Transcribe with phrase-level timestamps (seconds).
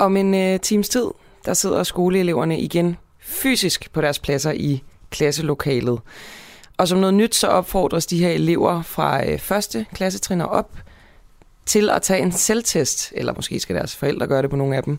[0.00, 1.06] Om en øh, times tid,
[1.44, 6.00] der sidder skoleeleverne igen fysisk på deres pladser i klasselokalet.
[6.76, 10.76] Og som noget nyt, så opfordres de her elever fra øh, første klassetrin op
[11.66, 14.82] til at tage en selvtest, eller måske skal deres forældre gøre det på nogle af
[14.82, 14.98] dem,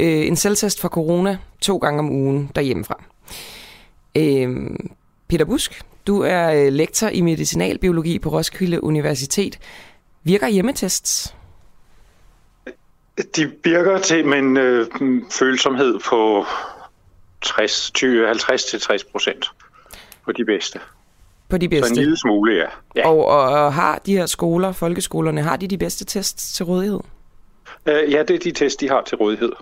[0.00, 3.04] øh, en selvtest for corona to gange om ugen derhjemmefra.
[4.16, 4.70] Øh,
[5.28, 9.58] Peter Busk, du er øh, lektor i medicinalbiologi på Roskilde Universitet.
[10.24, 11.34] Virker hjemmetests?
[13.36, 14.86] De virker til med en øh,
[15.30, 16.44] følsomhed på
[17.42, 19.50] 60, 20, 50-60 procent
[20.24, 20.80] på de bedste.
[21.48, 21.88] På de bedste?
[21.88, 22.66] Så en lille smule, ja.
[22.96, 23.08] ja.
[23.08, 27.00] Og, og, og har de her skoler, folkeskolerne, har de de bedste tests til rådighed?
[27.86, 29.52] Øh, ja, det er de tests, de har til rådighed.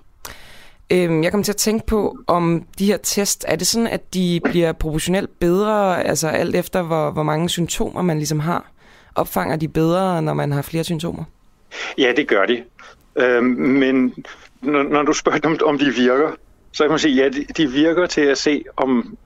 [0.92, 4.14] Øhm, jeg kommer til at tænke på, om de her test, er det sådan, at
[4.14, 8.70] de bliver proportionelt bedre, altså alt efter, hvor, hvor mange symptomer man ligesom har?
[9.14, 11.24] Opfanger de bedre, når man har flere symptomer?
[11.98, 12.62] Ja, det gør de.
[13.18, 14.14] Øhm, men
[14.60, 16.30] når, når du spørger dem, om de virker,
[16.72, 19.16] så kan man sige, ja, de, de virker til at se, om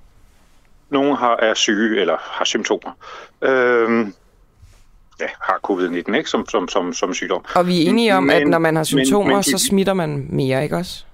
[0.90, 2.90] nogen har, er syge eller har symptomer.
[3.42, 4.14] Øhm,
[5.20, 7.44] ja, har covid-19 ikke, som, som, som, som sygdom.
[7.54, 9.66] Og vi er enige om, men, at når man har symptomer, men, men de, så
[9.68, 11.04] smitter man mere, ikke også?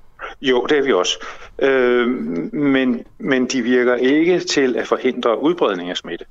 [0.40, 1.26] Jo, det er vi også.
[1.58, 2.08] Øh,
[2.52, 6.24] men, men de virker ikke til at forhindre udbredning af smitte.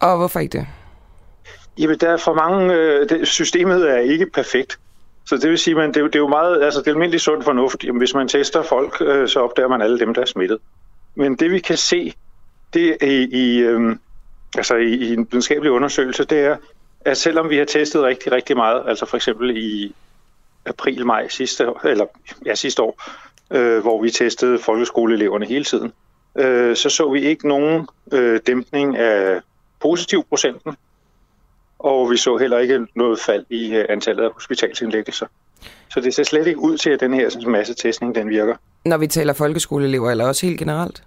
[0.00, 0.66] Og hvorfor ikke det?
[1.78, 2.74] Jamen, der er for mange...
[2.74, 4.78] Øh, det, systemet er ikke perfekt.
[5.26, 6.62] Så det vil sige, at det, det er jo meget...
[6.62, 7.84] Altså, det er almindelig sund fornuft.
[7.84, 10.58] Jamen, hvis man tester folk, øh, så opdager man alle dem, der er smittet.
[11.14, 12.14] Men det vi kan se,
[12.74, 13.96] det er i, i, øh,
[14.56, 16.56] altså i, i en videnskabelig undersøgelse, det er,
[17.00, 19.94] at selvom vi har testet rigtig, rigtig meget, altså for eksempel i
[20.66, 22.06] april-maj sidste, eller,
[22.46, 23.02] ja, sidste år,
[23.50, 25.92] øh, hvor vi testede folkeskoleeleverne hele tiden,
[26.38, 29.40] øh, så så vi ikke nogen øh, dæmpning af
[29.80, 30.76] positiv procenten,
[31.84, 35.26] og vi så heller ikke noget fald i øh, antallet af hospitalsindlæggelser.
[35.90, 38.56] Så det ser slet ikke ud til, at den her masse testning den virker.
[38.84, 41.02] Når vi taler folkeskoleelever, eller også helt generelt?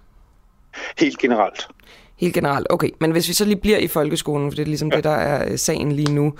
[0.98, 1.68] Helt generelt.
[2.16, 2.90] Helt generelt, okay.
[3.00, 4.96] Men hvis vi så lige bliver i folkeskolen, for det er ligesom ja.
[4.96, 6.34] det, der er øh, sagen lige nu.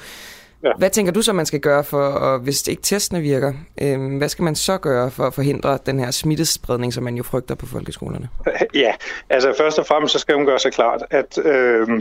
[0.62, 0.72] Ja.
[0.78, 4.28] Hvad tænker du så, man skal gøre for, og hvis ikke testene virker, øh, hvad
[4.28, 7.66] skal man så gøre for at forhindre den her smittespredning, som man jo frygter på
[7.66, 8.28] folkeskolerne?
[8.74, 8.92] Ja,
[9.30, 12.00] altså først og fremmest så skal man gøre sig klart, at øh,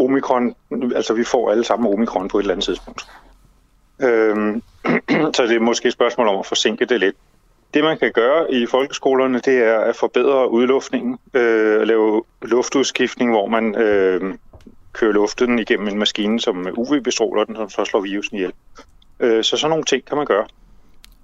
[0.00, 0.54] omikron,
[0.94, 3.02] altså vi får alle sammen omikron på et eller andet tidspunkt.
[4.02, 4.36] Øh,
[5.36, 7.16] så det er måske et spørgsmål om at forsinke det lidt.
[7.74, 13.46] Det man kan gøre i folkeskolerne, det er at forbedre udluftningen, øh, lave luftudskiftning, hvor
[13.46, 14.34] man øh,
[14.92, 18.52] kører luften igennem en maskine, som UV-bestråler den, som så slår virusen ihjel.
[19.20, 20.46] Øh, så sådan nogle ting kan man gøre.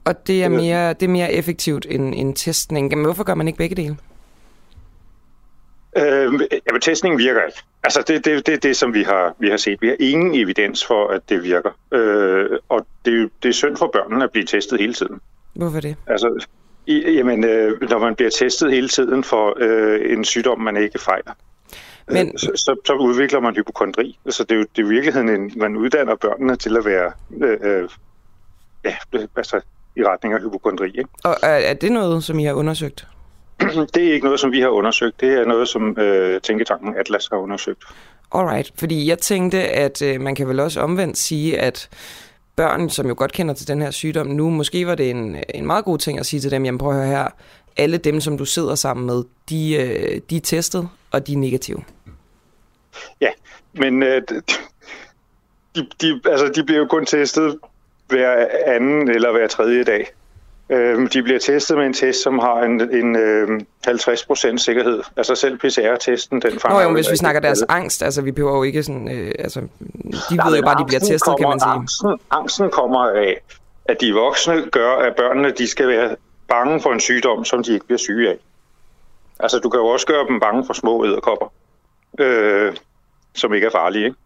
[0.04, 2.88] Og det er mere, det er mere effektivt end, end testning.
[2.88, 3.96] Men hvorfor gør man ikke begge dele?
[5.96, 7.58] Øh, jamen, testning virker ikke.
[7.84, 9.82] Altså, det er det, det, det, som vi har, vi har set.
[9.82, 11.70] Vi har ingen evidens for, at det virker.
[11.92, 15.20] Øh, og det, det er synd for børnene at blive testet hele tiden.
[15.54, 15.96] Hvorfor det?
[16.06, 16.46] Altså,
[16.86, 20.98] i, jamen, øh, når man bliver testet hele tiden for øh, en sygdom, man ikke
[20.98, 21.32] fejler,
[22.08, 22.26] men...
[22.26, 24.18] Øh, så, så, så udvikler man hypokondri.
[24.24, 27.12] Altså, det er jo det er i virkeligheden, en, man uddanner børnene til at være
[27.42, 27.88] øh, øh,
[28.84, 28.96] ja,
[29.36, 29.60] altså,
[29.96, 30.86] i retning af hypokondri.
[30.86, 31.08] Ikke?
[31.24, 33.06] Og er, er det noget, som I har undersøgt?
[33.94, 35.20] det er ikke noget, som vi har undersøgt.
[35.20, 37.84] Det er noget, som øh, Tænketanken Atlas har undersøgt.
[38.32, 41.88] Alright, fordi jeg tænkte, at øh, man kan vel også omvendt sige, at
[42.56, 45.66] børn, som jo godt kender til den her sygdom nu, måske var det en, en
[45.66, 47.28] meget god ting at sige til dem, jamen prøv at høre her,
[47.76, 51.36] alle dem, som du sidder sammen med, de, øh, de er testet, og de er
[51.36, 51.82] negative.
[53.20, 53.30] Ja,
[53.72, 54.22] men øh,
[55.74, 57.58] de, de, altså, de bliver jo kun testet
[58.08, 60.06] hver anden eller hver tredje dag.
[60.70, 65.02] Øh, de bliver testet med en test, som har en, en øh, 50% sikkerhed.
[65.16, 66.78] Altså selv PCR-testen, den fanger...
[66.78, 69.10] Nå jo, hvis vi snakker deres angst, altså vi behøver jo ikke sådan...
[69.10, 69.60] Øh, altså,
[70.30, 71.70] de Nej, ved jo bare, de bliver testet, kommer, kan man sige.
[71.70, 73.40] Angsten, angsten kommer af,
[73.84, 76.16] at de voksne gør, at børnene de skal være
[76.48, 78.36] bange for en sygdom, som de ikke bliver syge af.
[79.40, 81.52] Altså, du kan jo også gøre dem bange for små æderkopper,
[82.18, 82.76] øh,
[83.34, 84.16] som ikke er farlige, ikke?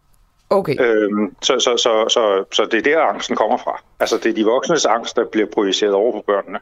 [0.51, 0.81] Okay.
[0.81, 3.83] Øhm, så, så, så, så, så det er der, angsten kommer fra.
[4.01, 6.59] Altså, det er de voksnes angst, der bliver projiceret over på børnene.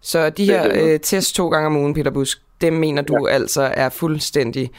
[0.00, 3.34] Så de her øh, test to gange om ugen, Peter Busk, dem mener du ja.
[3.34, 4.70] altså er fuldstændig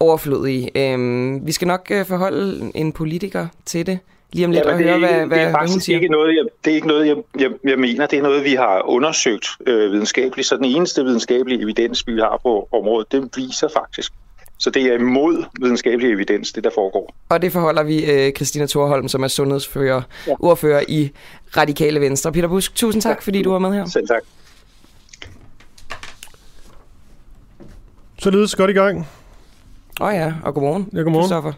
[0.00, 0.92] overflødige.
[0.92, 3.98] Øhm, vi skal nok øh, forholde en politiker til det
[4.32, 5.96] lige om lidt ja, og høre, ikke, hvad, hvad, det er hvad hun siger.
[5.96, 8.06] Ikke noget, jeg, det er ikke noget, jeg, jeg, jeg mener.
[8.06, 10.48] Det er noget, vi har undersøgt øh, videnskabeligt.
[10.48, 14.12] Så den eneste videnskabelige evidens, vi har på området, det viser faktisk,
[14.58, 17.14] så det er imod videnskabelig evidens, det der foregår.
[17.28, 20.34] Og det forholder vi uh, Christina Thorholm, som er sundhedsfører, ja.
[20.40, 21.10] ordfører i
[21.56, 22.32] Radikale Venstre.
[22.32, 23.20] Peter Busk, tusind tak, ja.
[23.20, 23.86] fordi du var med her.
[23.86, 24.22] Selv tak.
[28.18, 29.06] Så lydes godt i gang.
[30.00, 31.28] Åh oh ja, og godmorgen, ja, godmorgen.
[31.28, 31.52] Christoffer.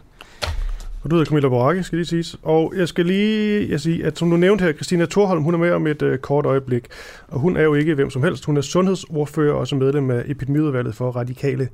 [1.03, 2.37] Og du hedder Camilla Boracke, skal lige siges.
[2.43, 5.57] Og jeg skal lige jeg sige, at som du nævnte her, Christina Thorholm, hun er
[5.57, 6.87] med om et uh, kort øjeblik.
[7.27, 8.45] Og hun er jo ikke hvem som helst.
[8.45, 11.69] Hun er sundhedsordfører og også medlem af epidemiudvalget for radikale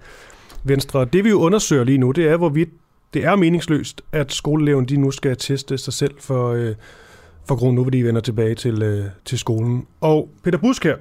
[0.65, 1.05] venstre.
[1.05, 2.69] Det vi jo undersøger lige nu, det er, hvorvidt
[3.13, 6.75] det er meningsløst, at skoleeleven de nu skal teste sig selv for, uh,
[7.47, 9.87] for grund nu, hvor de vender tilbage til, uh, til skolen.
[10.01, 10.95] Og Peter Busk her,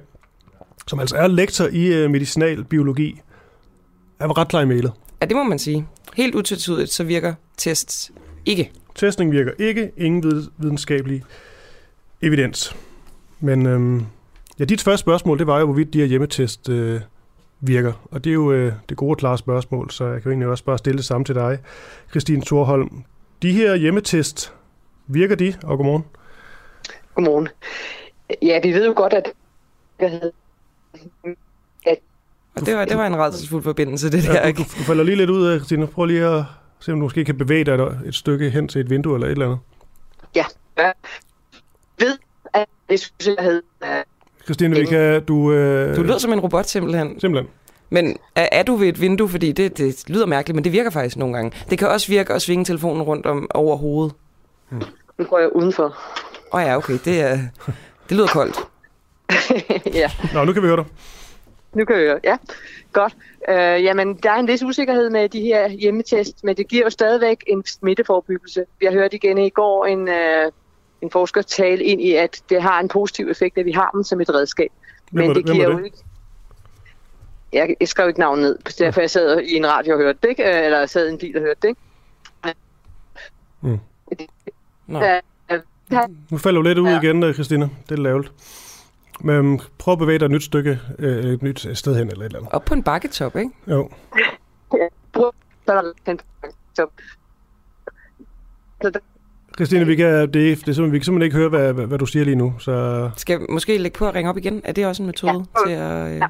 [0.87, 3.21] som altså er lektor i uh, medicinalbiologi,
[4.19, 4.91] er ret klar i mailet.
[5.21, 5.87] Ja, det må man sige.
[6.15, 8.11] Helt utvetydigt, så virker tests
[8.45, 8.71] ikke.
[8.95, 9.91] Testning virker ikke.
[9.97, 11.23] Ingen videnskabelig
[12.21, 12.75] evidens.
[13.39, 14.05] Men øhm,
[14.59, 17.01] ja, dit første spørgsmål, det var jo, hvorvidt de her hjemmetest øh,
[17.59, 17.93] virker.
[18.11, 20.47] Og det er jo øh, det gode og klare spørgsmål, så jeg kan jo egentlig
[20.47, 21.59] også bare stille det samme til dig,
[22.09, 23.03] Christine Thorholm.
[23.41, 24.53] De her hjemmetest,
[25.07, 25.53] virker de?
[25.63, 26.05] Og godmorgen.
[27.15, 27.49] Godmorgen.
[28.41, 29.33] Ja, vi ved jo godt, at
[32.55, 34.33] og det var, det var en redselsfuld forbindelse, det der.
[34.33, 35.87] Ja, du, du falder lige lidt ud af, Christine.
[35.87, 36.43] Prøv lige at
[36.79, 39.31] se, om du måske kan bevæge dig et stykke hen til et vindue eller et
[39.31, 39.59] eller andet.
[40.35, 40.45] Ja,
[40.77, 40.93] jeg
[41.99, 42.17] ved,
[42.53, 43.61] at det synes jeg havde...
[44.45, 45.23] Christine, vi kan...
[45.23, 45.95] Du, øh...
[45.95, 47.19] du lyder som en robot, simpelthen.
[47.19, 47.49] Simpelthen.
[47.89, 49.29] Men er, er du ved et vindue?
[49.29, 51.51] Fordi det, det lyder mærkeligt, men det virker faktisk nogle gange.
[51.69, 54.13] Det kan også virke at svinge telefonen rundt om over hovedet.
[54.69, 54.81] Hmm.
[55.17, 55.83] Nu går jeg udenfor.
[55.83, 56.97] Åh oh ja, okay.
[57.05, 57.37] Det, er,
[58.09, 58.59] det lyder koldt.
[60.01, 60.11] ja.
[60.33, 60.85] Nå, nu kan vi høre dig.
[61.73, 62.37] Nu kan vi høre, ja.
[62.93, 63.15] Godt.
[63.49, 66.89] Øh, jamen, der er en vis usikkerhed med de her hjemmetest, men det giver jo
[66.89, 68.65] stadigvæk en smitteforebyggelse.
[68.79, 70.51] Vi har hørt igen i går en, øh,
[71.05, 74.03] en forsker tale ind i, at det har en positiv effekt, at vi har dem
[74.03, 74.69] som et redskab.
[75.11, 75.97] Hvem men det, det giver jo ikke...
[77.53, 80.29] Jeg, jeg skrev ikke navnet ned, derfor jeg sad i en radio og hørte det,
[80.29, 80.43] ikke?
[80.43, 81.67] eller jeg sad i en bil og hørte det.
[81.67, 81.79] Ikke?
[83.61, 83.79] Mm.
[84.87, 84.99] Nå.
[86.29, 87.01] Nu falder du lidt ud ja.
[87.01, 87.69] igen, Christina.
[87.89, 88.31] Det er lavt.
[89.21, 92.25] Men prøv at bevæge dig et nyt stykke, øh, et nyt sted hen eller et
[92.25, 92.53] eller andet.
[92.53, 93.51] Op på en bakketop, ikke?
[93.67, 93.89] Jo.
[99.57, 101.97] Christine, vi kan, det, det er simpelthen, vi kan simpelthen ikke høre, hvad, hvad, hvad
[101.97, 102.53] du siger lige nu.
[102.59, 103.09] Så...
[103.17, 104.61] Skal vi måske lægge på at ringe op igen?
[104.63, 106.13] Er det også en metode ja, til at...
[106.13, 106.17] Øh...
[106.17, 106.27] Ja,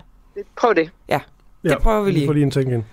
[0.58, 0.90] prøv det.
[1.10, 1.20] Ja,
[1.64, 2.22] det ja, prøver vi lige.
[2.22, 2.84] Vi får lige en ting ind.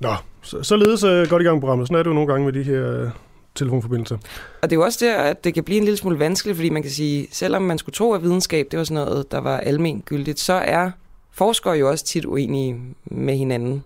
[0.00, 1.88] Nå, så, således uh, godt i gang med programmet.
[1.88, 3.10] Sådan er det jo nogle gange med de her uh,
[3.54, 4.16] telefonforbindelser.
[4.62, 6.70] Og det er jo også der, at det kan blive en lille smule vanskeligt, fordi
[6.70, 9.58] man kan sige, selvom man skulle tro, at videnskab det var sådan noget, der var
[9.58, 10.90] almen gyldigt, så er
[11.32, 13.84] forskere jo også tit uenige med hinanden.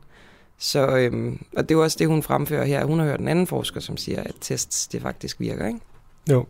[0.63, 2.85] Så, øhm, og det er jo også det, hun fremfører her.
[2.85, 5.81] Hun har hørt en anden forsker, som siger, at tests det faktisk virker, ikke?
[6.31, 6.47] Jo.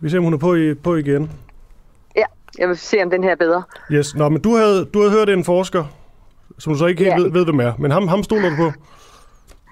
[0.00, 1.30] Vi ser, om hun er på, i, på igen.
[2.16, 2.24] Ja,
[2.58, 3.62] jeg vil se, om den her er bedre.
[3.92, 4.14] Yes.
[4.14, 5.84] Nå, men du havde, du havde hørt en forsker,
[6.58, 7.22] som du så ikke helt ja.
[7.22, 7.72] ved, ved, hvem er.
[7.78, 8.72] Men ham, ham stoler du på?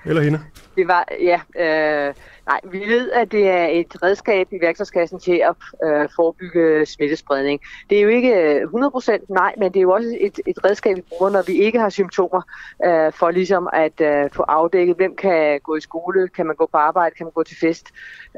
[0.06, 0.40] Eller hende?
[0.76, 2.14] Det var, ja, øh,
[2.46, 5.54] nej, vi ved, at det er et redskab i værktøjskassen til at
[5.88, 7.60] øh, forebygge smittespredning.
[7.90, 10.96] Det er jo ikke øh, 100% nej, men det er jo også et, et redskab,
[10.96, 12.42] vi bruger, når vi ikke har symptomer,
[12.84, 16.68] øh, for ligesom at øh, få afdækket, hvem kan gå i skole, kan man gå
[16.72, 17.86] på arbejde, kan man gå til fest.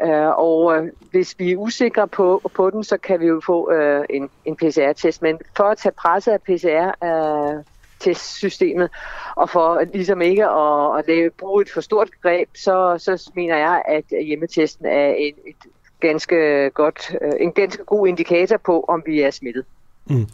[0.04, 3.72] Øh, og øh, hvis vi er usikre på, på den, så kan vi jo få
[3.72, 5.22] øh, en, en PCR-test.
[5.22, 7.64] Men for at tage presset af PCR, øh,
[8.04, 8.90] testsystemet,
[9.36, 13.56] og for ligesom ikke at, at lave, bruge et for stort greb, så, så mener
[13.56, 15.70] jeg, at hjemmetesten er et, et
[16.00, 19.64] ganske godt, øh, en ganske god indikator på, om vi er smittet.
[20.06, 20.26] Mm.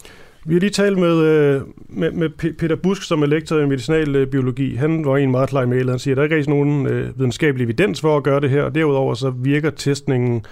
[0.45, 4.73] Vi har lige talt med, øh, med, med Peter Busk, som er lektor i medicinalbiologi.
[4.73, 5.91] Øh, Han var en meget klar mail.
[5.91, 6.85] Han siger, at der er ikke rigtig nogen
[7.17, 10.47] videnskabelig evidens for at gøre det her, og derudover så virker testningen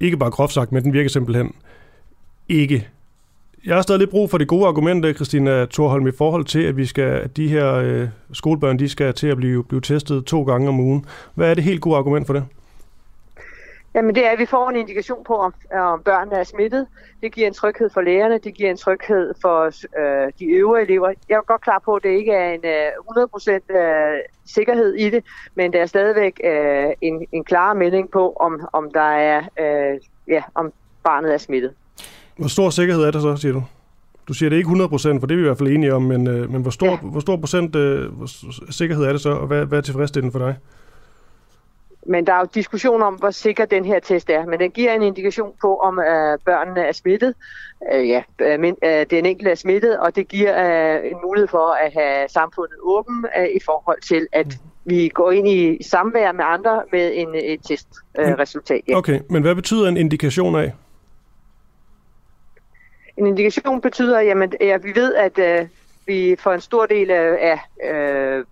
[0.00, 1.54] ikke bare groft sagt, men den virker simpelthen
[2.48, 2.88] ikke
[3.66, 6.62] jeg har stadig lidt brug for det gode argument, øh, Christina Thorholm, i forhold til,
[6.62, 10.24] at vi skal, at de her øh, skolebørn de skal til at blive, blive testet
[10.24, 11.06] to gange om ugen.
[11.34, 12.44] Hvad er det helt gode argument for det?
[13.94, 16.86] Jamen det er, at vi får en indikation på, om, om børnene er smittet.
[17.22, 19.64] Det giver en tryghed for lærerne, det giver en tryghed for
[20.00, 21.12] øh, de øvrige elever.
[21.28, 22.88] Jeg er godt klar på, at det ikke er en øh,
[23.72, 28.32] 100% øh, sikkerhed i det, men der er stadigvæk øh, en, en klar melding på,
[28.32, 30.72] om, om der er, øh, ja, om
[31.04, 31.72] barnet er smittet.
[32.36, 33.62] Hvor stor sikkerhed er det så, siger du?
[34.28, 35.94] Du siger, det er ikke 100 procent, for det er vi i hvert fald enige
[35.94, 36.96] om, men, øh, men hvor, stor, ja.
[36.96, 38.28] hvor stor procent øh, hvor
[38.72, 40.56] sikkerhed er det så, og hvad, hvad er tilfredsstillende for dig?
[42.06, 44.46] Men der er jo diskussion om, hvor sikker den her test er.
[44.46, 47.34] Men den giver en indikation på, om øh, børnene er smittet.
[47.92, 50.52] Øh, ja, øh, men, øh, den enkelte er smittet, og det giver
[50.96, 54.52] øh, en mulighed for at have samfundet åben øh, i forhold til, at mm.
[54.84, 58.76] vi går ind i samvær med andre med en, et testresultat.
[58.76, 58.96] Øh, ja.
[58.96, 60.72] Okay, men hvad betyder en indikation af?
[63.22, 65.68] En indikation betyder, jamen, at vi ved, at øh,
[66.06, 68.44] vi for en stor del af øh,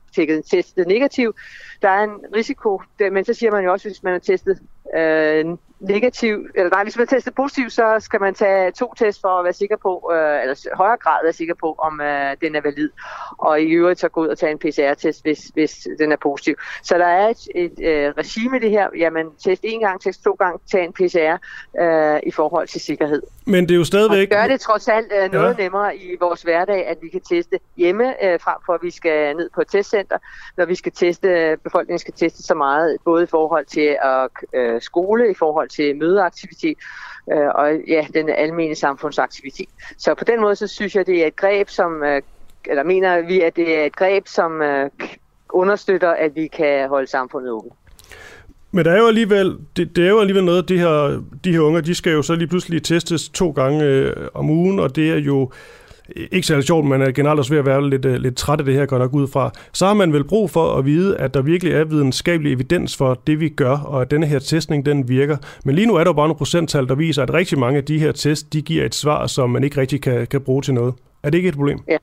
[0.51, 1.35] testet negativ.
[1.83, 4.61] Der er en risiko, men så siger man jo også, hvis man er testet
[4.97, 9.29] øh, negativ, eller nej, hvis man tester positiv, så skal man tage to test for
[9.29, 12.61] at være sikker på, øh, eller højere grad være sikker på, om øh, den er
[12.61, 12.91] valid.
[13.39, 16.55] Og i øvrigt så gå ud og tage en PCR-test, hvis, hvis den er positiv.
[16.83, 18.89] Så der er et, et øh, regime i det her.
[18.97, 21.37] Jamen, test en gang, test to gange, tag en PCR
[21.81, 23.23] øh, i forhold til sikkerhed.
[23.51, 24.29] Men det er jo stadigvæk...
[24.31, 25.63] Og gør det trods alt øh, noget ja.
[25.63, 29.37] nemmere i vores hverdag, at vi kan teste hjemme, øh, frem for at vi skal
[29.37, 30.19] ned på et testcenter,
[30.57, 34.81] når vi skal teste, befolkningen skal teste så meget, både i forhold til at øh,
[34.81, 36.79] skole, i forhold til mødeaktivitet,
[37.33, 39.69] øh, og ja, den almindelige samfundsaktivitet.
[39.99, 42.23] Så på den måde, så synes jeg, det er et greb, som, øh,
[42.65, 44.91] eller mener vi, at det er et greb, som øh,
[45.51, 47.73] understøtter, at vi kan holde samfundet åbent.
[48.73, 51.61] Men der er jo alligevel, det, det er jo alligevel noget, de her, de her
[51.61, 55.11] unger, de skal jo så lige pludselig testes to gange øh, om ugen, og det
[55.11, 55.51] er jo
[56.17, 58.59] øh, ikke særlig sjovt, man er generelt også ved at være lidt, øh, lidt træt
[58.59, 59.51] af det her, går nok ud fra.
[59.73, 63.21] Så har man vel brug for at vide, at der virkelig er videnskabelig evidens for
[63.27, 65.37] det, vi gør, og at denne her testning, den virker.
[65.65, 67.85] Men lige nu er der jo bare nogle procenttal, der viser, at rigtig mange af
[67.85, 70.75] de her tests, de giver et svar, som man ikke rigtig kan, kan bruge til
[70.75, 70.95] noget.
[71.23, 71.79] Er det ikke et problem?
[71.89, 71.97] Ja.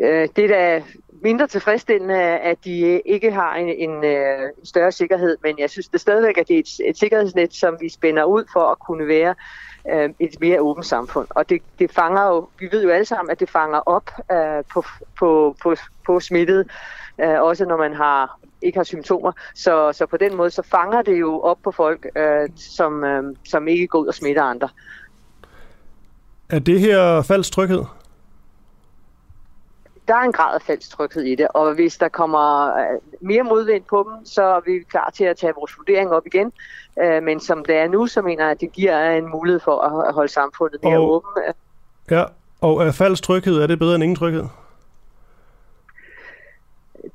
[0.00, 0.82] Øh, det er da
[1.22, 5.70] mindre tilfredsstillende, at de øh, ikke har en, en, øh, en større sikkerhed, men jeg
[5.70, 8.78] synes det stadigvæk, at det er et, et sikkerhedsnet, som vi spænder ud for at
[8.78, 9.34] kunne være
[9.92, 11.26] øh, et mere åbent samfund.
[11.30, 14.64] Og det, det fanger jo, vi ved jo alle sammen, at det fanger op øh,
[14.72, 14.84] på,
[15.18, 16.70] på, på, på smittet,
[17.20, 19.32] øh, også når man har ikke har symptomer.
[19.54, 23.36] Så, så på den måde, så fanger det jo op på folk, øh, som, øh,
[23.48, 24.68] som ikke går ud og smitter andre.
[26.50, 27.84] Er det her falsk tryghed?
[30.08, 32.84] Der er en grad af falsk tryghed i det, og hvis der kommer øh,
[33.20, 36.52] mere modvind på dem, så er vi klar til at tage vores vurdering op igen.
[37.02, 39.80] Øh, men som det er nu, så mener jeg, at det giver en mulighed for
[39.80, 41.56] at holde samfundet mere og, åbent.
[42.10, 42.24] Ja,
[42.60, 44.44] og er falsk tryghed, er det bedre end ingen tryghed?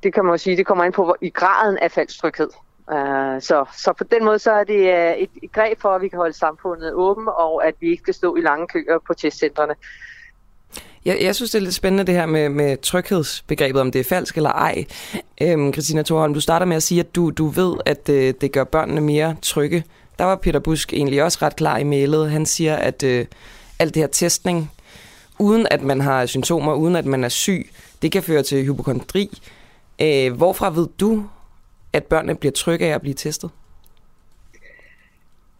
[0.04, 2.50] Det kan man jo sige, det kommer ind på i graden af falsk tryghed.
[2.88, 4.90] Uh, så, så på den måde så er det
[5.22, 8.14] et, et greb for, at vi kan holde samfundet åbent, og at vi ikke skal
[8.14, 9.76] stå i lange køer på testcentrene.
[11.06, 14.04] Jeg, jeg synes, det er lidt spændende det her med, med tryghedsbegrebet, om det er
[14.04, 14.86] falsk eller ej.
[15.42, 18.52] Øhm, Christina Thorholm, du starter med at sige, at du, du ved, at øh, det
[18.52, 19.84] gør børnene mere trygge.
[20.20, 22.32] Der var Peter Busk egentlig også ret klar i mailet.
[22.32, 23.26] Han siger, at øh,
[23.80, 24.72] alt det her testning,
[25.40, 27.70] uden at man har symptomer, uden at man er syg,
[28.02, 29.42] det kan føre til hypokondri.
[30.02, 31.26] Øh, hvorfra ved du,
[31.94, 33.50] at børnene bliver trygge af at blive testet?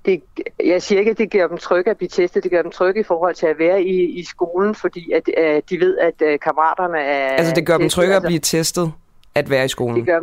[0.06, 0.24] Det,
[0.66, 2.44] jeg siger ikke, at det gør dem trygge at blive testet.
[2.44, 5.70] Det gør dem trygge i forhold til at være i, i skolen, fordi at, at
[5.70, 7.82] de ved, at uh, kammeraterne er Altså det gør testet.
[7.82, 8.94] dem trygge at blive testet
[9.36, 9.96] at være i skolen?
[9.96, 10.20] Det gør,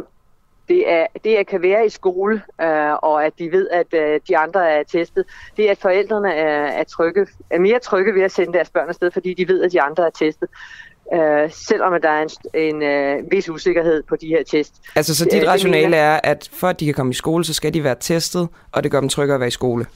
[0.69, 4.21] det er det at kan være i skole, uh, og at de ved, at uh,
[4.29, 5.25] de andre er testet.
[5.57, 8.89] Det er, at forældrene er, er, trygge, er mere trygge ved at sende deres børn
[8.89, 10.49] afsted, fordi de ved, at de andre er testet
[11.15, 14.75] øh, selvom der er en, en øh, vis usikkerhed på de her test.
[14.97, 17.55] Altså så dit øh, rationale er, at for at de kan komme i skole, så
[17.55, 19.87] skal de være testet, og det gør dem tryggere at være i skole?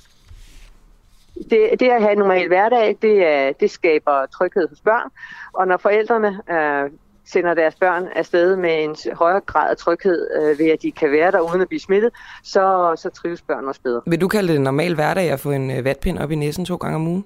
[1.51, 5.11] Det, det at have en normal hverdag, det, er, det skaber tryghed hos børn,
[5.53, 6.91] og når forældrene øh,
[7.27, 11.13] sender deres børn afsted med en højere grad af tryghed øh, ved, at de kan
[11.13, 12.11] være der uden at blive smittet,
[12.45, 14.01] så, så trives børn også bedre.
[14.07, 16.65] Vil du kalde det en normal hverdag at få en øh, vatpind op i næsen
[16.65, 17.25] to gange om ugen?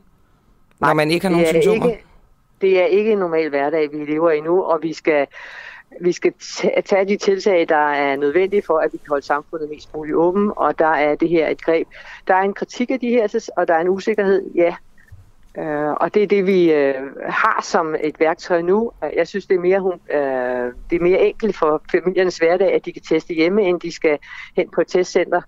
[0.81, 1.87] Nej, når man ikke har nogen symptomer?
[1.87, 2.05] Ikke,
[2.61, 5.27] det er ikke en normal hverdag, vi lever i nu, og vi skal,
[6.01, 6.33] vi skal
[6.85, 10.53] tage de tiltag, der er nødvendige for, at vi kan holde samfundet mest muligt åben,
[10.57, 11.89] og der er det her et greb.
[12.29, 14.75] Der er en kritik af de her, og der er en usikkerhed, ja.
[15.59, 18.93] Uh, og det er det, vi uh, har som et værktøj nu.
[19.17, 22.93] Jeg synes, det er mere, uh, det er mere enkelt for familiernes hverdag, at de
[22.93, 24.19] kan teste hjemme, end de skal
[24.57, 25.43] hen på et testcenter.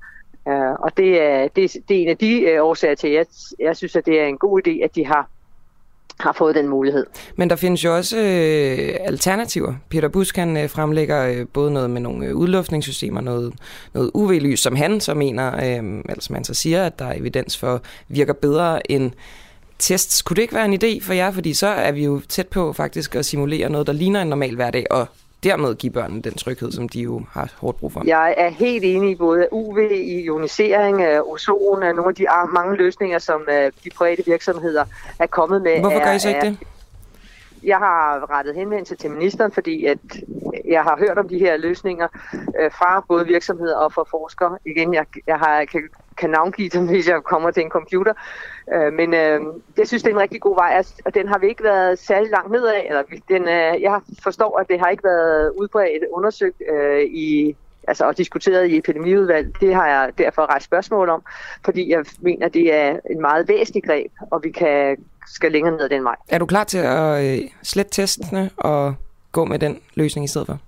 [0.47, 3.27] Uh, og det er, det, det er en af de uh, årsager til, at jeg,
[3.59, 5.29] jeg synes, at det er en god idé, at de har
[6.21, 7.07] har fået den mulighed.
[7.37, 9.75] Men der findes jo også øh, alternativer.
[9.89, 13.53] Peter Busk han øh, fremlægger øh, både noget med nogle øh, udluftningssystemer, noget,
[13.95, 17.05] noget UV-lys, som han så mener, øh, altså eller som han så siger, at der
[17.05, 19.13] er evidens for, virker bedre end
[19.79, 20.23] tests.
[20.23, 21.31] Kunne det ikke være en idé for jer?
[21.31, 24.55] Fordi så er vi jo tæt på faktisk at simulere noget, der ligner en normal
[24.55, 25.07] hverdag, og
[25.45, 28.03] dermed give børnene den tryghed, som de jo har hårdt brug for.
[28.07, 33.19] Jeg er helt enig i både UV, ionisering, ozon, af nogle af de mange løsninger,
[33.19, 34.85] som øh, de private virksomheder
[35.19, 35.81] er kommet med.
[35.81, 36.59] Hvorfor gør I så ikke det?
[37.63, 39.99] Jeg har rettet henvendelse til ministeren, fordi at
[40.69, 42.09] jeg har hørt om de her løsninger
[42.61, 44.59] øh, fra både virksomheder og fra forskere.
[44.67, 45.83] Igen, jeg, jeg har, kan,
[46.17, 48.13] kan navngive dem, hvis jeg kommer til en computer.
[48.75, 49.41] Øh, men øh,
[49.79, 51.99] jeg synes, det er en rigtig god vej, altså, og den har vi ikke været
[51.99, 52.83] særlig langt nedad.
[52.89, 57.57] Eller den, øh, jeg forstår, at det har ikke været udbredt undersøgt øh, i
[57.89, 61.23] altså, og diskuteret i epidemiudvalg, det har jeg derfor rejst spørgsmål om,
[61.65, 64.97] fordi jeg mener, det er en meget væsentlig greb, og vi kan
[65.27, 66.17] skal længere ned ad den vej.
[66.29, 68.95] Er du klar til at øh, slette testene og
[69.33, 70.59] gå med den løsning i stedet for?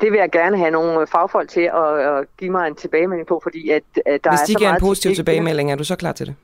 [0.00, 3.40] Det vil jeg gerne have nogle fagfolk til at, at give mig en tilbagemelding på,
[3.42, 5.16] fordi at, at der Hvis er de så giver en meget positiv kritik.
[5.16, 6.34] tilbagemelding, er du så klar til det?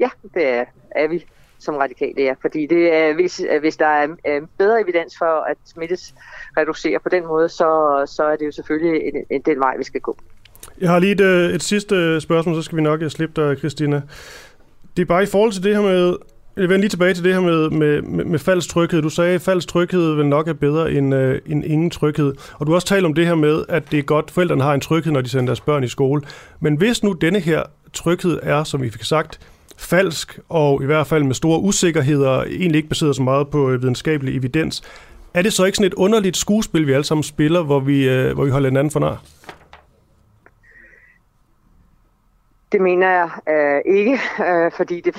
[0.00, 1.24] Ja, det er, er vi
[1.58, 2.34] som radikale, ja.
[2.40, 6.14] Fordi det er, hvis, hvis der er øh, bedre evidens for, at smittes
[6.56, 9.84] reducerer på den måde, så, så er det jo selvfølgelig en, en, den vej, vi
[9.84, 10.18] skal gå.
[10.80, 13.58] Jeg har lige et, øh, et sidste spørgsmål, så skal vi nok øh, slippe dig,
[13.58, 14.02] Christina.
[14.96, 16.16] Det er bare i forhold til det her med...
[16.56, 19.02] Jeg vender lige tilbage til det her med, med, med, med falsk tryghed.
[19.02, 22.34] Du sagde, at falsk tryghed vil nok er bedre end, øh, end ingen tryghed.
[22.54, 24.62] Og du har også talt om det her med, at det er godt, at forældrene
[24.62, 26.22] har en tryghed, når de sender deres børn i skole.
[26.60, 29.40] Men hvis nu denne her tryghed er, som vi fik sagt,
[29.76, 33.82] falsk, og i hvert fald med store usikkerheder, egentlig ikke baseret så meget på øh,
[33.82, 34.82] videnskabelig evidens,
[35.34, 38.34] er det så ikke sådan et underligt skuespil, vi alle sammen spiller, hvor vi, øh,
[38.34, 39.22] hvor vi holder hinanden for nar?
[42.72, 44.18] Det mener jeg øh, ikke,
[44.48, 45.16] øh, fordi det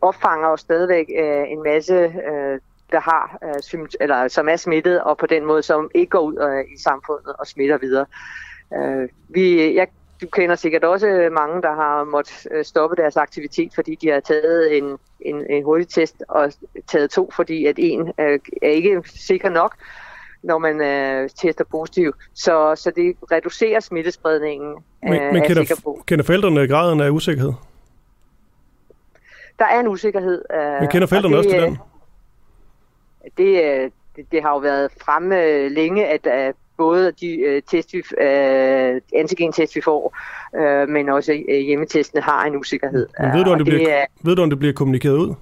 [0.00, 2.60] opfanger jo stadigvæk øh, en masse, øh,
[2.92, 6.20] der har øh, symt- eller som er smittet, og på den måde som ikke går
[6.20, 8.06] ud øh, i samfundet og smitter videre.
[8.74, 9.88] Øh, vi, jeg,
[10.20, 14.20] du kender sikkert også mange, der har måttet øh, stoppe deres aktivitet, fordi de har
[14.20, 16.52] taget en, en, en hurtig test og
[16.86, 19.76] taget to, fordi at en øh, er ikke sikker nok,
[20.46, 22.12] når man øh, tester positiv.
[22.34, 24.70] Så, så det reducerer smittespredningen,
[25.04, 27.52] øh, Men, er men kender, kender forældrene graden af usikkerhed?
[29.58, 30.42] Der er en usikkerhed.
[30.54, 31.78] Øh, Men kender og forældrene det, også til øh, den?
[33.36, 37.62] Det, øh, det, det har jo været fremme øh, længe, at øh, både de øh,
[37.62, 40.16] test, vi, øh, antigen-test, vi får,
[40.56, 43.06] øh, men også øh, hjemmetestene har en usikkerhed.
[43.20, 45.34] Men ved du, om Og det, bliver, er, ved du, om det bliver kommunikeret ud?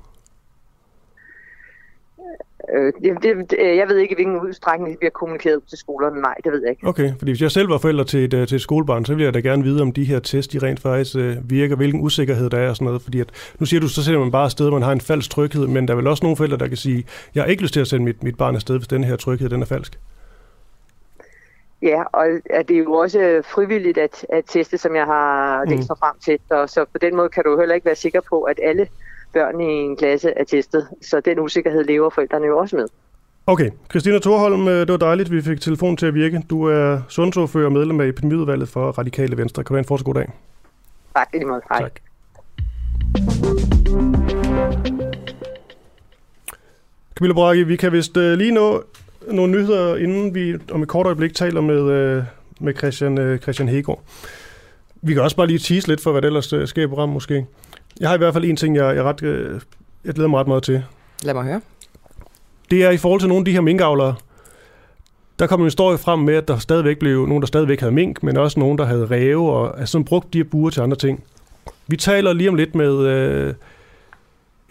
[2.74, 6.20] Øh, det, det, det- jeg ved ikke, i hvilken udstrækning det bliver kommunikeret til skolerne.
[6.20, 6.88] Nej, det ved jeg ikke.
[6.88, 9.24] Okay, fordi hvis jeg selv var forælder til et, øh, til et skolebarn, så ville
[9.24, 12.50] jeg da gerne vide, om de her test, de rent faktisk øh, virker, hvilken usikkerhed
[12.50, 13.02] der er og sådan noget.
[13.02, 13.30] Fordi at,
[13.60, 15.94] nu siger du, så sender man bare afsted, man har en falsk tryghed, men der
[15.94, 17.04] er vel også nogle forældre, der kan sige,
[17.34, 19.48] jeg har ikke lyst til at sende mit, mit barn afsted, hvis den her tryghed,
[19.48, 19.98] den er falsk.
[21.82, 22.26] Ja, og
[22.68, 26.38] det er jo også frivilligt at, at teste, som jeg har læst mig frem til.
[26.48, 28.86] Så, så på den måde kan du heller ikke være sikker på, at alle
[29.34, 30.88] børn i en klasse er testet.
[31.02, 32.86] Så den usikkerhed lever forældrene jo også med.
[33.46, 36.42] Okay, Christina Thorholm, øh, det var dejligt, vi fik telefonen til at virke.
[36.50, 39.64] Du er sundhedsordfører og medlem af epidemiudvalget for Radikale Venstre.
[39.64, 40.32] Kan du have en fortsat god dag?
[41.16, 41.60] Tak, i lige måde.
[41.68, 41.80] Hej.
[41.80, 42.00] Tak.
[47.14, 48.82] Camilla Bragi, vi kan vist øh, lige nå
[49.30, 52.22] nogle nyheder, inden vi om et kort øjeblik taler med, øh,
[52.60, 54.02] med Christian, Christian Hegård.
[55.02, 57.46] Vi kan også bare lige tease lidt for, hvad der ellers sker i programmet måske.
[58.00, 59.60] Jeg har i hvert fald en ting, jeg, jeg, ret, øh,
[60.04, 60.84] jeg glæder mig ret meget til.
[61.22, 61.60] Lad mig høre.
[62.70, 64.14] Det er i forhold til nogle af de her minkavlere.
[65.38, 68.22] Der kom en historie frem med, at der stadigvæk blev nogen, der stadigvæk havde mink,
[68.22, 70.96] men også nogen, der havde ræve, og altså sådan brugt de her buer til andre
[70.96, 71.24] ting.
[71.86, 73.54] Vi taler lige om lidt med øh,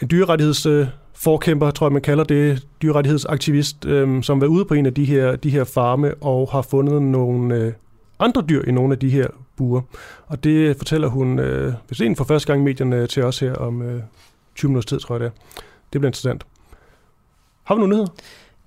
[0.02, 4.86] en dyrerettighedsforkæmper, øh, tror jeg man kalder det, dyrerettighedsaktivist, øh, som var ude på en
[4.86, 7.74] af de her, de her farme og har fundet nogle øh,
[8.20, 9.28] andre dyr i nogle af de her
[9.58, 9.82] buer.
[10.28, 13.56] Og det fortæller hun, øh, hvis en for første gang i medierne til os her
[13.56, 14.02] om øh,
[14.56, 15.32] 20 minutters tid, tror jeg det er.
[15.94, 16.46] Det bliver interessant.
[17.64, 18.10] Har vi nogle nyheder?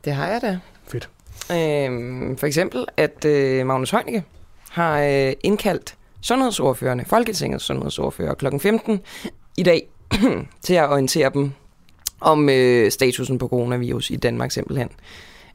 [0.05, 0.59] Det har jeg da.
[0.89, 1.09] Fedt.
[1.53, 4.25] Øhm, for eksempel, at øh, Magnus Heunicke
[4.71, 8.47] har øh, indkaldt sundhedsordførerne, Folketingets sundhedsordfører kl.
[8.59, 9.01] 15
[9.57, 9.89] i dag
[10.63, 11.53] til at orientere dem
[12.21, 14.89] om øh, statusen på coronavirus i Danmark simpelthen.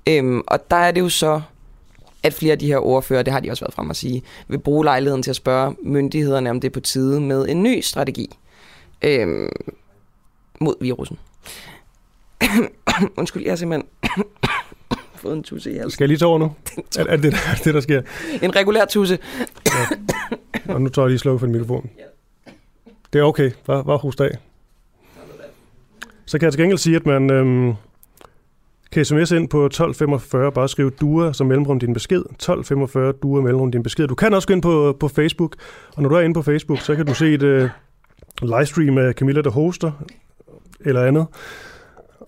[0.08, 1.42] Øhm, og der er det jo så,
[2.24, 4.60] at flere af de her ordfører, det har de også været frem at sige, vil
[4.60, 8.38] bruge lejligheden til at spørge myndighederne, om det er på tide med en ny strategi
[9.02, 9.50] øhm,
[10.60, 11.20] mod virusen.
[13.18, 13.90] Undskyld, jeg har simpelthen
[15.22, 15.92] fået en tusse i halsen.
[15.92, 16.54] Skal jeg lige tage over nu?
[16.98, 18.02] Er, er, det, er det, der sker?
[18.42, 19.20] En regulær tusse.
[20.70, 21.90] Og nu tager jeg lige slukket for din mikrofon.
[23.14, 23.52] Det er okay.
[23.66, 24.38] Bare, bare host af.
[26.26, 27.74] Så kan jeg til gengæld sige, at man øhm,
[28.92, 32.20] kan sms ind på 1245, bare skrive DUA som mellemrum din besked.
[32.20, 34.08] 1245 DUA mellemrum din besked.
[34.08, 35.56] Du kan også gå ind på, på Facebook,
[35.96, 37.70] og når du er inde på Facebook, så kan du se et øh,
[38.42, 39.92] livestream af Camilla, der hoster,
[40.86, 41.26] eller andet,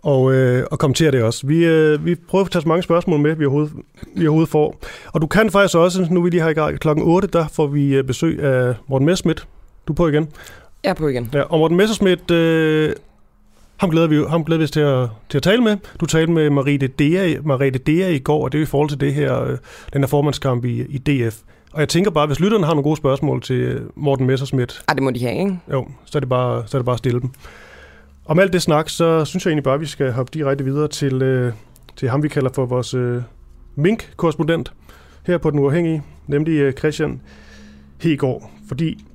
[0.03, 1.47] og, øh, og kommentere det også.
[1.47, 3.73] Vi, øh, vi prøver at tage så mange spørgsmål med, vi overhovedet,
[4.15, 4.79] vi overhovedet får.
[5.13, 7.67] Og du kan faktisk også, nu vi lige her i gang, klokken 8, der får
[7.67, 9.43] vi øh, besøg af Morten Messmith.
[9.87, 10.29] Du er på igen.
[10.83, 11.29] Jeg er på igen.
[11.33, 12.93] Ja, og Morten Messerschmidt, øh,
[13.83, 15.77] ham glæder vi, ham glæder vi os til at, til at tale med.
[15.99, 18.99] Du talte med Marite Dea, Marite Dea i går, og det er i forhold til
[18.99, 19.57] det her, øh,
[19.93, 21.37] den her formandskamp i, i DF.
[21.73, 24.95] Og jeg tænker bare, hvis lytterne har nogle gode spørgsmål til øh, Morten Messerschmidt, Ah,
[24.95, 25.59] det må de have, ikke?
[25.71, 27.29] jo, så er det bare, så er det bare at stille dem.
[28.25, 30.87] Om alt det snak, så synes jeg egentlig bare, at vi skal hoppe direkte videre
[30.87, 31.53] til, øh,
[31.95, 33.21] til ham, vi kalder for vores øh,
[33.75, 34.73] mink-korrespondent
[35.25, 37.21] her på Den Uafhængige, nemlig øh, Christian
[38.01, 38.49] Hegård.
[38.67, 39.05] Fordi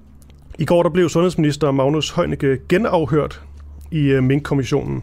[0.58, 3.42] i går der blev sundhedsminister Magnus Heunicke genafhørt
[3.90, 5.02] i øh, Mink-kommissionen.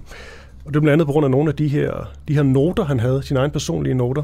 [0.65, 2.83] Og det er blandt andet på grund af nogle af de her, de her noter,
[2.85, 4.23] han havde, sine egne personlige noter.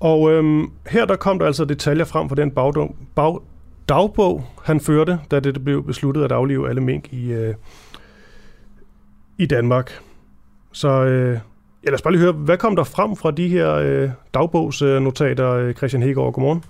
[0.00, 3.38] Og øhm, her der kom der altså detaljer frem fra den bagdom, bag,
[3.88, 7.54] dagbog, han førte, da det blev besluttet at aflive alle mink i, øh,
[9.38, 10.00] i Danmark.
[10.72, 11.32] Så øh,
[11.84, 15.50] ja, lad os bare lige høre, hvad kom der frem fra de her øh, dagbogsnotater,
[15.50, 16.32] øh, Christian Hegård?
[16.32, 16.64] Godmorgen.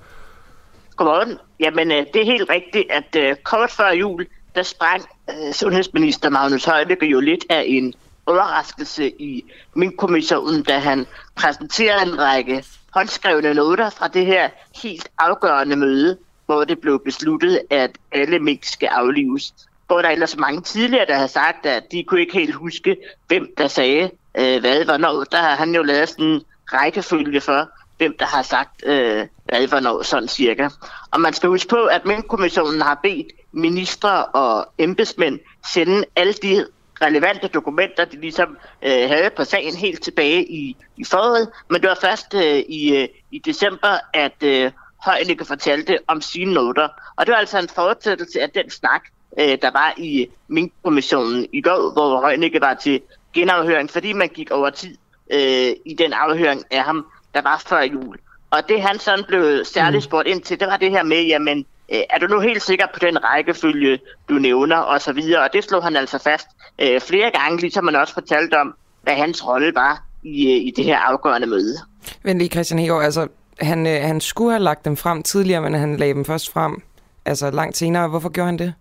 [0.97, 1.38] Godmorgen.
[1.61, 6.30] Jamen, øh, det er helt rigtigt, at øh, kort før jul, der sprang Øh, sundhedsminister
[6.30, 7.94] Magnus Heunicke jo lidt af en
[8.26, 14.48] overraskelse i min kommission, da han præsenterede en række håndskrevne noter fra det her
[14.82, 19.54] helt afgørende møde, hvor det blev besluttet, at alle mink skal aflives.
[19.86, 22.96] Hvor der ellers mange tidligere, der har sagt, at de kunne ikke helt huske,
[23.28, 25.24] hvem der sagde øh, hvad, hvornår.
[25.24, 29.66] Der har han jo lavet sådan en rækkefølge for, hvem der har sagt øh, hvad,
[29.66, 30.68] hvornår, sådan cirka.
[31.10, 33.26] Og man skal huske på, at min kommissionen har bedt
[33.57, 35.38] ministre og embedsmænd
[35.73, 36.66] sende alle de
[37.03, 41.49] relevante dokumenter, de ligesom øh, havde på sagen helt tilbage i, i foråret.
[41.71, 44.71] Men det var først øh, i, øh, i december, at øh,
[45.05, 46.88] Højnicke fortalte om sine noter.
[47.16, 49.03] Og det var altså en fortsættelse af den snak,
[49.40, 53.01] øh, der var i Mink-kommissionen i går, hvor Højnicke var til
[53.35, 54.97] genafhøring, fordi man gik over tid
[55.33, 58.16] øh, i den afhøring af ham, der var før jul.
[58.51, 60.09] Og det han sådan blev særligt mm.
[60.09, 62.87] spurgt ind til, det var det her med, jamen, øh, er du nu helt sikker
[62.94, 65.42] på den rækkefølge, du nævner, og så videre.
[65.42, 66.46] Og det slog han altså fast
[66.79, 70.72] øh, flere gange, ligesom man også fortalte om, hvad hans rolle var i, øh, i
[70.77, 71.77] det her afgørende møde.
[72.22, 73.29] Men lige Christian Hegård, altså
[73.61, 76.83] han, øh, han skulle have lagt dem frem tidligere, men han lagde dem først frem
[77.25, 78.09] altså langt senere.
[78.09, 78.75] Hvorfor gjorde han det?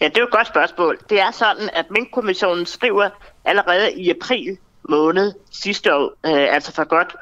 [0.00, 0.98] Ja, det er jo et godt spørgsmål.
[1.10, 3.08] Det er sådan, at Mink-kommissionen skriver
[3.44, 7.16] allerede i april måned sidste år, øh, altså for godt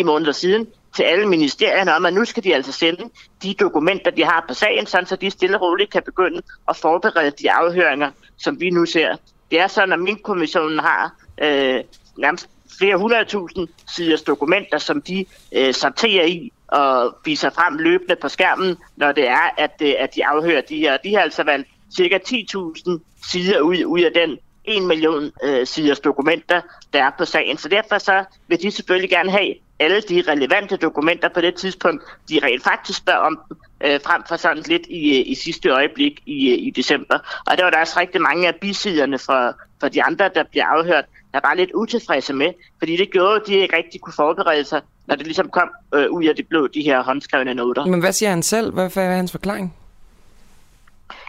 [0.00, 3.10] 8-9 måneder siden, til alle ministerierne om, at nu skal de altså sende
[3.42, 6.76] de dokumenter, de har på sagen, sådan så de stille og roligt kan begynde at
[6.76, 9.16] forberede de afhøringer, som vi nu ser.
[9.50, 11.80] Det er sådan, at min kommissionen har øh,
[12.18, 12.48] nærmest
[12.78, 18.76] flere hundredtusind siders dokumenter, som de øh, sorterer i og viser frem løbende på skærmen,
[18.96, 20.96] når det er, at, øh, at de afhører de her.
[20.96, 22.98] De har altså valgt cirka 10.000
[23.30, 24.38] sider ud, ud af den
[24.70, 26.60] 1 million øh, siders dokumenter,
[26.92, 27.56] der er på sagen.
[27.58, 32.04] Så derfor så vil de selvfølgelig gerne have alle de relevante dokumenter på det tidspunkt,
[32.28, 33.40] de rent faktisk spørger om,
[33.80, 37.18] øh, frem for sådan lidt i, i sidste øjeblik i, i december.
[37.46, 40.66] Og der var der også rigtig mange af bisiderne for, for de andre, der bliver
[40.66, 44.64] afhørt, der var lidt utilfredse med, fordi det gjorde, at de ikke rigtig kunne forberede
[44.64, 47.86] sig, når det ligesom kom øh, ud af det blå, de her håndskrevne noter.
[47.86, 48.72] Men hvad siger han selv?
[48.74, 49.74] Hvad, hvad er hans forklaring?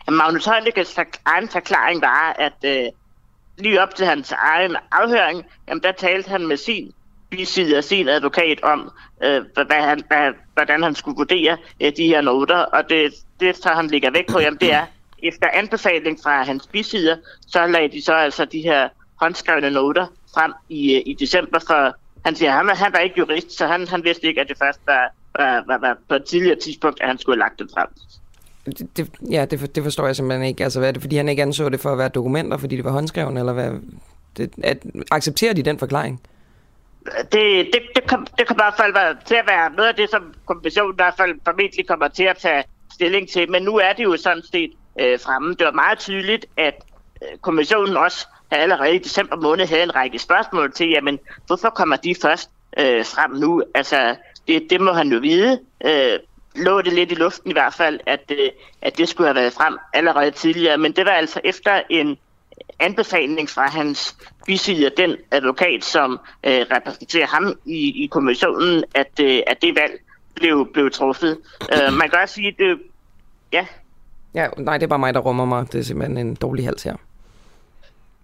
[0.09, 2.85] Magnus Heunicke's egen forklaring var, at øh,
[3.61, 6.93] lige op til hans egen afhøring, jamen der talte han med sin
[7.31, 8.91] bisider sin advokat om,
[9.23, 13.57] øh, hvad han, hvad, hvordan han skulle vurdere øh, de her noter, og det, det
[13.57, 14.85] så han ligger væk på, jamen det er,
[15.23, 17.15] efter anbefaling fra hans bisider,
[17.47, 18.89] så lagde de så altså de her
[19.21, 21.95] håndskrevne noter frem i, øh, i december, for
[22.25, 24.79] han siger, han, han var ikke jurist, så han, han vidste ikke, at det først
[24.85, 27.87] var, var, var, var på et tidligere tidspunkt, at han skulle have lagt dem frem.
[28.65, 30.63] Det, det, ja, det, det forstår jeg simpelthen ikke.
[30.63, 32.85] Altså, hvad er det, fordi han ikke anså det for at være dokumenter, fordi det
[32.85, 33.71] var håndskrevne, eller hvad?
[34.37, 34.77] Det, at,
[35.11, 36.21] accepterer de den forklaring?
[37.05, 39.95] Det, det, det, kan, det kan i hvert fald være til at være noget af
[39.95, 43.51] det, som kommissionen i hvert fald formentlig kommer til at tage stilling til.
[43.51, 45.49] Men nu er det jo sådan set øh, fremme.
[45.55, 46.83] Det var meget tydeligt, at
[47.21, 51.95] øh, kommissionen også allerede i december måned havde en række spørgsmål til, jamen, hvorfor kommer
[51.95, 53.63] de først øh, frem nu?
[53.75, 54.15] Altså,
[54.47, 55.59] det, det må han jo vide.
[55.85, 56.19] Øh,
[56.55, 58.49] lå det lidt i luften i hvert fald, at, øh,
[58.81, 60.77] at det skulle have været frem allerede tidligere.
[60.77, 62.17] Men det var altså efter en
[62.79, 69.39] anbefaling fra hans biside, den advokat, som øh, repræsenterer ham i, i kommissionen, at, øh,
[69.47, 70.01] at det valg
[70.35, 71.37] blev, blev truffet.
[71.73, 72.79] Øh, man kan også sige, at det...
[73.51, 73.65] Ja.
[74.33, 75.71] Ja, nej, det er bare mig, der rummer mig.
[75.71, 76.95] Det er simpelthen en dårlig hals her.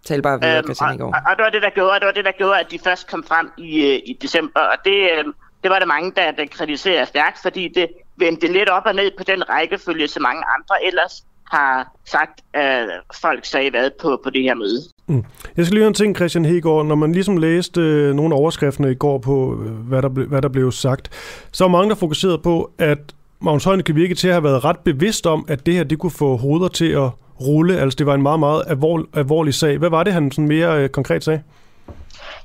[0.03, 1.07] Tal bare videre, øhm, Christian, i går.
[1.07, 3.09] Og, og, det var det, der gjorde, det var det, der gjorde, at de først
[3.09, 5.25] kom frem i, øh, i december, og det, øh,
[5.63, 7.87] det var der mange, der, der kritiserer stærkt, fordi det
[8.17, 12.89] vendte lidt op og ned på den rækkefølge, som mange andre ellers har sagt, at
[13.21, 14.81] folk sagde hvad på, på det her møde.
[15.07, 15.23] Mm.
[15.57, 16.85] Jeg skal lige høre en ting, Christian Hegård.
[16.85, 20.41] Når man ligesom læste øh, nogle overskrifter i går på, øh, hvad, der ble, hvad
[20.41, 21.09] der blev sagt,
[21.51, 22.97] så var mange, der fokuserede på, at
[23.39, 25.99] Magnus Højne kan virke til at have været ret bevidst om, at det her det
[25.99, 27.09] kunne få hoveder til at
[27.41, 27.79] rulle.
[27.79, 29.77] Altså det var en meget, meget alvorlig, alvorlig sag.
[29.77, 31.41] Hvad var det, han sådan mere øh, konkret sagde?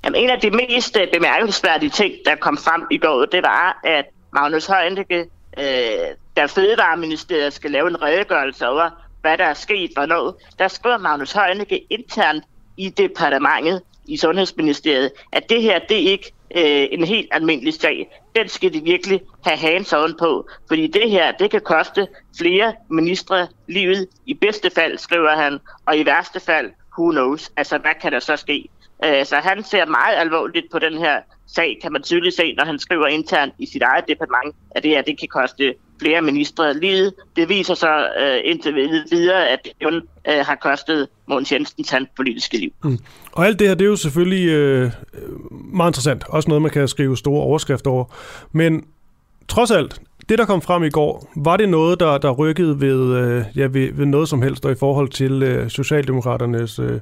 [0.04, 3.80] Jamen, en af de mest øh, bemærkelsesværdige ting, der kom frem i går, det var,
[3.84, 5.26] at Magnus Højnække
[5.58, 10.98] øh, da Fødevareministeriet skal lave en redegørelse over, hvad der er sket, hvornår, der skriver
[10.98, 12.44] Magnus Heunicke internt
[12.76, 18.20] i departementet i Sundhedsministeriet, at det her, det er ikke øh, en helt almindelig sag.
[18.36, 22.74] Den skal de virkelig have hands on på, fordi det her, det kan koste flere
[22.90, 24.08] ministre livet.
[24.26, 28.20] I bedste fald, skriver han, og i værste fald, who knows, altså hvad kan der
[28.20, 28.68] så ske?
[29.04, 32.64] Øh, så han ser meget alvorligt på den her sag, kan man tydeligt se, når
[32.64, 36.78] han skriver internt i sit eget departement, at det her det kan koste flere ministre
[36.78, 37.14] livet.
[37.36, 38.74] Det viser sig øh, indtil
[39.10, 39.94] videre, at det kun
[40.28, 42.70] øh, har kostet Mogens Jensens hans politiske liv.
[42.84, 42.98] Mm.
[43.32, 44.84] Og alt det her, det er jo selvfølgelig øh,
[45.14, 46.24] øh, meget interessant.
[46.28, 48.04] Også noget, man kan skrive store overskrifter over.
[48.52, 48.84] Men
[49.48, 53.16] trods alt, det, der kom frem i går, var det noget, der, der rykkede ved,
[53.16, 57.00] øh, ja, ved, ved noget som helst, og i forhold til øh, Socialdemokraternes øh,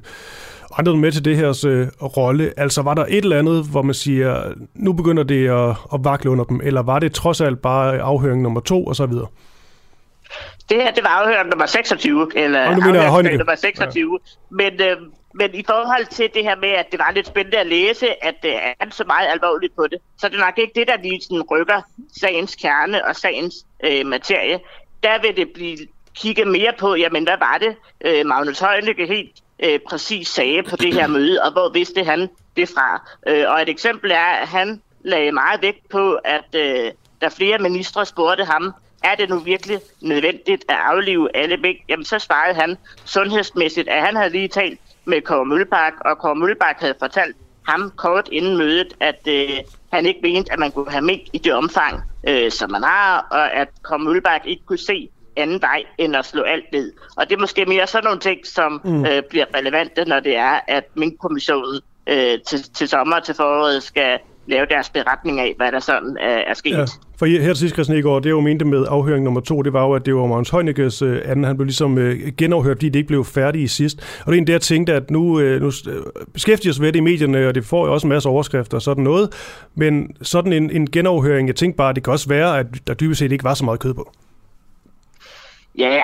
[0.77, 2.53] andre med til det her øh, rolle?
[2.57, 6.29] Altså var der et eller andet, hvor man siger, nu begynder det at, at vakle
[6.29, 9.27] under dem, eller var det trods alt bare afhøring nummer to og så videre?
[10.69, 14.19] Det her, det var afhøring nummer 26, eller og nu mener afhøring nummer 26.
[14.21, 14.55] Ja.
[14.55, 14.97] Men, øh,
[15.33, 18.45] men i forhold til det her med, at det var lidt spændende at læse, at
[18.45, 21.21] øh, han så meget alvorligt på det, så det er nok ikke det, der lige
[21.21, 21.81] sådan rykker
[22.21, 24.59] sagens kerne og sagens øh, materie.
[25.03, 25.77] Der vil det blive
[26.15, 30.75] kigget mere på, jamen hvad var det, øh, Magnus Heunicke helt øh, præcis sagde på
[30.75, 33.01] det her møde, og hvor vidste han det fra.
[33.27, 37.57] Øh, og et eksempel er, at han lagde meget vægt på, at øh, der flere
[37.57, 41.77] ministre spurgte ham, er det nu virkelig nødvendigt at aflive alle mink?
[41.89, 46.35] Jamen så svarede han sundhedsmæssigt, at han havde lige talt med Kåre Mølbak, og Kåre
[46.35, 47.35] Mølbak havde fortalt
[47.67, 49.49] ham kort inden mødet, at øh,
[49.93, 53.27] han ikke mente, at man kunne have mink i det omfang, øh, som man har,
[53.31, 56.93] og at Kåre Mølbak ikke kunne se anden vej end at slå alt ned.
[57.17, 59.05] Og det er måske mere sådan nogle ting, som mm.
[59.05, 64.19] øh, bliver relevante, når det er, at Mink-kommissionen øh, til, til sommer til foråret skal
[64.47, 66.71] lave deres beretning af, hvad der sådan øh, er sket.
[66.71, 66.85] Ja,
[67.17, 69.73] for her til sidst, Christian Egård, det jeg jo mente med afhøring nummer to, det
[69.73, 72.89] var jo, at det var Magnus Heunicke's øh, anden, han blev ligesom øh, genafhørt, fordi
[72.89, 74.21] det ikke blev færdig i sidst.
[74.25, 76.99] Og det er en jeg tænkte, at nu, øh, nu øh, beskæftiger os ved det
[76.99, 79.29] i medierne, og det får jo også en masse overskrifter og sådan noget.
[79.75, 82.93] Men sådan en, en genafhøring, jeg tænkte bare, at det kan også være, at der
[82.93, 84.11] dybest set ikke var så meget kød på.
[85.77, 86.01] Ja,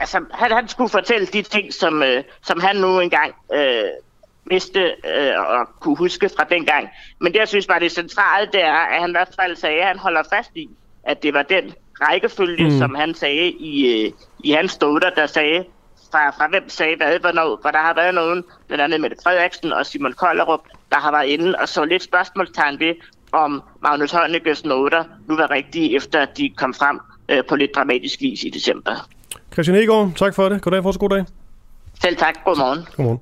[0.00, 3.84] altså, han, han skulle fortælle de ting, som, øh, som han nu engang øh,
[4.46, 6.88] vidste øh, og kunne huske fra dengang.
[7.18, 9.80] Men det, jeg synes var det centrale, det er, at han i hvert fald sagde,
[9.80, 10.70] at han holder fast i,
[11.04, 12.78] at det var den rækkefølge, mm.
[12.78, 14.12] som han sagde i, øh,
[14.44, 15.64] i hans stoter, der sagde,
[16.10, 19.72] fra, fra hvem sagde hvad, hvornår, for der har været nogen, blandt andet Mette Frederiksen
[19.72, 22.94] og Simon Kollerup, der har været inde og så lidt spørgsmålstegn ved,
[23.32, 28.20] om Magnus Heunicke's noter nu var rigtige, efter de kom frem øh, på lidt dramatisk
[28.20, 29.08] vis i december.
[29.52, 30.62] Christian Egaard, tak for det.
[30.62, 31.24] Goddag, fortsat god dag.
[32.02, 32.34] Selv tak.
[32.44, 32.86] Godmorgen.
[32.96, 33.20] Godmorgen.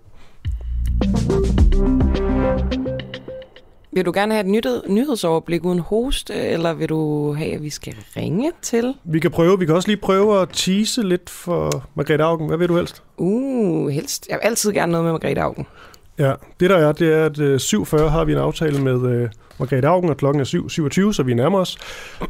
[3.92, 7.71] Vil du gerne have et nyhed, nyhedsoverblik uden host, eller vil du have, at vi
[7.71, 8.94] skal ringe til?
[9.05, 9.59] Vi kan prøve.
[9.59, 12.49] Vi kan også lige prøve at tease lidt for Margrethe Augen.
[12.49, 13.03] Hvad vil du helst?
[13.16, 14.27] Uh, helst.
[14.29, 15.66] Jeg vil altid gerne noget med Margrethe Augen.
[16.19, 19.29] Ja, det der er, det er, at 7.40 øh, har vi en aftale med uh,
[19.59, 21.79] Margrethe Augen, og klokken er 7.27, så vi nærmer os.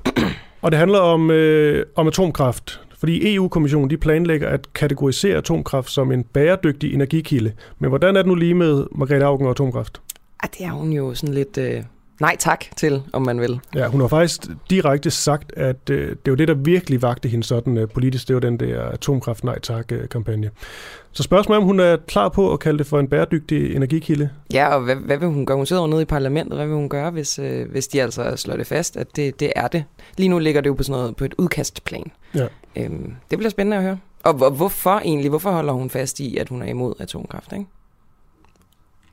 [0.62, 2.80] Og det handler om, øh, om atomkraft.
[2.98, 7.52] Fordi EU-kommissionen de planlægger at kategorisere atomkraft som en bæredygtig energikilde.
[7.78, 10.00] Men hvordan er det nu lige med Margrethe Augen og atomkraft?
[10.42, 11.58] Ah, det er hun jo sådan lidt...
[11.58, 11.82] Øh
[12.20, 13.60] nej tak til, om man vil.
[13.74, 17.44] Ja, hun har faktisk direkte sagt, at øh, det var det, der virkelig vagte hende
[17.44, 18.28] sådan øh, politisk.
[18.28, 20.50] Det var den der atomkraft nej tak-kampagne.
[21.18, 24.30] Så spørgsmålet er, om hun er klar på at kalde det for en bæredygtig energikilde?
[24.52, 25.56] Ja, og hvad, hvad vil hun gøre?
[25.56, 26.58] Hun sidder nede i parlamentet.
[26.58, 29.52] Hvad vil hun gøre, hvis, øh, hvis de altså slår det fast, at det, det
[29.56, 29.84] er det?
[30.16, 32.10] Lige nu ligger det jo på, sådan noget, på et udkastplan.
[32.34, 32.46] Ja.
[32.76, 33.98] Øhm, det bliver spændende at høre.
[34.22, 35.28] Og, og hvorfor egentlig?
[35.28, 37.52] Hvorfor holder hun fast i, at hun er imod atomkraft?
[37.52, 37.66] Ikke?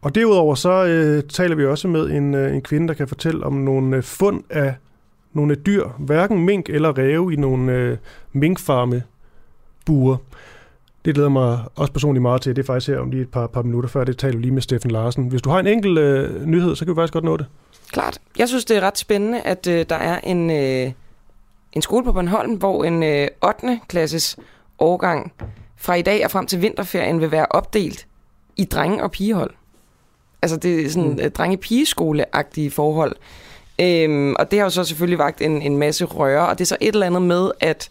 [0.02, 3.46] Og derudover så øh, taler vi også med en, øh, en kvinde, der kan fortælle
[3.46, 4.76] om nogle øh, fund af
[5.34, 7.98] nogle dyr, hverken mink eller ræve i nogle øh,
[8.34, 9.04] minkfarme
[9.86, 10.18] buer.
[11.06, 12.56] Det glæder mig også personligt meget til.
[12.56, 14.04] Det er faktisk her om lige et par, par minutter før.
[14.04, 15.28] Det taler lige med Steffen Larsen.
[15.28, 17.46] Hvis du har en enkelt øh, nyhed, så kan vi faktisk godt nå det.
[17.92, 18.20] Klart.
[18.38, 20.92] Jeg synes, det er ret spændende, at øh, der er en, øh,
[21.74, 23.80] en skole på Bornholm, hvor en øh, 8.
[23.88, 24.38] klasses
[24.80, 25.34] årgang
[25.78, 28.08] fra i dag og frem til vinterferien vil være opdelt
[28.56, 29.54] i drenge- og pigehold.
[30.42, 31.32] Altså det er sådan mm.
[31.38, 33.16] drenge-pigeskole-agtige forhold.
[33.82, 36.68] Øhm, og det har jo så selvfølgelig vagt en, en masse røre, og det er
[36.68, 37.90] så et eller andet med, at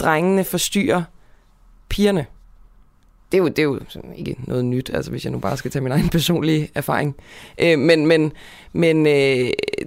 [0.00, 1.02] drengene forstyrrer
[1.88, 2.26] pigerne.
[3.34, 3.80] Det er jo, det er jo
[4.16, 7.16] ikke noget nyt, altså hvis jeg nu bare skal tage min egen personlige erfaring.
[7.58, 8.32] Øh, men men,
[8.72, 9.12] men øh,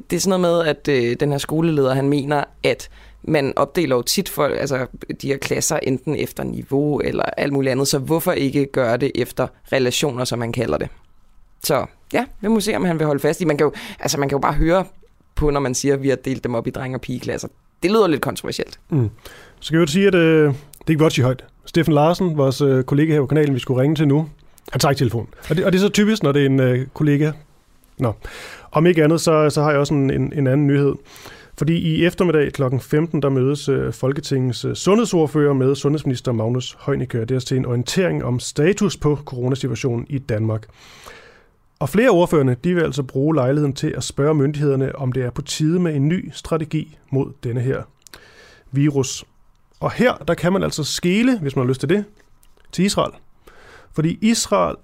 [0.10, 2.90] det er sådan noget med, at øh, den her skoleleder, han mener, at
[3.24, 4.88] man opdeler jo tit for, altså,
[5.22, 9.12] de her klasser enten efter niveau eller alt muligt andet, så hvorfor ikke gøre det
[9.16, 10.90] efter relationer, som man kalder det?
[11.64, 13.46] Så ja, vi må se, om han vil holde fast i.
[13.46, 14.86] Man kan jo, altså, man kan jo bare høre
[15.36, 17.48] på, når man siger, at vi har delt dem op i dreng- og pigeklasser.
[17.84, 18.80] Det lyder lidt kontroversielt.
[18.90, 19.10] Mm.
[19.60, 20.54] Så kan jeg jo sige, at øh,
[20.88, 21.46] det er ikke i højt.
[21.68, 24.30] Steffen Larsen, vores øh, kollega her på kanalen, vi skulle ringe til nu,
[24.72, 25.28] han tager ikke telefonen.
[25.50, 27.32] Og det, og det er så typisk, når det er en øh, kollega.
[27.98, 28.14] Nå.
[28.72, 30.96] Om ikke andet, så, så har jeg også en, en, en anden nyhed.
[31.58, 32.64] Fordi i eftermiddag kl.
[32.82, 37.20] 15, der mødes øh, Folketingets øh, sundhedsordfører med sundhedsminister Magnus Heunicke.
[37.20, 40.68] Det er til en orientering om status på coronasituationen i Danmark.
[41.80, 45.30] Og flere ordførende de vil altså bruge lejligheden til at spørge myndighederne, om det er
[45.30, 47.84] på tide med en ny strategi mod denne her
[48.72, 49.26] virus.
[49.80, 52.06] Og her der kan man altså skele, hvis man har lyst til det,
[52.72, 53.12] til Israel.
[53.94, 54.76] Fordi Israel,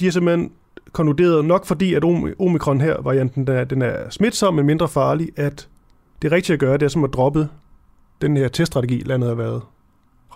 [0.00, 0.52] de er simpelthen
[0.92, 2.04] konkluderet nok fordi, at
[2.38, 5.68] omikron her, varianten, der, den er smitsom, men mindre farlig, at
[6.22, 7.48] det rigtige at gøre, det er som at droppe
[8.20, 9.62] den her teststrategi, landet har været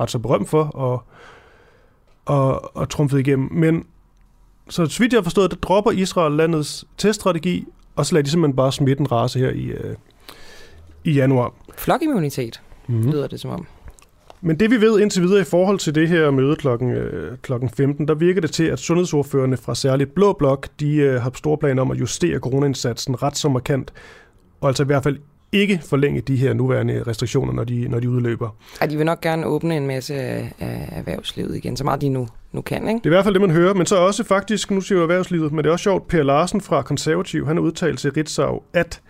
[0.00, 1.02] ret så berømt for, og,
[2.24, 3.52] og, og trumfet igennem.
[3.52, 3.86] Men
[4.68, 8.56] så vidt jeg har forstået, der dropper Israel landets teststrategi, og så lader de simpelthen
[8.56, 9.96] bare smitten rase her i, øh,
[11.04, 11.54] i januar.
[11.76, 13.10] Flokimmunitet, mm-hmm.
[13.10, 13.66] lyder det som om.
[14.40, 17.70] Men det vi ved indtil videre i forhold til det her møde klokken, øh, klokken
[17.70, 21.58] 15, der virker det til, at sundhedsordførende fra særligt Blå Blok, de øh, har store
[21.58, 23.92] planer om at justere coronaindsatsen ret så markant,
[24.60, 25.18] og altså i hvert fald
[25.52, 28.56] ikke forlænge de her nuværende restriktioner, når de, når de udløber.
[28.80, 32.08] Ja, de vil nok gerne åbne en masse af, af erhvervslivet igen, så meget de
[32.08, 32.98] nu, nu kan, ikke?
[32.98, 35.02] Det er i hvert fald det, man hører, men så også faktisk, nu siger jeg
[35.02, 38.62] erhvervslivet, men det er også sjovt, Per Larsen fra Konservativ, han har udtalt til Ritzau,
[38.72, 39.00] at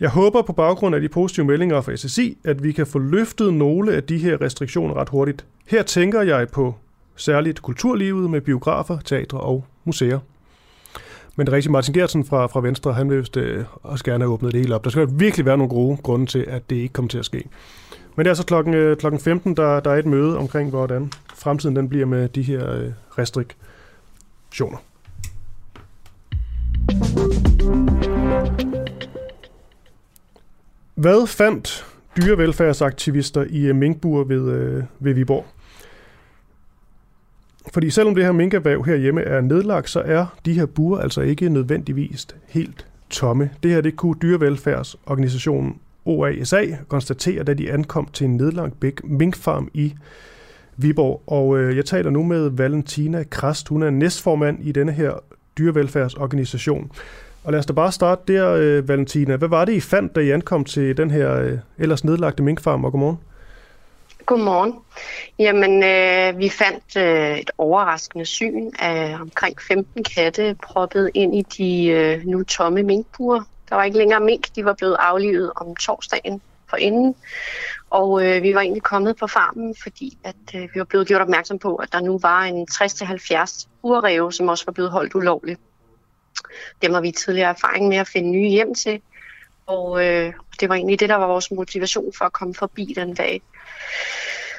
[0.00, 3.54] jeg håber på baggrund af de positive meldinger fra SSI, at vi kan få løftet
[3.54, 5.46] nogle af de her restriktioner ret hurtigt.
[5.66, 6.74] Her tænker jeg på
[7.16, 10.18] særligt kulturlivet med biografer, teatre og museer.
[11.36, 14.32] Men det rigtig Martin Gertsen fra, fra Venstre, han vil vist, øh, også gerne have
[14.32, 14.84] åbnet det hele op.
[14.84, 17.44] Der skal virkelig være nogle gode grunde til, at det ikke kommer til at ske.
[18.16, 21.12] Men det er altså klokken, øh, klokken 15, der, der er et møde omkring, hvordan
[21.34, 24.78] fremtiden den bliver med de her øh, restriktioner.
[30.96, 35.46] Hvad fandt dyrevelfærdsaktivister i øh, minkbur ved, øh, ved Viborg?
[37.72, 41.48] Fordi selvom det her minkerhverv herhjemme er nedlagt, så er de her buer altså ikke
[41.48, 43.50] nødvendigvis helt tomme.
[43.62, 49.94] Det her det kunne dyrevelfærdsorganisationen OASA konstatere, da de ankom til en nedlagt minkfarm i
[50.76, 51.22] Viborg.
[51.26, 53.68] Og øh, jeg taler nu med Valentina Krast.
[53.68, 55.12] Hun er næstformand i denne her
[55.58, 56.90] dyrevelfærdsorganisation.
[57.46, 59.36] Og lad os da bare starte der, øh, Valentina.
[59.36, 62.84] Hvad var det, I fandt, da I ankom til den her øh, ellers nedlagte minkfarm?
[62.84, 63.18] Og godmorgen.
[64.26, 64.74] Godmorgen.
[65.38, 71.42] Jamen, øh, vi fandt øh, et overraskende syn af omkring 15 katte proppet ind i
[71.42, 73.42] de øh, nu tomme minkbuer.
[73.68, 77.14] Der var ikke længere mink, de var blevet aflivet om torsdagen for inden.
[77.90, 81.20] Og øh, vi var egentlig kommet på farmen, fordi at øh, vi var blevet gjort
[81.20, 85.60] opmærksom på, at der nu var en 60-70 urræve, som også var blevet holdt ulovligt.
[86.82, 89.00] Dem har vi tidligere erfaring med at finde nye hjem til.
[89.66, 93.14] Og øh, det var egentlig det, der var vores motivation for at komme forbi den
[93.14, 93.42] dag.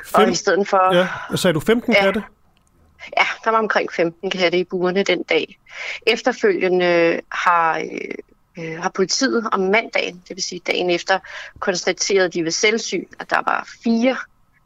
[0.05, 0.95] Fem, og i stedet for...
[0.95, 2.23] Ja, sagde du 15 ja, katte?
[3.17, 5.59] Ja, der var omkring 15 katte i burene den dag.
[6.07, 11.19] Efterfølgende har, øh, øh, har politiet om mandagen, det vil sige dagen efter,
[11.59, 14.17] konstateret de ved selvsyn, at der var fire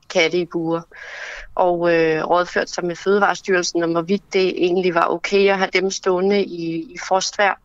[0.09, 0.81] katte i buer.
[1.55, 5.91] Og øh, rådført sig med Fødevarestyrelsen om, hvorvidt det egentlig var okay at have dem
[5.91, 7.59] stående i, i frostvær.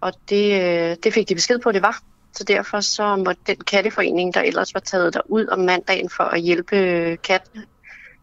[0.00, 1.98] Og det, øh, det fik de besked på, at det var.
[2.32, 6.24] Så derfor så måtte den katteforening, der ellers var taget der ud om mandagen for
[6.24, 6.76] at hjælpe
[7.16, 7.64] kattene,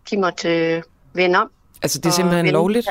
[0.10, 1.52] de måtte øh, vende om.
[1.82, 2.88] Altså det er simpelthen lovligt?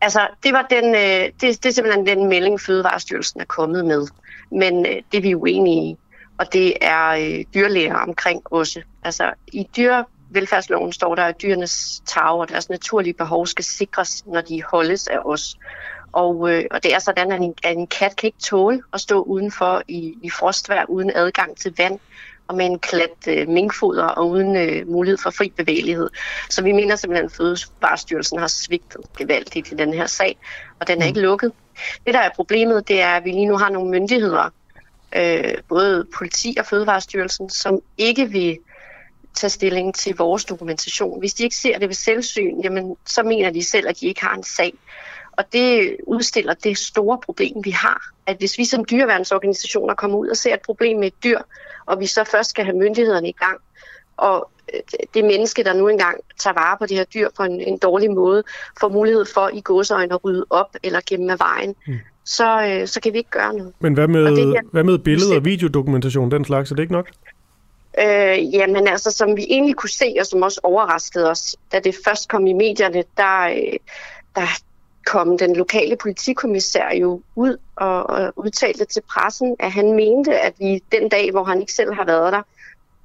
[0.00, 4.06] Altså det var den, øh, det, det er simpelthen den melding, Fødevarestyrelsen er kommet med.
[4.50, 5.96] Men øh, det er vi uenige i,
[6.38, 8.82] og det er øh, dyrlæger omkring også.
[9.04, 14.40] Altså i dyrevelfærdsloven står der, at dyrenes tag og deres naturlige behov skal sikres, når
[14.40, 15.56] de holdes af os.
[16.12, 19.00] Og, øh, og det er sådan, at en, at en kat kan ikke tåle at
[19.00, 21.98] stå udenfor i, i frostvær uden adgang til vand
[22.48, 26.10] og med en klat øh, minkfoder og uden øh, mulighed for fri bevægelighed.
[26.50, 30.36] Så vi mener simpelthen, at Fødevarestyrelsen har svigtet gevaldigt i den her sag,
[30.80, 31.08] og den er mm.
[31.08, 31.52] ikke lukket.
[32.06, 34.50] Det, der er problemet, det er, at vi lige nu har nogle myndigheder,
[35.16, 38.58] øh, både politi og Fødevarestyrelsen, som ikke vil
[39.34, 41.18] tage stilling til vores dokumentation.
[41.18, 44.24] Hvis de ikke ser det ved selvsyn, jamen, så mener de selv, at de ikke
[44.24, 44.72] har en sag.
[45.32, 48.10] Og det udstiller det store problem, vi har.
[48.26, 51.38] At hvis vi som dyreværnsorganisationer kommer ud og ser et problem med et dyr,
[51.86, 53.60] og vi så først skal have myndighederne i gang,
[54.16, 54.80] og øh,
[55.14, 58.10] det menneske, der nu engang tager vare på det her dyr på en, en dårlig
[58.10, 58.42] måde,
[58.80, 62.88] får mulighed for i godsøjne at rydde op eller gemme af vejen, mm så, øh,
[62.88, 63.72] så kan vi ikke gøre noget.
[63.80, 66.92] Men hvad med, det her, hvad med billeder og videodokumentation, den slags, er det ikke
[66.92, 67.10] nok?
[67.98, 71.96] Øh, jamen altså, som vi egentlig kunne se, og som også overraskede os, da det
[72.04, 73.78] først kom i medierne, der, øh,
[74.34, 74.46] der,
[75.06, 80.54] kom den lokale politikommissær jo ud og, og udtalte til pressen, at han mente, at
[80.58, 82.42] vi den dag, hvor han ikke selv har været der,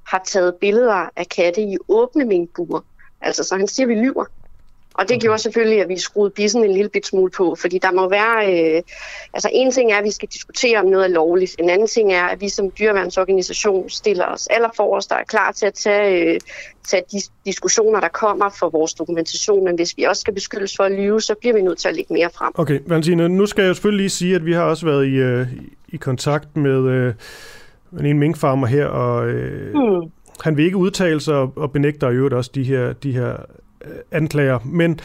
[0.02, 2.80] har taget billeder af katte i åbne minkbuer.
[3.20, 4.24] Altså, så han siger, at vi lyver.
[4.94, 7.92] Og det gjorde selvfølgelig, at vi skruede bissen en lille bit smule på, fordi der
[7.92, 8.74] må være...
[8.76, 8.82] Øh,
[9.34, 11.56] altså en ting er, at vi skal diskutere, om noget er lovligt.
[11.58, 15.66] En anden ting er, at vi som dyreværnsorganisation stiller os allerforrest der er klar til
[15.66, 16.40] at tage, øh,
[16.88, 19.64] tage de diskussioner, der kommer for vores dokumentation.
[19.64, 21.94] Men hvis vi også skal beskyldes for at lyve, så bliver vi nødt til at
[21.94, 22.52] lægge mere frem.
[22.54, 25.14] Okay, Valentine, nu skal jeg jo selvfølgelig lige sige, at vi har også været i,
[25.14, 25.46] øh,
[25.88, 27.14] i kontakt med øh,
[28.10, 30.10] en minkfarmer her, og øh, mm.
[30.40, 33.36] han vil ikke udtale sig og benægter i øvrigt også de her, de her
[34.10, 34.58] anklager.
[34.64, 35.00] Men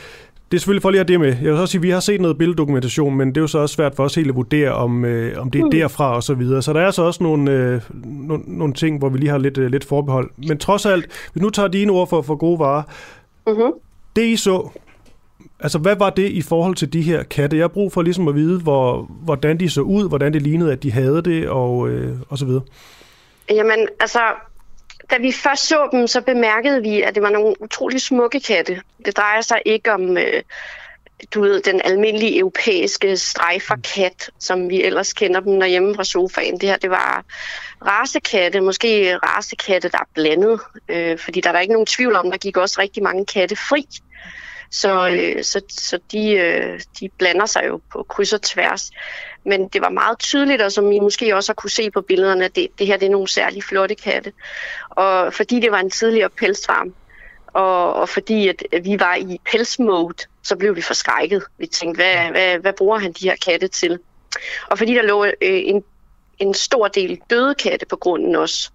[0.51, 1.28] det er selvfølgelig for lige at det med.
[1.28, 3.59] Jeg vil også sige, at vi har set noget billeddokumentation, men det er jo så
[3.59, 5.71] også svært for os helt at vurdere, om, øh, om det er mm.
[5.71, 6.61] derfra og så videre.
[6.61, 9.57] Så der er så også nogle, øh, nogle, nogle ting, hvor vi lige har lidt,
[9.57, 10.30] øh, lidt forbehold.
[10.38, 12.84] Men trods alt, hvis nu tager dine ord for, for gode varer,
[13.47, 13.71] mm-hmm.
[14.15, 14.69] det I så,
[15.59, 17.57] altså hvad var det i forhold til de her katte?
[17.57, 20.71] Jeg har brug for ligesom at vide, hvor, hvordan de så ud, hvordan det lignede,
[20.71, 22.61] at de havde det, og, øh, og så videre.
[23.49, 24.19] Jamen, altså,
[25.10, 28.82] da vi først så dem, så bemærkede vi, at det var nogle utrolig smukke katte.
[29.05, 30.43] Det drejer sig ikke om, øh,
[31.34, 36.53] du ved, den almindelige europæiske strejferkat, som vi ellers kender dem derhjemme fra sofaen.
[36.53, 37.26] Det her, det var
[37.86, 42.32] racekatte, måske racekatte, der er blandet, øh, fordi der er der ikke nogen tvivl om,
[42.32, 43.88] der gik også rigtig mange katte fri.
[44.72, 48.91] Så, øh, så, så de, øh, de blander sig jo på kryds og tværs.
[49.48, 52.45] Men det var meget tydeligt, og som I måske også har kunne se på billederne,
[52.45, 54.34] at det, det her det er nogle særlig flotte katte.
[54.89, 56.93] Og fordi det var en tidligere pelsfarm,
[57.48, 61.43] og, og fordi at vi var i pelsmode, så blev vi forskrækket.
[61.58, 64.00] Vi tænkte, hvad, hvad, hvad bruger han de her katte til?
[64.68, 65.84] Og fordi der lå øh, en,
[66.39, 68.72] en stor del døde katte på grunden også,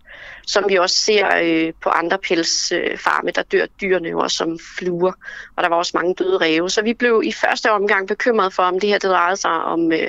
[0.47, 5.13] som vi også ser øh, på andre pelsfarme, der dør dyrene jo også som fluer,
[5.57, 6.71] og der var også mange døde ræve.
[6.71, 9.93] Så vi blev i første omgang bekymret for, om det her det drejede sig om,
[9.93, 10.09] øh,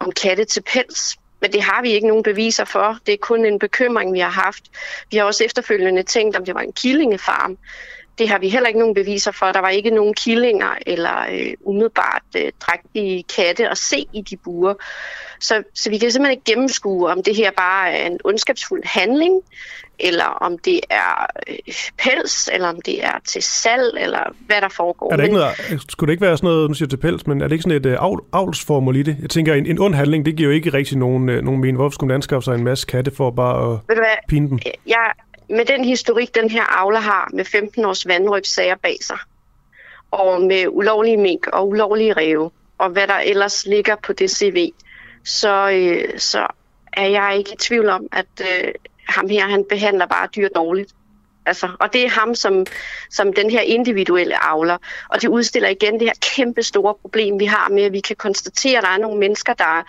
[0.00, 1.16] om katte til pels.
[1.40, 2.98] Men det har vi ikke nogen beviser for.
[3.06, 4.64] Det er kun en bekymring, vi har haft.
[5.10, 7.58] Vi har også efterfølgende tænkt, om det var en killingefarm.
[8.18, 9.46] Det har vi heller ikke nogen beviser for.
[9.46, 14.36] Der var ikke nogen killinger eller øh, umiddelbart øh, drægtige katte at se i de
[14.36, 14.74] buer.
[15.40, 19.42] Så, så vi kan simpelthen ikke gennemskue, om det her bare er en ondskabsfuld handling,
[19.98, 24.68] eller om det er øh, pels, eller om det er til salg, eller hvad der
[24.68, 25.12] foregår.
[25.12, 25.54] Er der ikke noget,
[25.88, 27.92] skulle det ikke være sådan noget, nu siger til pels, men er det ikke sådan
[27.92, 29.16] et uh, avlsformål i det?
[29.22, 31.76] Jeg tænker, en, en ond handling, det giver jo ikke rigtig nogen, uh, nogen mening.
[31.76, 34.16] Hvorfor skulle man anskaffe sig en masse katte for bare at Ved du hvad?
[34.28, 34.58] pine dem?
[34.86, 35.12] Jeg,
[35.50, 39.18] med den historik, den her avler har, med 15 års vandrøbssager bag sig,
[40.10, 44.72] og med ulovlige mink og ulovlige ræve, og hvad der ellers ligger på det CV,
[45.24, 46.46] så, øh, så
[46.92, 48.72] er jeg ikke i tvivl om, at øh,
[49.08, 50.92] ham her, han behandler bare dyr dårligt.
[51.46, 52.66] Altså, og det er ham som,
[53.10, 54.78] som den her individuelle avler.
[55.08, 58.16] Og det udstiller igen det her kæmpe store problem, vi har med, at vi kan
[58.16, 59.82] konstatere, at der er nogle mennesker, der,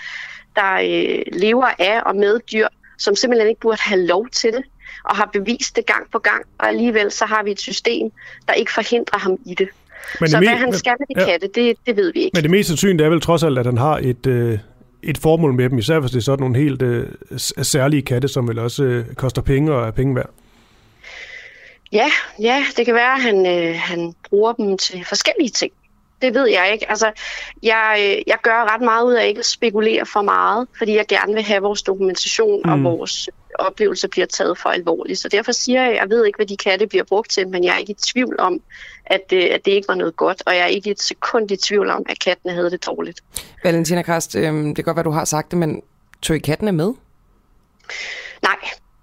[0.55, 4.63] der øh, lever af og med dyr, som simpelthen ikke burde have lov til det,
[5.03, 6.43] og har bevist det gang på gang.
[6.57, 8.11] Og alligevel så har vi et system,
[8.47, 9.69] der ikke forhindrer ham i det.
[10.19, 11.31] Men så det hvad han skal med de ja.
[11.31, 12.35] katte, det, det ved vi ikke.
[12.35, 14.59] Men det mest sandsynlige er vel trods alt, at han har et, øh,
[15.03, 17.07] et formål med dem, især hvis det er sådan nogle helt øh,
[17.61, 20.29] særlige katte, som vel også øh, koster penge og er penge værd.
[21.91, 22.07] Ja,
[22.41, 25.71] ja, det kan være, at han, øh, han bruger dem til forskellige ting.
[26.21, 26.89] Det ved jeg ikke.
[26.89, 27.11] Altså,
[27.63, 31.05] jeg, øh, jeg gør ret meget ud af ikke at spekulere for meget, fordi jeg
[31.07, 32.71] gerne vil have vores dokumentation mm.
[32.71, 35.19] og vores oplevelser bliver taget for alvorligt.
[35.19, 37.63] Så derfor siger jeg, at jeg ved ikke, hvad de katte bliver brugt til, men
[37.63, 38.61] jeg er ikke i tvivl om,
[39.05, 41.55] at, øh, at det ikke var noget godt, og jeg er ikke et sekund i
[41.55, 43.23] tvivl om, at kattene havde det dårligt.
[43.63, 45.81] Valentina Krast, øh, det kan godt være, du har sagt det, men
[46.21, 46.93] tog I kattene med?
[48.41, 48.57] Nej,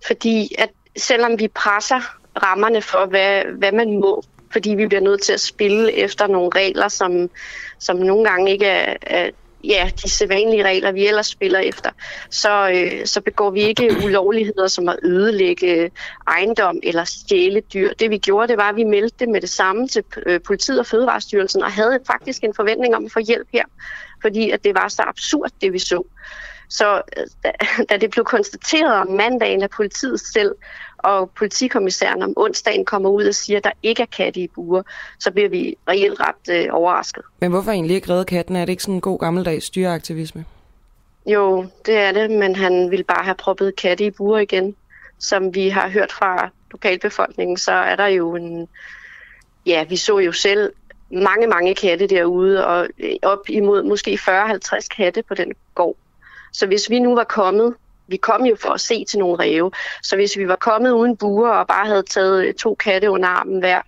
[0.07, 2.01] fordi at selvom vi presser
[2.43, 4.23] rammerne for, hvad, hvad man må,
[4.57, 7.31] fordi vi bliver nødt til at spille efter nogle regler, som,
[7.79, 9.31] som nogle gange ikke er, er
[9.65, 11.91] ja, de sædvanlige regler, vi ellers spiller efter,
[12.31, 15.91] så, øh, så begår vi ikke ulovligheder som at ødelægge
[16.29, 17.93] ejendom eller stjæle dyr.
[17.93, 20.79] Det vi gjorde, det var, at vi meldte det med det samme til øh, politiet
[20.79, 23.65] og Fødevarestyrelsen, og havde faktisk en forventning om at få hjælp her,
[24.23, 26.03] fordi at det var så absurd, det vi så.
[26.69, 27.53] Så øh, da,
[27.91, 30.53] da det blev konstateret om mandagen af politiet selv,
[31.07, 34.83] og politikommissæren om onsdagen kommer ud og siger, at der ikke er katte i buer,
[35.19, 37.23] så bliver vi reelt ret øh, overrasket.
[37.41, 38.57] Men hvorfor egentlig ikke redde katten?
[38.57, 40.45] Er det ikke sådan en god gammeldags dyreaktivisme?
[41.27, 44.77] Jo, det er det, men han vil bare have proppet katte i buer igen.
[45.19, 48.69] Som vi har hørt fra lokalbefolkningen, så er der jo en...
[49.67, 50.73] Ja, vi så jo selv
[51.11, 55.97] mange, mange katte derude, og øh, op imod måske 40-50 katte på den gård.
[56.53, 57.75] Så hvis vi nu var kommet
[58.09, 59.71] vi kom jo for at se til nogle ræve.
[60.03, 63.29] Så hvis vi var kommet uden buer og bare havde taget øh, to katte under
[63.29, 63.81] armen hver,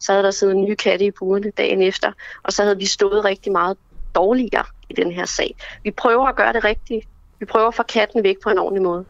[0.00, 2.12] så havde der siddet nye katte i buerne dagen efter,
[2.42, 3.76] og så havde vi stået rigtig meget
[4.14, 5.56] dårligere i den her sag.
[5.84, 7.08] Vi prøver at gøre det rigtigt.
[7.38, 9.04] Vi prøver at få katten væk på en ordentlig måde.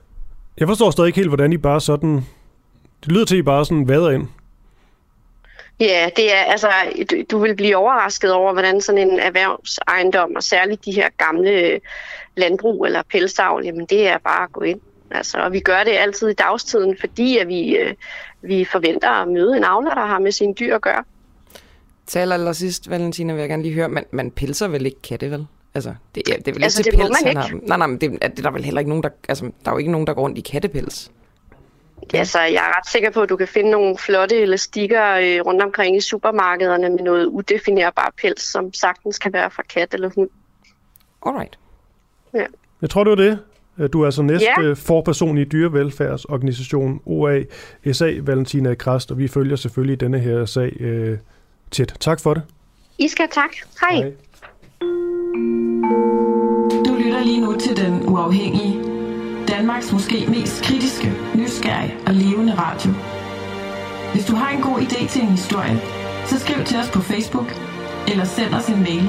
[0.59, 2.25] Jeg forstår stadig ikke helt, hvordan I bare sådan...
[3.05, 4.29] Det lyder til, at I bare sådan vader ind.
[5.81, 6.69] Ja, det er altså,
[7.31, 11.81] du, vil blive overrasket over, hvordan sådan en erhvervsejendom, og særligt de her gamle
[12.37, 14.81] landbrug eller pelsavl, jamen det er bare at gå ind.
[15.11, 17.95] Altså, og vi gør det altid i dagstiden, fordi at vi, øh,
[18.43, 21.05] vi forventer at møde en avler, der har med sine dyr at gøre.
[22.07, 25.47] Til allersidst, Valentina, vil jeg gerne lige høre, man, man pelser vel ikke katte, vel?
[25.75, 27.51] Altså, det, ja, det er vel Altså, ikke det pels, han har.
[27.63, 29.09] Nej, nej, men det, er, det er der vel heller ikke nogen, der...
[29.29, 31.11] Altså, der er jo ikke nogen, der går rundt i kattepels.
[32.15, 35.63] Altså, jeg er ret sikker på, at du kan finde nogle flotte elastikker øh, rundt
[35.63, 40.29] omkring i supermarkederne med noget udefinerbar pels, som sagtens kan være fra kat eller hund.
[41.27, 41.59] Alright.
[42.83, 43.39] Jeg tror, det var det.
[43.79, 44.67] Øh, Du er altså næste Ja.
[44.69, 44.73] ja.
[44.73, 47.43] forperson i dyrevelfærdsorganisationen OA
[47.93, 51.19] SA, Valentina Krast, og vi følger selvfølgelig denne her sag øh,
[51.71, 51.95] tæt.
[52.01, 52.43] Tak for det.
[52.99, 53.51] I skal tak.
[53.81, 53.95] Hej.
[53.97, 54.13] Hej.
[56.87, 58.83] Du lytter lige nu til Den Uafhængige.
[59.49, 62.91] Danmarks måske mest kritiske, nysgerrige og levende radio.
[64.13, 65.81] Hvis du har en god idé til en historie,
[66.27, 67.47] så skriv til os på Facebook
[68.09, 69.09] eller send os en mail.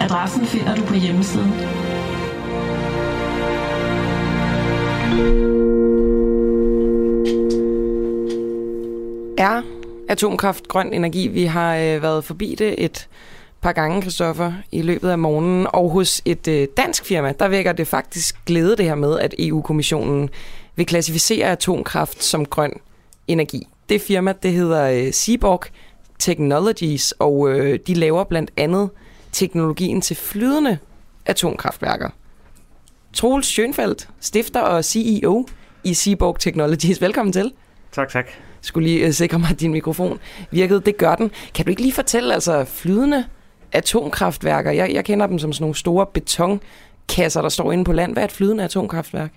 [0.00, 1.52] Adressen finder du på hjemmesiden.
[9.38, 9.62] Er
[10.08, 11.28] atomkraft grøn energi?
[11.28, 13.08] Vi har øh, været forbi det et
[13.66, 15.66] par gange, Christoffer, i løbet af morgenen.
[15.72, 19.34] Og hos et øh, dansk firma, der vækker det faktisk glæde det her med, at
[19.38, 20.30] EU-kommissionen
[20.76, 22.72] vil klassificere atomkraft som grøn
[23.28, 23.66] energi.
[23.88, 25.62] Det firma, det hedder øh, Seaborg
[26.18, 28.90] Technologies, og øh, de laver blandt andet
[29.32, 30.78] teknologien til flydende
[31.24, 32.08] atomkraftværker.
[33.12, 35.46] Troels Schönfeldt, stifter og CEO
[35.84, 37.00] i Seaborg Technologies.
[37.00, 37.52] Velkommen til
[37.92, 38.26] Tak, tak.
[38.60, 40.18] skulle lige sikre mig, at din mikrofon
[40.50, 40.80] virkede.
[40.80, 41.30] Det gør den.
[41.54, 43.24] Kan du ikke lige fortælle, altså flydende
[43.72, 48.12] atomkraftværker, jeg, jeg kender dem som sådan nogle store betonkasser, der står inde på land.
[48.12, 49.32] Hvad er et flydende atomkraftværk?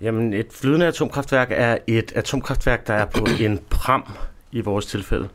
[0.00, 4.04] Jamen, et flydende atomkraftværk er et atomkraftværk, der er på en pram
[4.52, 5.28] i vores tilfælde.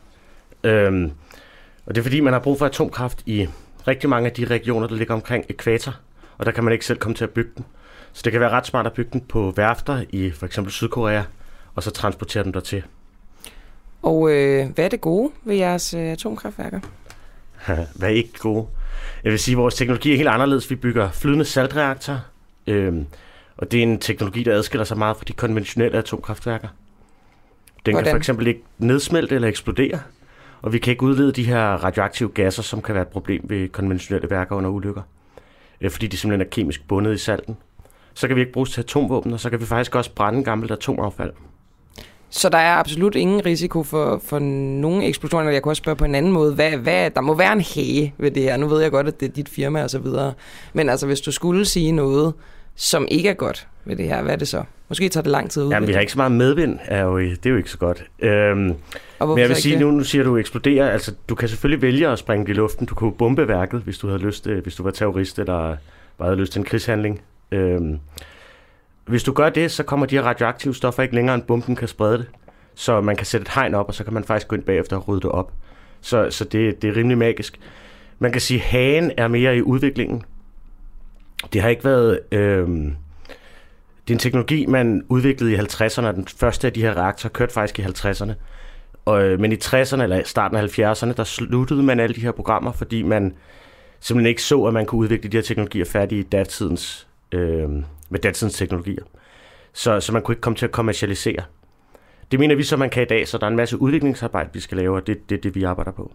[0.64, 1.12] Øhm,
[1.86, 3.48] og det er fordi, man har brug for atomkraft i
[3.88, 5.94] rigtig mange af de regioner, der ligger omkring ekvator,
[6.38, 7.64] og der kan man ikke selv komme til at bygge den.
[8.12, 11.22] Så det kan være ret smart at bygge den på værfter i for eksempel Sydkorea,
[11.74, 12.82] og så transportere dem dertil.
[14.02, 16.80] Og øh, hvad er det gode ved jeres øh, atomkraftværker?
[17.98, 18.66] Hvad ikke gode?
[19.24, 20.70] Jeg vil sige, at vores teknologi er helt anderledes.
[20.70, 22.18] Vi bygger flydende saltreaktorer,
[22.66, 23.06] øhm,
[23.56, 26.68] og det er en teknologi, der adskiller sig meget fra de konventionelle atomkraftværker.
[27.86, 28.04] Den Hvordan?
[28.04, 30.00] kan for eksempel ikke nedsmelte eller eksplodere,
[30.62, 33.68] og vi kan ikke udlede de her radioaktive gasser, som kan være et problem ved
[33.68, 35.02] konventionelle værker under ulykker,
[35.80, 37.56] øh, fordi de simpelthen er kemisk bundet i salten.
[38.14, 40.70] Så kan vi ikke bruges til atomvåben, og så kan vi faktisk også brænde gammelt
[40.70, 41.32] atomaffald.
[42.30, 45.50] Så der er absolut ingen risiko for, for nogen eksplosioner.
[45.50, 46.54] Jeg kunne også spørge på en anden måde.
[46.54, 48.56] Hvad, hvad, der må være en hage ved det her.
[48.56, 50.32] Nu ved jeg godt, at det er dit firma og så videre.
[50.72, 52.34] Men altså, hvis du skulle sige noget,
[52.74, 54.62] som ikke er godt ved det her, hvad er det så?
[54.88, 57.18] Måske tager det lang tid at Jamen, vi har ikke så meget medvind, er jo,
[57.18, 58.04] det er jo ikke så godt.
[58.18, 58.74] Øhm,
[59.18, 59.80] Og Men jeg vil sige, det?
[59.80, 60.90] nu, nu siger du eksploderer.
[60.90, 62.86] Altså, du kan selvfølgelig vælge at springe i luften.
[62.86, 65.76] Du kunne bombe værket, hvis du havde lyst, øh, hvis du var terrorist eller
[66.18, 67.22] bare havde lyst til en krigshandling.
[67.52, 67.98] Øhm,
[69.06, 71.88] hvis du gør det, så kommer de her radioaktive stoffer ikke længere, end bomben kan
[71.88, 72.26] sprede det.
[72.74, 74.96] Så man kan sætte et hegn op, og så kan man faktisk gå ind bagefter
[74.96, 75.52] og rydde det op.
[76.00, 77.58] Så, så det, det er rimelig magisk.
[78.18, 80.22] Man kan sige, at hagen er mere i udviklingen.
[81.52, 82.20] Det har ikke været...
[82.32, 82.68] Øh,
[84.08, 87.52] det er en teknologi, man udviklede i 50'erne, den første af de her reaktorer kørte
[87.52, 88.32] faktisk i 50'erne.
[89.04, 92.32] Og, øh, men i 60'erne eller starten af 70'erne, der sluttede man alle de her
[92.32, 93.34] programmer, fordi man
[94.00, 97.68] simpelthen ikke så, at man kunne udvikle de her teknologier færdige i datidens, øh,
[98.08, 99.02] med datidens teknologier.
[99.72, 101.42] Så, så man kunne ikke komme til at kommercialisere.
[102.30, 104.60] Det mener vi så, man kan i dag, så der er en masse udviklingsarbejde, vi
[104.60, 106.12] skal lave, og det er det, det, vi arbejder på.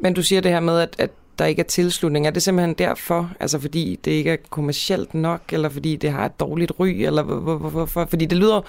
[0.00, 2.26] Men du siger det her med, at, at der ikke er tilslutning.
[2.26, 3.30] Er det simpelthen derfor?
[3.40, 7.22] Altså fordi det ikke er kommercielt nok, eller fordi det har et dårligt ry, eller
[7.22, 8.04] hvor- hvor- hvor- hvorfor?
[8.04, 8.60] Fordi det lyder...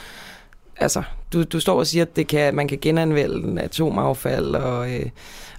[0.78, 1.04] Altså,
[1.34, 5.06] du, du står og siger, at det kan, man kan genanvende atomaffald, og, øh,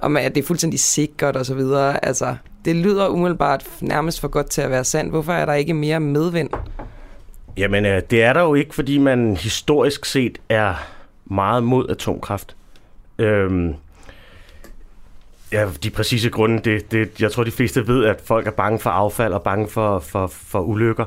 [0.00, 2.04] og man- at det er fuldstændig sikkert og så videre.
[2.04, 5.10] Altså, det lyder umiddelbart nærmest for godt til at være sandt.
[5.10, 6.50] Hvorfor er der ikke mere medvind?
[7.56, 10.74] Jamen, øh, det er der jo ikke, fordi man historisk set er
[11.24, 12.56] meget mod atomkraft.
[13.18, 13.74] Øhm,
[15.52, 18.78] ja, de præcise grunde, det, det, jeg tror, de fleste ved, at folk er bange
[18.78, 21.04] for affald og bange for, for, for ulykker.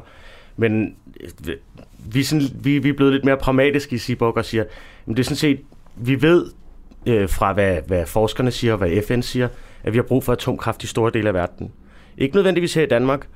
[0.57, 0.95] Men
[1.47, 1.55] øh,
[2.06, 4.70] vi, sådan, vi, vi er blevet lidt mere pragmatiske i Seaborg og siger, at
[5.08, 5.60] det er sådan set,
[5.95, 6.45] vi ved
[7.06, 9.47] øh, fra, hvad, hvad forskerne siger og hvad FN siger,
[9.84, 11.72] at vi har brug for atomkraft i store dele af verden.
[12.18, 13.28] Ikke nødvendigvis her i Danmark,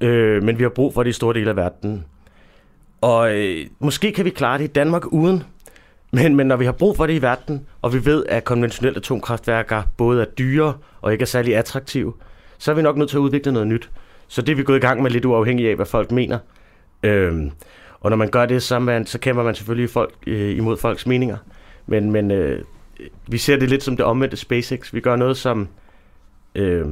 [0.00, 2.04] øh, men vi har brug for det i store dele af verden.
[3.00, 5.42] Og øh, måske kan vi klare det i Danmark uden,
[6.10, 8.96] men, men når vi har brug for det i verden, og vi ved, at konventionelle
[8.96, 12.12] atomkraftværker både er dyre og ikke er særlig attraktive,
[12.58, 13.90] så er vi nok nødt til at udvikle noget nyt.
[14.28, 16.38] Så det er vi gået i gang med lidt uafhængigt af, hvad folk mener.
[17.02, 17.50] Øhm,
[18.04, 21.06] og når man gør det, så, man, så kæmper man selvfølgelig folk, øh, imod folks
[21.06, 21.36] meninger.
[21.86, 22.64] Men, men øh,
[23.26, 24.94] vi ser det lidt som det omvendte SpaceX.
[24.94, 25.68] Vi gør noget, som
[26.54, 26.86] øh,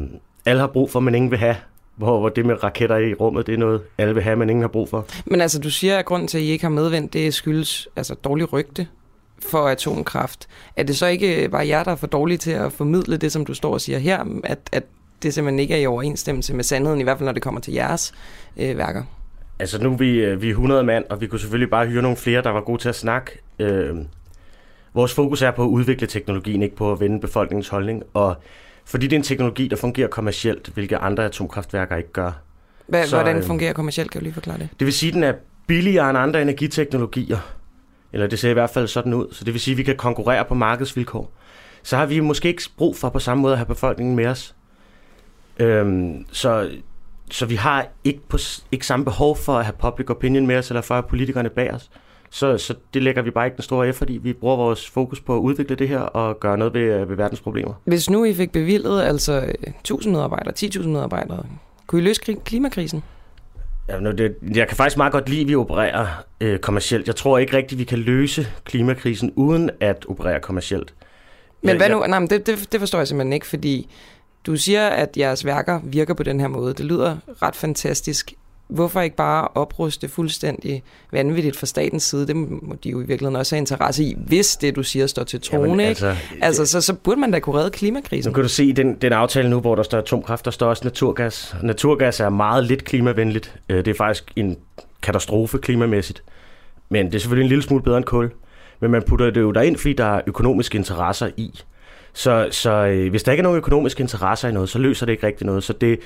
[0.47, 1.57] alle har brug for, men ingen vil have.
[1.97, 4.63] Hvor, hvor det med raketter i rummet, det er noget, alle vil have, men ingen
[4.63, 5.07] har brug for.
[5.27, 8.15] Men altså, du siger, at grunden til, at I ikke har medvendt, det skyldes altså,
[8.15, 8.87] dårlig rygte
[9.43, 10.49] for atomkraft.
[10.77, 13.47] Er det så ikke bare jer, der er for dårlige til at formidle det, som
[13.47, 14.85] du står og siger her, at, at
[15.23, 17.75] det simpelthen ikke er i overensstemmelse med sandheden, i hvert fald når det kommer til
[17.75, 18.15] jeres
[18.57, 19.03] øh, værker?
[19.63, 22.03] Altså nu er vi, øh, vi er 100 mand, og vi kunne selvfølgelig bare hyre
[22.03, 23.39] nogle flere, der var gode til at snakke.
[23.59, 23.97] Øh,
[24.95, 28.03] vores fokus er på at udvikle teknologien, ikke på at vende befolkningens holdning.
[28.15, 28.37] Og
[28.85, 32.33] fordi det er en teknologi, der fungerer kommercielt, hvilket andre atomkraftværker ikke gør.
[32.87, 34.11] Hva, så, hvordan øh, fungerer kommercielt?
[34.11, 34.69] Kan du lige forklare det?
[34.79, 35.33] Det vil sige, at den er
[35.67, 37.55] billigere end andre energiteknologier.
[38.13, 39.27] Eller det ser i hvert fald sådan ud.
[39.33, 41.33] Så det vil sige, at vi kan konkurrere på markedsvilkår.
[41.83, 44.55] Så har vi måske ikke brug for på samme måde at have befolkningen med os.
[45.59, 46.71] Øhm, så,
[47.33, 48.39] så vi har ikke, på,
[48.73, 51.49] ikke samme behov for at have public opinion med os, eller for at have politikerne
[51.49, 51.91] bag os.
[52.31, 55.21] Så, så det lægger vi bare ikke den store af, fordi vi bruger vores fokus
[55.21, 57.75] på at udvikle det her og gøre noget ved, ved verdens problemer.
[57.85, 61.47] Hvis nu I fik bevillet altså 1000 medarbejdere, 10.000 medarbejdere,
[61.87, 63.03] kunne I løse klimakrisen?
[63.89, 66.07] Ja, det, jeg kan faktisk meget godt lide, at vi opererer
[66.41, 67.07] øh, kommercielt.
[67.07, 70.95] Jeg tror ikke rigtigt, vi kan løse klimakrisen uden at operere kommercielt.
[71.63, 72.07] Men hvad nu?
[72.07, 73.91] Nej, men det, det, det forstår jeg simpelthen ikke, fordi
[74.47, 76.75] du siger, at jeres værker virker på den her måde.
[76.75, 78.35] Det lyder ret fantastisk.
[78.69, 80.83] Hvorfor ikke bare opruste fuldstændig
[81.13, 82.27] vanvittigt fra statens side?
[82.27, 85.25] Det må de jo i virkeligheden også have interesse i, hvis det, du siger, står
[85.25, 85.85] til trone.
[85.85, 86.45] Altså, ikke?
[86.45, 88.31] altså så, så burde man da kunne redde klimakrisen.
[88.31, 90.85] Nu kan du se den, den aftale nu, hvor der står atomkraft, der står også
[90.85, 91.57] naturgas.
[91.63, 93.61] Naturgas er meget lidt klimavenligt.
[93.69, 94.57] Øh, det er faktisk en
[95.03, 96.23] katastrofe klimamæssigt.
[96.89, 98.31] Men det er selvfølgelig en lille smule bedre end kul.
[98.81, 101.61] Men man putter det jo derind, fordi der er økonomiske interesser i.
[102.13, 105.13] Så, så øh, hvis der ikke er nogen økonomiske interesser i noget, så løser det
[105.13, 105.65] ikke rigtig noget.
[105.65, 106.01] Så det,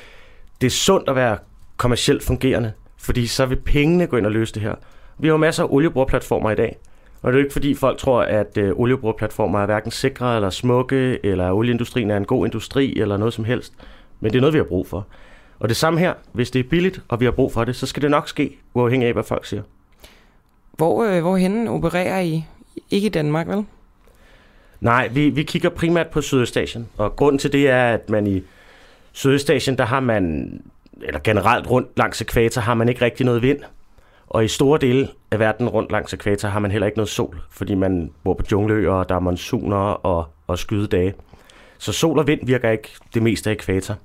[0.61, 1.39] det er sundt at være
[1.77, 4.75] kommercielt fungerende, fordi så vil pengene gå ind og løse det her.
[5.19, 6.79] Vi har jo masser af oliebrugplatformer i dag,
[7.23, 10.51] og det er jo ikke fordi folk tror, at øh, oliebrugplatformer er hverken sikre eller
[10.51, 13.73] smukke, eller at olieindustrien er en god industri eller noget som helst.
[14.21, 15.07] Men det er noget, vi har brug for.
[15.59, 17.87] Og det samme her, hvis det er billigt, og vi har brug for det, så
[17.87, 19.63] skal det nok ske, uafhængig af, hvad folk siger.
[20.73, 22.45] Hvor, øh, hvorhenne opererer I?
[22.91, 23.65] Ikke i Danmark, vel?
[24.81, 28.43] Nej, vi, vi kigger primært på Sydøstasien, og grunden til det er, at man i
[29.13, 30.51] Sydøstasien, der har man,
[31.03, 33.59] eller generelt rundt langs ekvator, har man ikke rigtig noget vind.
[34.27, 37.41] Og i store dele af verden rundt langs ekvator har man heller ikke noget sol,
[37.51, 41.15] fordi man bor på jungleøer, og der er monsuner og, og skydedage.
[41.79, 43.97] Så sol og vind virker ikke det meste af ekvator.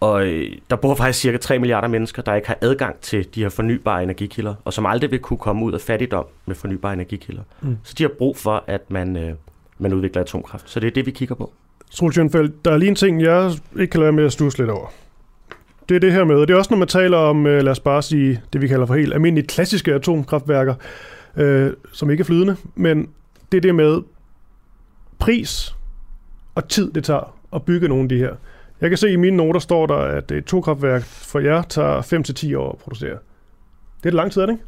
[0.00, 3.42] Og øh, der bor faktisk cirka 3 milliarder mennesker, der ikke har adgang til de
[3.42, 7.42] her fornybare energikilder, og som aldrig vil kunne komme ud af fattigdom med fornybare energikilder.
[7.60, 7.78] Mm.
[7.82, 9.34] Så de har brug for, at man, øh,
[9.78, 10.70] man udvikler atomkraft.
[10.70, 11.52] Så det er det, vi kigger på.
[11.90, 14.86] Solsjønfeldt, der er lige en ting, jeg ikke kan lade med at stusse lidt over.
[15.88, 17.72] Det er det her med, og det er også, når man taler om, øh, lad
[17.72, 20.74] os bare sige, det vi kalder for helt almindelige klassiske atomkraftværker,
[21.36, 23.08] øh, som ikke er flydende, men
[23.52, 24.02] det er det med
[25.18, 25.76] pris
[26.54, 28.34] og tid, det tager at bygge nogle af de her.
[28.80, 32.02] Jeg kan se i mine noter står der, at et togkraftværk for jer tager
[32.52, 33.18] 5-10 år at producere.
[34.02, 34.64] Det er lang tid, er det ikke?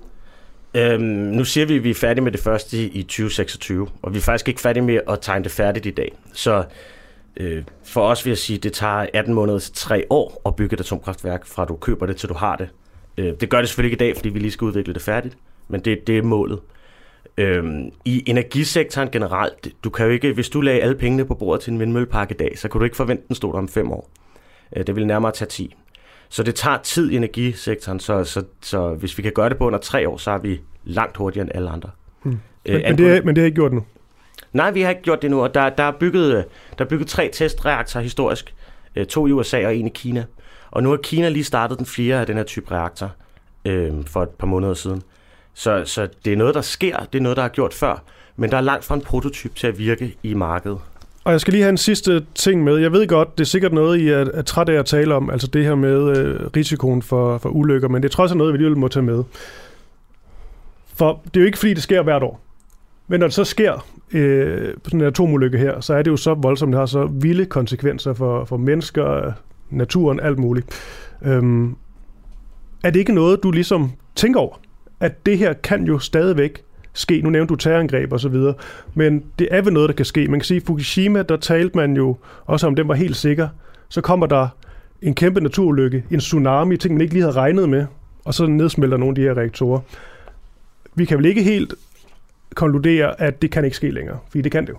[0.76, 4.18] Øhm, nu siger vi, at vi er færdige med det første i 2026, og vi
[4.18, 6.12] er faktisk ikke færdige med at tegne det færdigt i dag.
[6.32, 6.64] Så
[7.36, 10.56] øh, for os vil jeg sige, at det tager 18 måneder til 3 år at
[10.56, 12.68] bygge et atomkraftværk, fra du køber det til du har det.
[13.18, 15.36] Øh, det gør det selvfølgelig ikke i dag, fordi vi lige skal udvikle det færdigt,
[15.68, 16.60] men det, det er målet.
[17.36, 21.62] Øhm, I energisektoren generelt, du kan jo ikke, hvis du lagde alle pengene på bordet
[21.62, 23.92] til en vindmøllepark i dag, så kan du ikke forvente, den stod der om 5
[23.92, 24.10] år.
[24.76, 25.74] Øh, det vil nærmere tage 10.
[26.28, 29.66] Så det tager tid i energisektoren, så, så, så hvis vi kan gøre det på
[29.66, 31.90] under tre år, så er vi langt hurtigere end alle andre.
[32.22, 32.38] Hmm.
[32.66, 33.84] Øh, men, det er, men det har ikke gjort nu?
[34.52, 36.44] Nej, vi har ikke gjort det nu, og der, der, er, bygget,
[36.78, 38.54] der er bygget tre testreaktorer historisk.
[38.96, 40.24] Øh, to i USA og en i Kina.
[40.70, 43.12] Og nu har Kina lige startet den fjerde af den her type reaktor
[43.64, 45.02] øh, for et par måneder siden.
[45.54, 48.02] Så, så det er noget, der sker, det er noget, der har gjort før,
[48.36, 50.78] men der er langt fra en prototyp til at virke i markedet.
[51.24, 52.76] Og jeg skal lige have en sidste ting med.
[52.76, 55.30] Jeg ved godt, det er sikkert noget, I er, er træt af at tale om,
[55.30, 58.52] altså det her med øh, risikoen for, for ulykker, men det er trods alt noget,
[58.52, 59.24] vi alligevel må tage med.
[60.94, 62.40] For det er jo ikke, fordi det sker hvert år.
[63.08, 66.34] Men når det så sker øh, sådan en atomulykke her, så er det jo så
[66.34, 69.32] voldsomt, det har så vilde konsekvenser for, for mennesker,
[69.70, 70.66] naturen, alt muligt.
[71.22, 71.76] Øhm,
[72.84, 74.60] er det ikke noget, du ligesom tænker over?
[75.00, 76.64] At det her kan jo stadigvæk
[76.94, 77.20] ske.
[77.22, 78.54] Nu nævnte du terrorangreb og så videre,
[78.94, 80.28] men det er vel noget, der kan ske.
[80.28, 82.16] Man kan sige, at Fukushima, der talte man jo
[82.46, 83.48] også om, den var helt sikker.
[83.88, 84.48] Så kommer der
[85.02, 87.86] en kæmpe naturulykke, en tsunami, ting man ikke lige havde regnet med,
[88.24, 89.80] og så nedsmelter nogle af de her reaktorer.
[90.94, 91.74] Vi kan vel ikke helt
[92.54, 94.78] konkludere, at det kan ikke ske længere, fordi det kan det jo.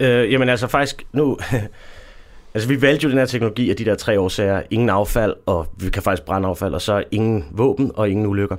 [0.00, 1.38] Øh, jamen altså faktisk, nu...
[2.54, 4.62] altså vi valgte jo den her teknologi af de der tre årsager.
[4.70, 8.56] Ingen affald, og vi kan faktisk brænde affald, og så ingen våben og ingen ulykker.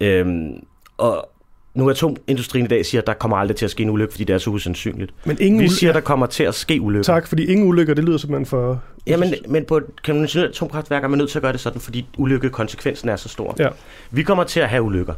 [0.00, 0.64] Øhm,
[0.98, 1.28] og
[1.76, 4.12] nu er atomindustrien i dag siger, at der kommer aldrig til at ske en ulykke,
[4.12, 5.14] fordi det er så usandsynligt.
[5.24, 7.04] Men ingen Vi siger, at der kommer til at ske ulykker.
[7.04, 8.82] Tak, fordi ingen ulykker, det lyder simpelthen for...
[9.06, 12.06] Jamen, men på et konventionelt atomkraftværk er man nødt til at gøre det sådan, fordi
[12.18, 13.56] ulykkekonsekvensen er så stor.
[13.58, 13.68] Ja.
[14.10, 15.14] Vi kommer til at have ulykker.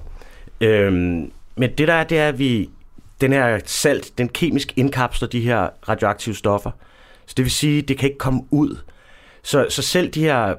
[0.60, 2.70] Øhm, men det der er, det er, at vi,
[3.20, 6.70] den her salt, den kemisk indkapsler de her radioaktive stoffer.
[7.26, 8.76] Så det vil sige, det kan ikke komme ud.
[9.42, 10.54] Så, så selv de her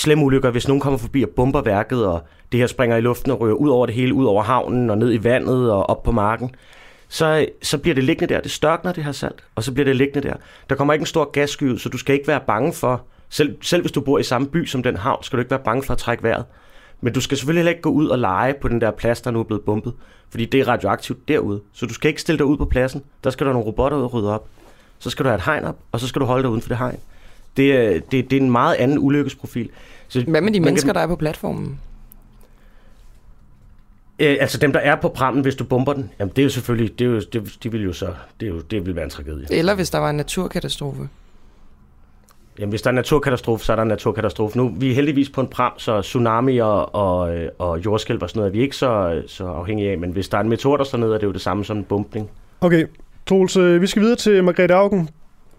[0.00, 2.22] slemme ulykker, hvis nogen kommer forbi og bomber værket, og
[2.52, 4.98] det her springer i luften og rører ud over det hele, ud over havnen og
[4.98, 6.54] ned i vandet og op på marken,
[7.08, 8.40] så, så bliver det liggende der.
[8.40, 10.34] Det størkner det her salt, og så bliver det liggende der.
[10.70, 13.56] Der kommer ikke en stor gassky ud, så du skal ikke være bange for, selv,
[13.62, 15.82] selv hvis du bor i samme by som den havn, skal du ikke være bange
[15.82, 16.44] for at trække vejret.
[17.00, 19.30] Men du skal selvfølgelig heller ikke gå ud og lege på den der plads, der
[19.30, 19.92] nu er blevet bumpet,
[20.30, 21.60] fordi det er radioaktivt derude.
[21.72, 23.02] Så du skal ikke stille dig ud på pladsen.
[23.24, 24.46] Der skal der nogle robotter ud og rydde op.
[24.98, 26.68] Så skal du have et hegn op, og så skal du holde dig uden for
[26.68, 26.98] det hegn.
[27.56, 29.70] Det er, det, det er en meget anden ulykkesprofil.
[30.08, 31.80] Så Hvad med de mennesker, kan, der er på platformen?
[34.18, 36.50] Øh, altså dem, der er på prammen, hvis du bomber den, jamen det er jo
[36.50, 38.06] selvfølgelig, det, er jo, det, de vil jo så,
[38.40, 39.46] det, er jo, det vil være en tragedie.
[39.50, 41.08] Eller hvis der var en naturkatastrofe?
[42.58, 44.56] Jamen hvis der er en naturkatastrofe, så er der en naturkatastrofe.
[44.56, 48.38] Nu vi er heldigvis på en pram, så tsunami og, og, og jordskælv og sådan
[48.40, 50.84] noget er vi ikke så, så afhængige af, men hvis der er en meteor, der
[50.84, 52.30] står ned, er det jo det samme som en bumpning.
[52.60, 52.86] Okay,
[53.26, 55.08] Troels, øh, vi skal videre til Margrethe Augen.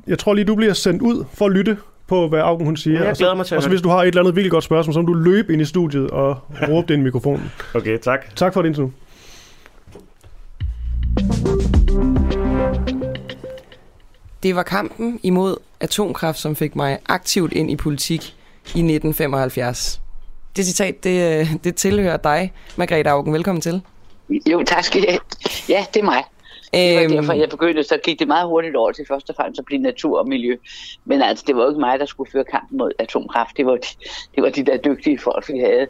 [0.07, 1.77] Jeg tror lige, du bliver sendt ud for at lytte
[2.07, 2.93] på, hvad Augen hun siger.
[2.95, 4.21] Ja, jeg Og så- glæder mig til at Og så hvis du har et eller
[4.21, 6.37] andet virkelig godt spørgsmål, så må du løbe ind i studiet og
[6.69, 7.51] råbe det ind i mikrofonen.
[7.75, 8.35] Okay, tak.
[8.35, 8.91] Tak for det indtil nu.
[14.43, 18.21] Det var kampen imod atomkraft, som fik mig aktivt ind i politik
[18.65, 20.01] i 1975.
[20.55, 23.33] Det citat, det, øh, det tilhører dig, Margrethe Augen.
[23.33, 23.81] Velkommen til.
[24.51, 25.19] Jo, tak skal jeg.
[25.69, 26.23] Ja, det er mig.
[26.73, 29.35] Det var Øhm, derfor, jeg begyndte, så gik det meget hurtigt over til først og
[29.35, 30.55] fremmest at blive natur og miljø.
[31.05, 33.57] Men altså, det var jo ikke mig, der skulle føre kampen mod atomkraft.
[33.57, 33.87] Det var de,
[34.35, 35.87] det var de der dygtige folk, vi havde,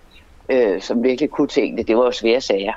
[0.49, 1.83] øh, som virkelig kunne tingene.
[1.83, 2.73] Det var jo svære sager.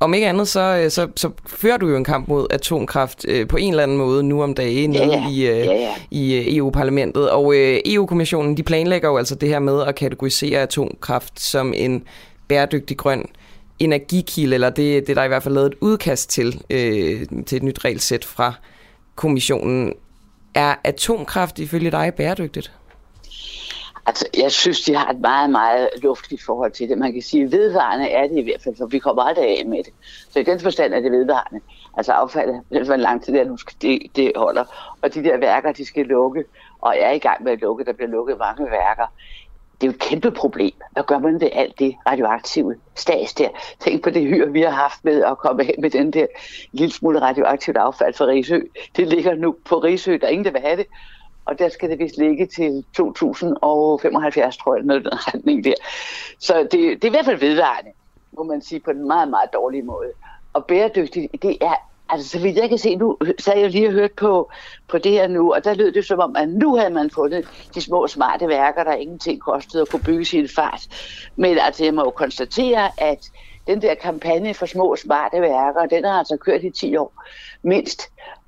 [0.00, 3.48] Om ikke andet, så, øh, så, så fører du jo en kamp mod atomkraft øh,
[3.48, 5.24] på en eller anden måde nu om dagen Ja, ja.
[5.30, 5.94] i, øh, Ja, ja.
[6.10, 7.30] i øh, EU-parlamentet.
[7.30, 12.04] Og øh, EU-kommissionen de planlægger jo altså det her med at kategorisere atomkraft som en
[12.48, 13.26] bæredygtig grøn
[13.78, 17.56] energikilde, eller det, det er der i hvert fald lavet et udkast til, øh, til
[17.56, 18.54] et nyt regelsæt fra
[19.14, 19.94] kommissionen.
[20.54, 22.72] Er atomkraft ifølge dig bæredygtigt?
[24.06, 26.98] Altså, jeg synes, de har et meget, meget luftigt forhold til det.
[26.98, 29.66] Man kan sige, at vedvarende er det i hvert fald, for vi kommer aldrig af
[29.66, 29.92] med det.
[30.30, 31.60] Så i den forstand er det vedvarende.
[31.96, 34.64] Altså affaldet, hvor lang tid det, er, nu skal det, det holder.
[35.02, 36.44] Og de der værker, de skal lukke,
[36.80, 37.84] og er i gang med at lukke.
[37.84, 39.06] Der bliver lukket mange værker.
[39.80, 40.72] Det er jo et kæmpe problem.
[40.92, 43.48] Hvad gør man ved alt det radioaktive stas der?
[43.80, 46.26] Tænk på det hyr, vi har haft med at komme af med den der
[46.72, 48.60] lille smule radioaktivt affald fra Rigsø.
[48.96, 50.16] Det ligger nu på Risø.
[50.20, 50.86] Der er ingen, der vil have det
[51.46, 55.74] og der skal det vist ligge til 2075, tror jeg, noget den retning der.
[56.40, 57.90] Så det, det er i hvert fald vedvarende,
[58.36, 60.12] må man sige, på en meget, meget dårlig måde.
[60.52, 61.74] Og bæredygtigt, det er,
[62.08, 64.50] altså så vidt jeg kan se, nu så jeg lige og hørt på,
[64.88, 67.48] på det her nu, og der lød det som om, at nu havde man fundet
[67.74, 70.88] de små smarte værker, der ingenting kostede at kunne bygge sin fart.
[71.36, 73.30] Men altså, jeg må jo konstatere, at
[73.66, 77.22] den der kampagne for små smarte værker, den har altså kørt i 10 år,
[77.62, 78.02] mindst.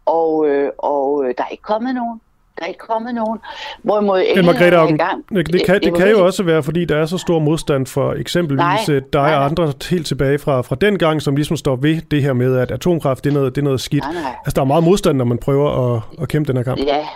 [0.05, 2.21] Og, øh, og øh, der er ikke kommet nogen.
[2.59, 3.39] Der er ikke kommet nogen.
[3.83, 5.25] Hvorimod Men Margrethe gang.
[5.29, 8.13] det, det, kan, det kan jo også være, fordi der er så stor modstand for
[8.13, 11.57] eksempelvis Nej, øh, dig nej, og andre helt tilbage fra, fra den gang, som ligesom
[11.57, 14.05] står ved det her med, at atomkraft det er noget, det er noget skidt.
[14.05, 14.33] Nej, nej.
[14.45, 16.81] Altså, der er meget modstand, når man prøver at, at kæmpe den her kamp.
[16.81, 17.07] Ja,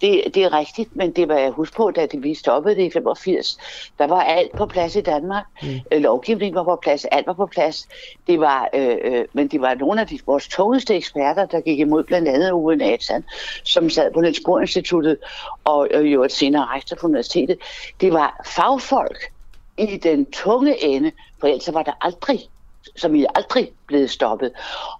[0.00, 2.82] det, det er rigtigt, men det var jeg husk på, da det, vi stoppede det
[2.82, 3.58] i 85.
[3.98, 5.44] Der var alt på plads i Danmark.
[5.62, 5.98] Mm.
[6.00, 7.88] Lovgivningen var på plads, alt var på plads.
[8.26, 11.78] Det var, øh, øh, men det var nogle af de, vores tungeste eksperter, der gik
[11.78, 13.24] imod blandt andet Uwe Nathan,
[13.64, 15.16] som sad på Niels Bohr Instituttet
[15.64, 17.58] og, og jo et senere rektor på universitetet.
[18.00, 19.32] Det var fagfolk
[19.78, 22.48] i den tunge ende, for ellers var der aldrig
[22.96, 24.52] som I aldrig blevet stoppet.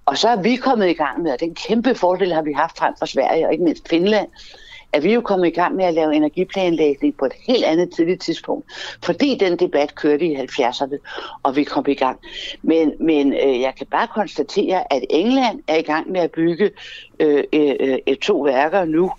[0.04, 2.78] Og så er vi kommet i gang med, og den kæmpe fordel har vi haft
[2.78, 4.28] frem for Sverige og ikke mindst Finland,
[4.92, 8.20] at vi jo kommet i gang med at lave energiplanlægning på et helt andet tidligt
[8.20, 8.72] tidspunkt,
[9.04, 10.96] fordi den debat kørte i 70'erne,
[11.42, 12.18] og vi kom i gang.
[12.62, 16.70] Men, men øh, jeg kan bare konstatere, at England er i gang med at bygge
[17.20, 19.10] øh, øh, øh, to værker nu,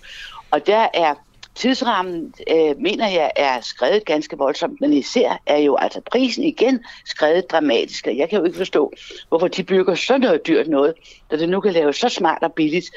[0.50, 1.14] og der er
[1.54, 6.84] tidsrammen, øh, mener jeg, er skrevet ganske voldsomt, men især er jo altså prisen igen
[7.04, 8.92] skrevet dramatisk, og jeg kan jo ikke forstå,
[9.28, 10.94] hvorfor de bygger sådan noget dyrt noget,
[11.30, 12.90] da det nu kan laves så smart og billigt.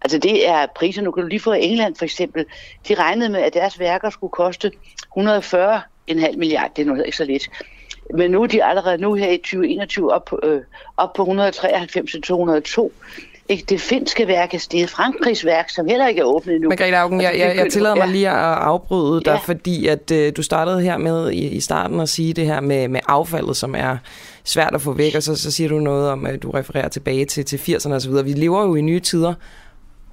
[0.00, 2.44] Altså det er priser, nu kan du lige få England for eksempel,
[2.88, 4.72] de regnede med, at deres værker skulle koste
[5.18, 7.48] 140,5 milliarder, det er noget ikke så lidt.
[8.14, 10.60] Men nu er de allerede nu her i 2021 op, øh,
[10.96, 12.92] op på 193 til 202.
[13.48, 13.64] Ikke?
[13.68, 16.68] Det finske værk er steget, Frankrigs værk, som heller ikke er åbnet endnu.
[16.68, 19.36] Margrethe Augen, jeg, jeg, jeg tillader mig lige at afbryde dig, Ja.
[19.36, 22.88] fordi at øh, du startede her med i, i starten at sige det her med,
[22.88, 23.96] med affaldet, som er
[24.44, 27.24] svært at få væk, og så, så siger du noget om, at du refererer tilbage
[27.24, 28.12] til, til 80'erne osv.
[28.24, 29.34] Vi lever jo i nye tider,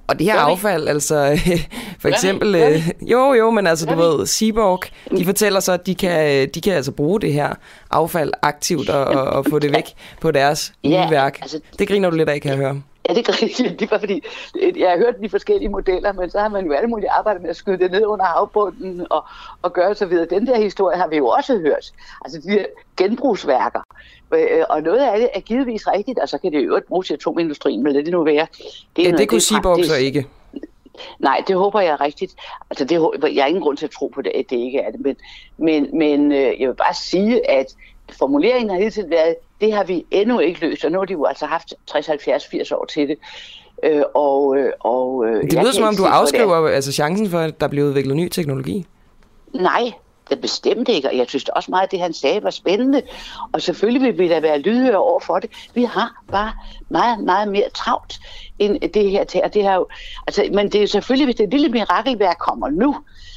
[0.06, 1.40] og det her Gør affald, altså
[2.00, 4.18] for eksempel, Gør øh, jo jo, men altså du Gør vi?
[4.18, 4.82] ved, Seaborg,
[5.18, 7.54] de fortæller så, at de kan, de kan altså bruge det her
[7.90, 9.84] affald aktivt og, og, og få det væk
[10.20, 11.38] på deres nye Ja, værk.
[11.42, 12.82] altså- Det griner du lidt af, kan jeg høre.
[13.08, 13.80] Ja, det er rigtigt.
[13.80, 14.22] Det var fordi,
[14.62, 17.42] øh, jeg har hørt de forskellige modeller, men så har man jo alle mulige arbejdet
[17.42, 19.24] med at skyde det ned under havbunden og,
[19.62, 20.26] og gøre så videre.
[20.30, 21.92] Den der historie har vi jo også hørt.
[22.24, 22.64] Altså de her
[22.96, 23.80] genbrugsværker.
[24.34, 27.10] Øh, Og noget af det er givetvis rigtigt, og så kan det jo øvrigt bruges
[27.10, 28.36] i atomindustrien, men lad det nu være.
[28.36, 28.46] er
[28.98, 30.26] Ja, noget- det kunne Seaborg så ikke.
[31.18, 32.34] Nej, det håber jeg rigtigt.
[32.70, 32.94] Altså, det,
[33.34, 35.00] jeg har ingen grund til at tro på det, at det ikke er det.
[35.00, 35.16] Men,
[35.56, 37.66] men, men øh, jeg vil bare sige, at
[38.18, 39.34] formuleringen har hele tiden været,
[39.64, 42.46] det har vi endnu ikke løst, og nu har de jo altså haft 60, 70,
[42.46, 43.16] 80 år til det.
[43.82, 46.08] Øh, og, øh, og, øh, Det lyder som om, du er.
[46.08, 48.86] afskriver altså, chancen for, at der bliver udviklet ny teknologi.
[49.54, 49.92] Nej,
[50.30, 53.02] det bestemt ikke, og jeg synes også meget, at det han sagde var spændende.
[53.52, 55.50] Og selvfølgelig vil vi da være lydhøre over for det.
[55.74, 56.52] Vi har bare
[56.88, 58.18] meget, meget mere travlt
[58.58, 59.40] end det her til.
[59.44, 59.86] Og det her jo,
[60.26, 62.96] altså, men det er jo selvfølgelig, hvis det lille mirakelværk kommer nu,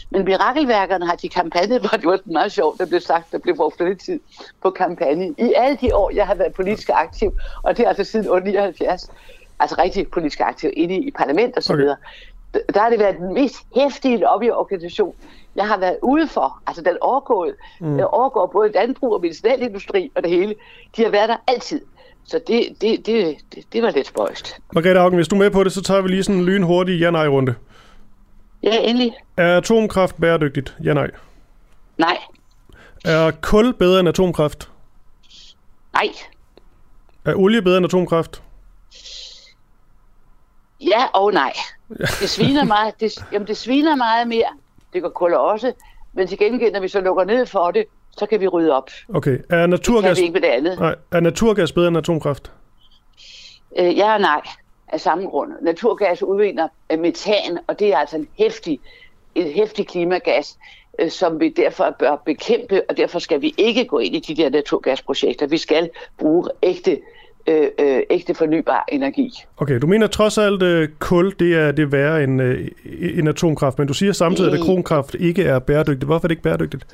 [0.09, 3.55] men mirakelværkerne har de kampagne, hvor det var meget sjovt, der blev sagt, der blev
[3.55, 4.19] brugt lidt tid
[4.61, 5.35] på kampagne.
[5.37, 7.31] I alle de år, jeg har været politisk aktiv,
[7.63, 9.09] og det er altså siden 79,
[9.59, 11.81] altså rigtig politisk aktiv inde i, parlament og så Okay.
[11.81, 11.97] videre,
[12.73, 15.13] der har det været den mest hæftige lobbyorganisation,
[15.55, 16.61] jeg har været ude for.
[16.67, 17.99] Altså den overgået, mm.
[17.99, 20.55] overgår både landbrug og medicinalindustri og det hele.
[20.97, 21.81] De har været der altid.
[22.25, 24.59] Så det, det, det, det, det var lidt spøjst.
[24.73, 26.99] Margrethe Augen, hvis du er med på det, så tager vi lige sådan en lynhurtig
[26.99, 27.55] ja-nej-runde.
[28.63, 29.13] Ja, endelig.
[29.37, 30.75] Er atomkraft bæredygtigt?
[30.83, 31.11] Ja-nej.
[31.97, 32.17] Nej.
[33.05, 34.69] Er kul bedre end atomkraft?
[35.93, 36.09] Nej.
[37.25, 38.41] Er olie bedre end atomkraft?
[40.81, 41.53] Ja og nej.
[41.97, 44.47] Det sviner meget, det, jamen det sviner meget mere.
[44.93, 45.73] Det gør kul også.
[46.13, 48.89] Men til gengæld, når vi så lukker ned for det, så kan vi rydde op.
[49.13, 49.31] Okay.
[49.31, 50.79] Er Det kan naturgas, vi ikke med det andet.
[50.79, 52.51] nej, er naturgas bedre end atomkraft?
[53.79, 54.41] Øh, ja og nej
[54.87, 55.51] af samme grund.
[55.61, 56.67] Naturgas udvinder
[56.97, 58.79] metan, og det er altså en hæftig,
[59.35, 60.57] en hæftig klimagas,
[60.99, 64.43] øh, som vi derfor bør bekæmpe, og derfor skal vi ikke gå ind i de
[64.43, 65.47] der naturgasprojekter.
[65.47, 66.99] Vi skal bruge ægte,
[67.47, 69.43] øh, øh, ægte fornybar energi.
[69.57, 72.67] Okay, du mener trods alt, øh, kul det er det værre end, øh,
[73.17, 76.05] end atomkraft, men du siger samtidig, at atomkraft ikke er bæredygtigt.
[76.05, 76.87] Hvorfor er det ikke bæredygtigt?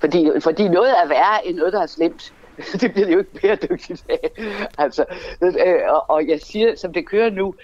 [0.00, 2.32] Fordi, fordi noget er værre end noget, der er slemt.
[2.80, 4.30] det bliver det jo ikke bæredygtigt af.
[4.78, 5.04] Altså,
[5.42, 7.54] øh, og, og jeg siger, som det kører nu,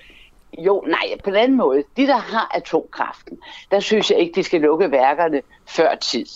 [0.59, 1.85] jo, nej, på den anden måde.
[1.97, 3.39] De, der har atomkraften,
[3.71, 6.27] der synes jeg ikke, de skal lukke værkerne før tid.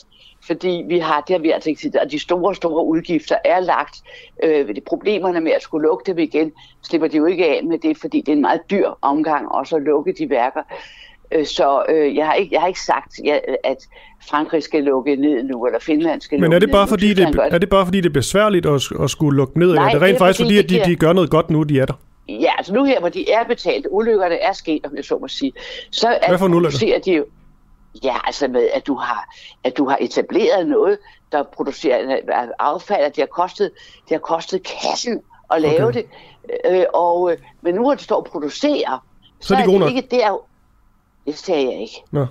[0.47, 3.61] Fordi vi har, det har vi altså ikke tid og de store, store udgifter er
[3.61, 3.97] lagt.
[4.43, 6.53] Øh, de problemerne med at skulle lukke dem igen,
[6.83, 9.77] slipper de jo ikke af med det, fordi det er en meget dyr omgang også
[9.77, 10.63] at lukke de værker.
[11.33, 13.77] Øh, Så øh, jeg, har ikke, jeg har ikke sagt, ja, at
[14.29, 16.89] Frankrig skal lukke ned nu, eller Finland skal Men lukke er det ned bare nu.
[16.89, 19.69] fordi, det, er det bare fordi, det er besværligt at, at skulle lukke ned?
[19.69, 21.31] eller Nej, er det rent det er faktisk fordi, fordi, at de, de gør noget
[21.31, 21.93] godt nu, de er der?
[22.29, 25.29] Ja, altså nu her, hvor de er betalt, ulykkerne er sket, om jeg så må
[25.29, 25.53] sige,
[25.91, 27.25] så er, Hvad for producerer de jo,
[28.05, 30.99] ja, altså med, at du har, at du har etableret noget,
[31.33, 32.17] der producerer
[32.59, 33.71] affald, og det har kostet,
[34.09, 35.21] det har kostet kassen
[35.55, 36.03] at lave Okay.
[36.03, 36.05] det,
[36.71, 38.99] øh, og, øh, men nu har det står og producere,
[39.41, 39.91] Så er de gode det nok.
[39.91, 40.48] ikke der,
[41.29, 42.03] det sagde jeg ikke.
[42.11, 42.27] Nå.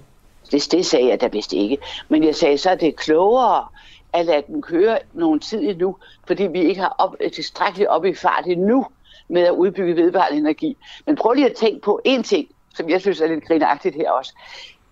[0.52, 1.78] Det, det sagde jeg da vist ikke.
[2.10, 3.66] Men jeg sagde, så er det klogere
[4.14, 5.96] at lade den køre nogle tid endnu,
[6.28, 8.86] fordi vi ikke har op, tilstrækkeligt op i fart endnu
[9.28, 10.78] med at udbygge vedvarende energi.
[11.06, 14.12] Men prøv lige at tænke på en ting, som jeg synes er lidt grinagtigt her
[14.12, 14.34] også.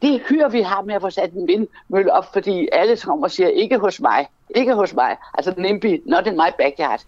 [0.02, 3.32] Det hyr, vi har med at få sat en vindmølle op, fordi alle kommer og
[3.32, 5.18] siger, ikke hos mig, ikke hos mig.
[5.34, 7.02] Altså NIMBY, not in my backyard.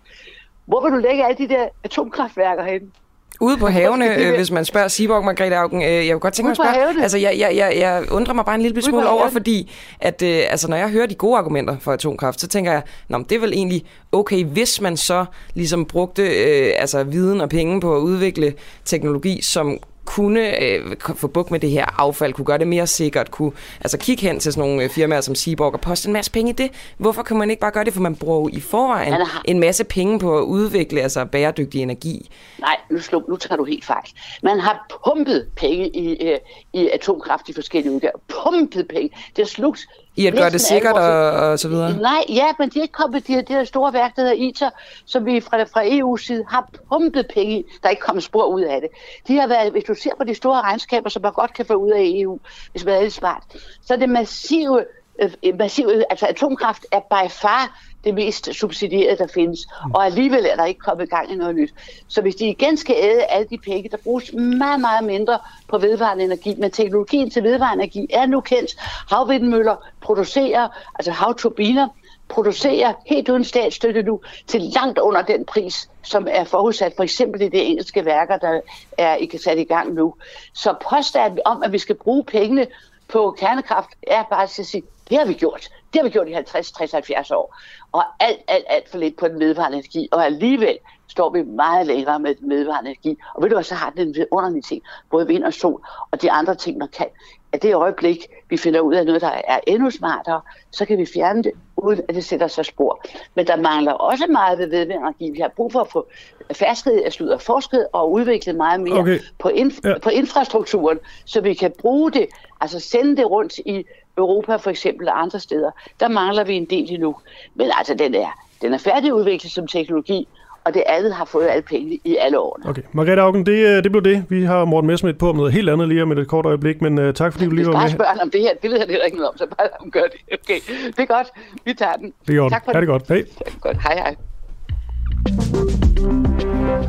[0.66, 2.94] Hvor vil du lægge alle de der atomkraftværker hen?
[3.42, 6.48] Ude på havene, øh, hvis man spørger Seaborg Margrethe Augen, øh, jeg kunne godt tænke
[6.48, 7.04] mig at spørge, havene?
[7.04, 9.32] altså jeg, jeg, jeg, jeg undrer mig bare en lille smule over, havene?
[9.32, 12.82] fordi at, øh, altså, når jeg hører de gode argumenter for atomkraft, så tænker jeg,
[13.10, 17.42] Nå, men det er vel egentlig okay, hvis man så ligesom brugte øh, altså, viden
[17.42, 18.54] og penge på at udvikle
[18.86, 23.32] teknologi, som kunne øh, få bukt med det her affald, kunne gøre det mere sikkert,
[23.32, 23.52] kunne
[23.82, 26.50] altså kigge hen til sådan nogle øh, firmaer som Seaborg og poste en masse penge
[26.50, 26.72] i det.
[26.98, 27.94] Hvorfor kan man ikke bare gøre det?
[27.94, 31.26] For man bruger jo i forvejen Man har- en masse penge på at udvikle altså
[31.26, 32.30] bæredygtig energi.
[32.60, 34.10] Nej, nu, slå, nu tager du helt fejl.
[34.44, 36.38] Man har pumpet penge i, øh,
[36.74, 38.18] i atomkraft i forskellige udgaver.
[38.44, 39.10] Pumpet penge.
[39.10, 39.88] Det har slugt.
[40.18, 41.98] I at gøre det sikkert og, og så videre.
[41.98, 44.36] Nej, ja, men de er ikke kommet, de her, de her store værk, der hedder
[44.36, 44.70] ITER,
[45.06, 47.64] som vi fra, fra EU's side har pumpet penge i.
[47.82, 48.90] Der er ikke kommet spor ud af det.
[49.28, 51.74] De har været, hvis du ser på de store regnskaber, som man godt kan få
[51.74, 52.40] ud af EU,
[52.72, 53.44] hvis man er lidt smart,
[53.86, 54.86] så er det massive,
[55.22, 59.60] øh, massive altså atomkraft er by far det mest subsidierede, der findes.
[59.94, 61.74] Og alligevel er der ikke kommet gang i noget nyt.
[62.08, 65.78] Så hvis de igen skal æde alle de penge, der bruges meget, meget mindre på
[65.78, 68.72] vedvarende energi, men teknologien til vedvarende energi er nu kendt.
[69.10, 71.88] Havvindmøller producerer, altså havturbiner,
[72.30, 77.42] producerer helt uden statsstøtte nu til langt under den pris, som er forudsat for eksempel
[77.42, 78.62] i de engelske værker, der
[78.98, 80.14] er ikke sat i gang nu.
[80.54, 82.68] Så påstanden om, at vi skal bruge pengene
[83.08, 85.70] på kernekraft, er bare at sige, det har vi gjort.
[85.94, 87.56] Det har vi gjort i 50, 60, 70 år.
[87.92, 90.10] Og alt, alt, alt for lidt på den medvarende energi.
[90.12, 90.78] Og alligevel
[91.08, 93.18] står vi meget længere med den medvarende energi.
[93.36, 94.16] Og ved du hvad, så har den
[94.56, 94.82] en ting.
[95.12, 95.82] Både vind og sol
[96.12, 97.06] og de andre ting, man kan.
[97.52, 101.06] At det øjeblik, vi finder ud af noget, der er endnu smartere, så kan vi
[101.14, 103.02] fjerne det, uden at det sætter sig spor.
[103.36, 105.32] Men der mangler også meget ved vedvarende energi.
[105.32, 106.08] Vi har brug for at få
[106.54, 109.20] færdighed, slutter forsket og udviklet meget mere Okay.
[109.40, 110.00] på, inf- Ja.
[110.00, 112.28] på infrastrukturen, så vi kan bruge det,
[112.62, 113.86] altså sende det rundt i
[114.18, 115.72] Europa for eksempel og andre steder.
[116.00, 117.16] Der mangler vi en del endnu.
[117.56, 120.28] Men altså, den er, den er færdigudviklet som teknologi,
[120.64, 122.70] og det andet har fået alle pengene i alle årene.
[122.70, 124.26] Okay, Margrethe Augen, det, øh, det blev det.
[124.30, 127.00] Vi har Morten Messerschmidt på om noget helt andet lige om et kort øjeblik, men
[127.00, 127.92] uh, tak fordi du lige Hvis var bare med.
[127.92, 129.74] spørger han om det her, det ved han heller ikke noget om, så bare lad
[129.80, 130.40] ham gøre det.
[130.44, 131.28] Okay, det er godt.
[131.66, 132.14] Vi tager den.
[132.28, 132.54] Det er godt.
[132.54, 133.08] Tak for Ha' det godt.
[133.08, 133.24] Hej.
[133.62, 133.78] Godt.
[133.82, 134.16] Hej, hej.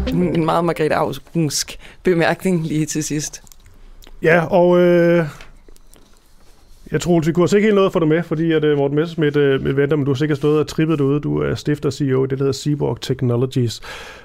[0.08, 3.42] En meget Margrethe Augensk bemærkning lige til sidst.
[4.22, 5.24] Ja, og øh,
[6.92, 9.36] jeg tror, vi kunne ikke helt noget for dig med, fordi at uh, Morten Messerschmidt
[9.36, 11.20] uh, venter, men du har sikkert stået og trippet derude.
[11.20, 13.80] Du er stifter CEO i det, der hedder Seaborg Technologies.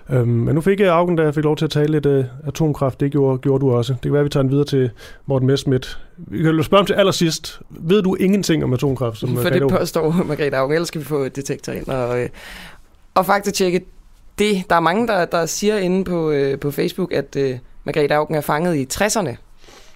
[0.10, 3.00] Um, men nu fik jeg Augen, der fik lov til at tale lidt uh, atomkraft.
[3.00, 3.94] Det gjorde, gjorde du også.
[3.94, 4.90] Det kan være, at vi tager den videre til
[5.26, 6.00] Morten Messerschmidt.
[6.18, 7.62] Vi kan spørge om til allersidst.
[7.70, 9.18] Ved du ingenting om atomkraft?
[9.18, 10.74] Som For det påstår Margrethe Augen.
[10.74, 12.30] Ellers skal vi få et detektor ind og, øh,
[13.14, 13.82] og faktatjekke
[14.40, 14.64] det.
[14.70, 18.36] Der er mange, der, der siger inde på, øh, på Facebook, at øh, Margrethe Augen
[18.36, 19.36] er fanget i 60'erne.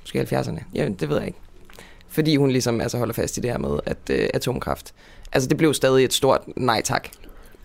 [0.01, 0.63] Måske 70'erne.
[0.75, 1.39] Ja, det ved jeg ikke.
[2.09, 4.93] Fordi hun ligesom altså holder fast i det her med at øh, atomkraft.
[5.31, 7.07] Altså det blev stadig et stort nej tak.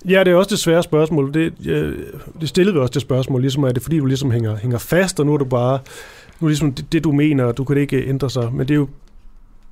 [0.08, 1.34] Ja, det er også det svære spørgsmål.
[1.34, 1.98] Det, øh,
[2.40, 5.20] det stillede vi også det spørgsmål, ligesom er det fordi, du ligesom hænger, hænger fast,
[5.20, 5.78] og nu er du bare,
[6.40, 8.52] nu er ligesom det, det, du mener, og du kan ikke ændre sig.
[8.52, 8.88] Men det er jo,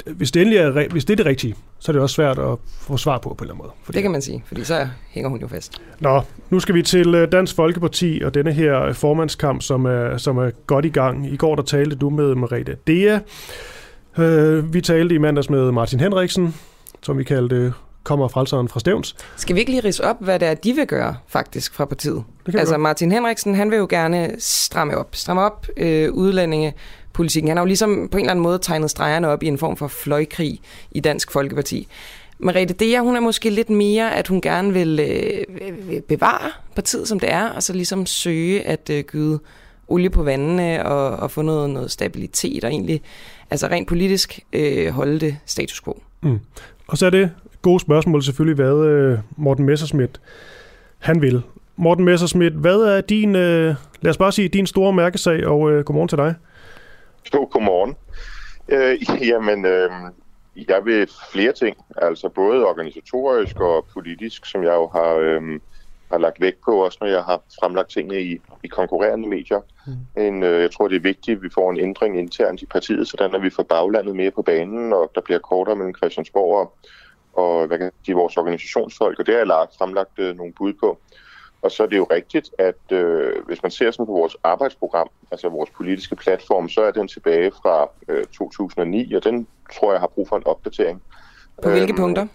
[0.07, 2.59] hvis det endelig er, hvis det er det rigtige, så er det også svært at
[2.81, 3.73] få svar på på en eller anden måde.
[3.83, 3.97] Fordi...
[3.97, 5.83] Det kan man sige, fordi så hænger hun jo fast.
[6.01, 10.39] Nå, nu skal vi til øh, Dansk Folkeparti og denne her formandskamp, som er, som
[10.39, 11.33] er godt i gang.
[11.33, 13.19] I går der talte du med Merete Dea.
[14.19, 16.55] Øh, vi talte i mandags med Martin Henriksen,
[17.03, 19.17] som vi kaldte kommer frelseren fra Stævns.
[19.37, 22.25] Skal vi ikke lige rise op, hvad det er, de vil gøre faktisk fra partiet?
[22.47, 22.81] Altså godt.
[22.81, 25.09] Martin Henriksen, han vil jo gerne stramme op.
[25.17, 27.49] Stramme op øh, udlændingepolitikken.
[27.49, 29.77] Han har jo ligesom på en eller anden måde tegnet stregerne op i en form
[29.77, 31.89] for fløjkrig i Dansk Folkeparti.
[32.39, 37.21] Merete Dea, hun er måske lidt mere, at hun gerne vil øh, bevare partiet, som
[37.21, 39.39] det er, og så ligesom søge at øh, gyde
[39.89, 43.03] olie på vandene og, og få noget, noget stabilitet og egentlig
[43.51, 46.03] altså rent politisk øh, holde det status quo.
[46.23, 46.41] Mm.
[46.87, 47.31] Og så er det
[47.63, 50.21] gode spørgsmål selvfølgelig, hvad øh, Morten Messerschmidt
[50.99, 51.43] han vil.
[51.77, 55.85] Morten Messerschmidt, hvad er din, øh, lad os bare sige, din store mærkesag, og øh,
[55.85, 56.35] godmorgen til dig.
[57.35, 57.97] Jo, godmorgen.
[58.69, 59.91] Øh, jamen, øh,
[60.69, 65.43] jeg vil flere ting, altså både organisatorisk og politisk, som jeg jo har, øh,
[66.11, 69.61] har lagt vægt på, også når jeg har fremlagt tingene i, i konkurrerende medier.
[69.87, 70.23] Mm.
[70.23, 73.09] En, øh, jeg tror, det er vigtigt, at vi får en ændring internt i partiet,
[73.09, 76.77] sådan at vi får baglandet mere på banen, og der bliver kortere mellem Christiansborg og,
[77.45, 80.73] og hvad kan sige, vores organisationsfolk, og det har jeg lagt, fremlagt øh, nogle bud
[80.73, 80.99] på.
[81.63, 85.09] Og så er det jo rigtigt, at øh, hvis man ser sådan på vores arbejdsprogram,
[85.31, 90.01] altså vores politiske platform, så er den tilbage fra øh, 2009, og den tror jeg
[90.01, 91.03] har brug for en opdatering.
[91.63, 92.27] På hvilke Øhm, punkter?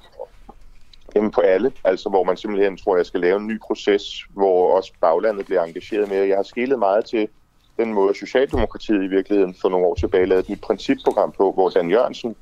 [1.16, 4.78] Jamen på alle, altså hvor man simpelthen tror, jeg skal lave en ny proces, hvor
[4.78, 6.28] også baglandet bliver engageret mere.
[6.28, 7.28] Jeg har skilet meget til
[7.78, 11.70] den måde, Socialdemokratiet i virkeligheden for nogle år tilbage lavede et nyt principprogram på, hvor
[11.70, 12.36] Dan Jørgensen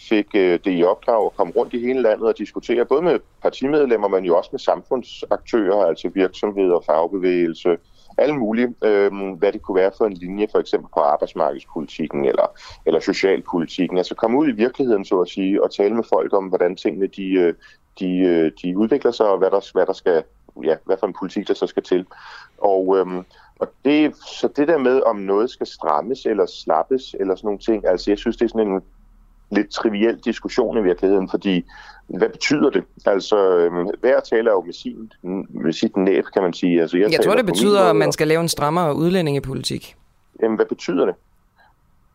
[0.00, 3.18] fik øh, det i opdrag at komme rundt i hele landet og diskutere, både med
[3.42, 7.76] partimedlemmer, men jo også med samfundsaktører, altså virksomheder, fagbevægelse,
[8.18, 12.46] alle mulige, øh, hvad det kunne være for en linje, for eksempel på arbejdsmarkedspolitikken eller,
[12.86, 13.98] eller socialpolitikken.
[13.98, 17.06] Altså komme ud i virkeligheden, så at sige, og tale med folk om, hvordan tingene
[17.06, 17.54] de, øh,
[17.98, 20.22] de, øh, de udvikler sig, og hvad der, hvad der skal,
[20.64, 22.06] ja, hvad for en politik, der så skal til.
[22.58, 23.24] Og, øhm,
[23.58, 27.58] og det, så det der med, om noget skal strammes eller slappes, eller sådan nogle
[27.58, 28.82] ting, altså jeg synes, det er sådan en
[29.50, 31.64] lidt triviel diskussion i virkeligheden, fordi
[32.06, 32.84] hvad betyder det?
[33.06, 35.12] Altså, øhm, hver taler jo med, sin,
[35.48, 36.80] med sit næb, kan man sige.
[36.80, 39.96] Altså, Jeg, jeg tror, det betyder, at man skal lave en strammere udlændingepolitik.
[40.42, 41.14] Jamen, hvad betyder det?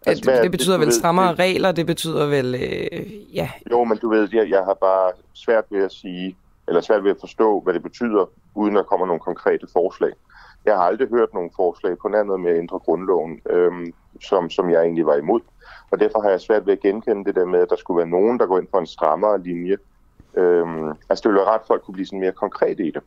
[0.08, 3.50] Altså, hvad det, det betyder vel ved, strammere det- regler, det betyder vel, øh, ja,
[3.72, 6.36] Jo, men du ved, jeg, jeg har bare svært ved at sige,
[6.68, 10.12] eller svært ved at forstå, hvad det betyder, uden at komme nogle konkrete forslag.
[10.66, 14.70] Jeg har aldrig hørt nogen forslag på andet med at ændre grundloven, øhm, som, som
[14.70, 15.42] jeg egentlig var imod.
[15.92, 18.08] Og derfor har jeg svært ved at genkende det der med, at der skulle være
[18.08, 19.78] nogen, der går ind for en strammere linje,
[20.38, 23.02] Øhm, altså det ville være ret, at folk kunne blive sådan mere konkrete i det.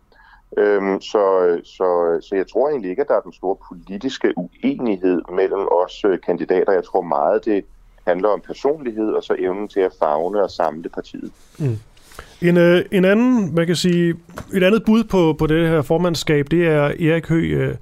[0.57, 1.25] Øhm, så,
[1.65, 6.05] så, så jeg tror egentlig ikke, at der er den store politiske uenighed mellem os
[6.05, 6.73] øh, kandidater.
[6.73, 7.65] Jeg tror meget, det
[8.07, 11.33] handler om personlighed og så evnen til at fagne og samle partiet.
[11.59, 11.79] Mm.
[12.43, 14.15] En, øh, en anden, man kan sige,
[14.55, 17.75] et andet bud på, på det her formandskab, det er Erik Høgh øh,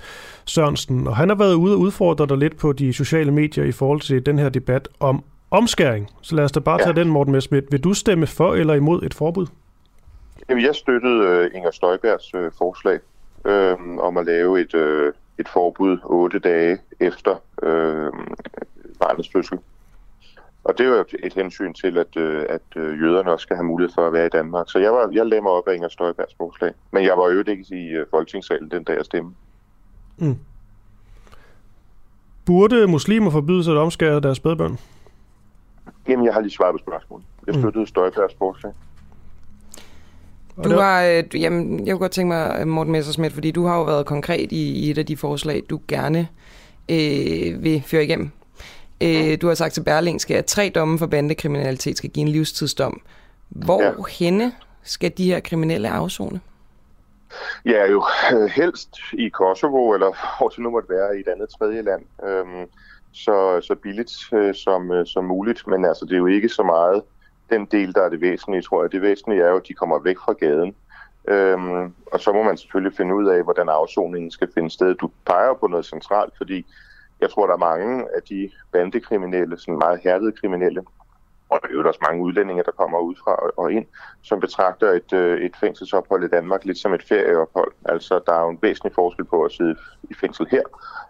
[0.45, 3.73] Sørensen, og han har været ude og udfordre dig lidt på de sociale medier i
[3.73, 6.09] forhold til den her debat om omskæring.
[6.23, 7.03] Så lad os da bare tage ja.
[7.03, 7.65] den, Morten Messerschmidt.
[7.71, 9.47] Vil du stemme for eller imod et forbud?
[10.49, 13.01] Jamen, jeg støttede øh, Inger Støjbergs øh, forslag
[13.45, 18.13] øh, om at lave et, øh, et forbud otte dage efter øh,
[19.01, 19.59] barnets fødsel.
[20.65, 23.67] Og det er jo et hensyn til, at, øh, at øh, jøderne også skal have
[23.67, 24.67] mulighed for at være i Danmark.
[24.69, 26.73] Så jeg, var, jeg lagde mig op af Inger Støjbergs forslag.
[26.91, 29.37] Men jeg var jo ikke i øh, folketingssalen den dag jeg stemte.
[30.19, 30.39] Mm.
[32.47, 34.79] Burde muslimer forbyde sig at omskære deres spædbørn?
[36.09, 37.27] Jamen, jeg har lige svaret på spørgsmålet.
[37.47, 37.61] Jeg mm.
[37.61, 37.87] støttede mm.
[37.87, 38.73] Støjbergs forslag.
[40.65, 43.83] Du har, øh, jamen, jeg kunne godt tænke mig, Morten Messersmith, fordi du har jo
[43.83, 46.29] været konkret i, i et af de forslag, du gerne
[46.91, 48.31] øh, vil føre igennem.
[49.03, 53.01] Øh, du har sagt til Berlingske, at tre domme for bandekriminalitet skal give en livstidsdom.
[53.49, 53.93] Hvor ja.
[54.19, 54.53] henne
[54.83, 56.41] skal de her kriminelle afzone?
[57.65, 61.49] Ja, jo øh, helst i Kosovo, eller hvor det nu måtte være, i et andet
[61.59, 62.03] tredje land.
[62.29, 62.71] Øhm,
[63.13, 66.63] så, så billigt øh, som, øh, som muligt, men altså det er jo ikke så
[66.63, 67.03] meget
[67.51, 68.93] den del, der er det væsentlige, tror jeg.
[68.93, 70.75] Det væsentlige er jo, at de kommer væk fra gaden.
[71.29, 74.95] Øhm, og så må man selvfølgelig finde ud af, hvordan afsoningen skal finde sted.
[74.95, 76.67] Du peger på noget centralt, fordi
[77.21, 80.83] jeg tror, der er mange af de bandekriminelle, sådan meget hærdede kriminelle,
[81.51, 83.87] og der er jo også mange udlændinge, der kommer ud fra og ind,
[84.23, 87.73] som betragter et, øh, et fængselsophold i Danmark lidt som et ferieophold.
[87.85, 89.77] Altså, der er jo en væsentlig forskel på at sidde
[90.11, 90.63] i fængsel her,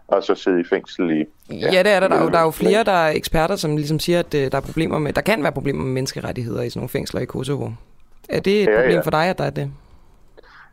[0.07, 1.25] og så sidde i fængsel i...
[1.53, 2.07] Ja, ja det er der.
[2.07, 4.51] Der er, jo, der er jo flere, der er eksperter, som ligesom siger, at øh,
[4.51, 7.25] der, er problemer med, der kan være problemer med menneskerettigheder i sådan nogle fængsler i
[7.25, 7.69] Kosovo.
[8.29, 9.01] Er det et ja, problem ja.
[9.01, 9.71] for dig, at der er det?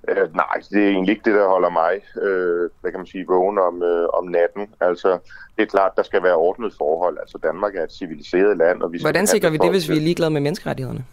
[0.08, 1.92] Øh, nej, det er egentlig ikke det, der holder mig,
[2.22, 4.74] øh, hvad kan man sige, vågen om, øh, om natten.
[4.80, 5.18] Altså,
[5.56, 7.18] det er klart, der skal være ordnet forhold.
[7.20, 9.96] Altså, Danmark er et civiliseret land, og vi skal Hvordan sikrer vi det, hvis vi
[9.96, 11.04] er ligeglade med menneskerettighederne?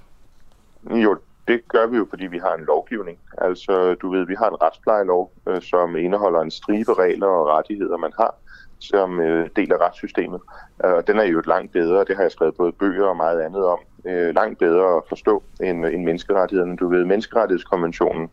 [0.92, 1.18] Jo,
[1.48, 3.18] det gør vi jo, fordi vi har en lovgivning.
[3.38, 7.98] Altså, du ved, vi har en retsplejelov, øh, som indeholder en stribe regler og rettigheder,
[7.98, 8.36] man har
[8.82, 10.42] som øh, del af retssystemet.
[10.86, 13.18] Øh, og den er jo et langt bedre, det har jeg skrevet både bøger og
[13.18, 16.78] meget andet om, øh, langt bedre at forstå end, end menneskerettighederne.
[16.78, 18.30] Du ved, menneskerettighedskonventionen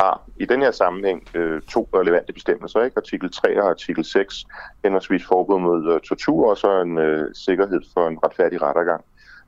[0.00, 2.96] har i den her sammenhæng øh, to relevante bestemmelser, ikke?
[2.96, 4.44] artikel 3 og artikel 6,
[4.84, 9.04] henholdsvis forbud mod øh, tortur og så en øh, sikkerhed for en retfærdig rettergang.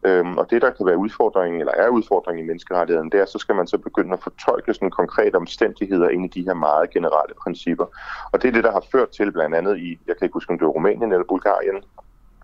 [0.07, 3.39] Øhm, og det, der kan være udfordringen, eller er udfordringen i menneskerettigheden, det er, så
[3.39, 7.35] skal man så begynde at fortolke sådan konkrete omstændigheder ind i de her meget generelle
[7.43, 7.87] principper.
[8.33, 10.51] Og det er det, der har ført til blandt andet i, jeg kan ikke huske,
[10.51, 11.83] om det var Rumænien eller Bulgarien,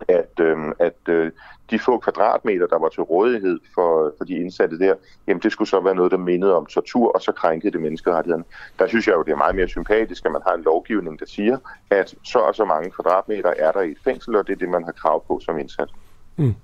[0.08, 1.30] at, øh, at øh,
[1.70, 4.94] de få kvadratmeter, der var til rådighed for, for de indsatte der,
[5.26, 8.44] jamen det skulle så være noget, der mindede om tortur, og så krænkede det menneskerettighederne.
[8.78, 11.26] Der synes jeg jo, det er meget mere sympatisk, at man har en lovgivning, der
[11.26, 11.58] siger,
[11.90, 14.68] at så og så mange kvadratmeter er der i et fængsel, og det er det,
[14.68, 15.88] man har krav på som indsat.
[16.36, 16.54] Mm.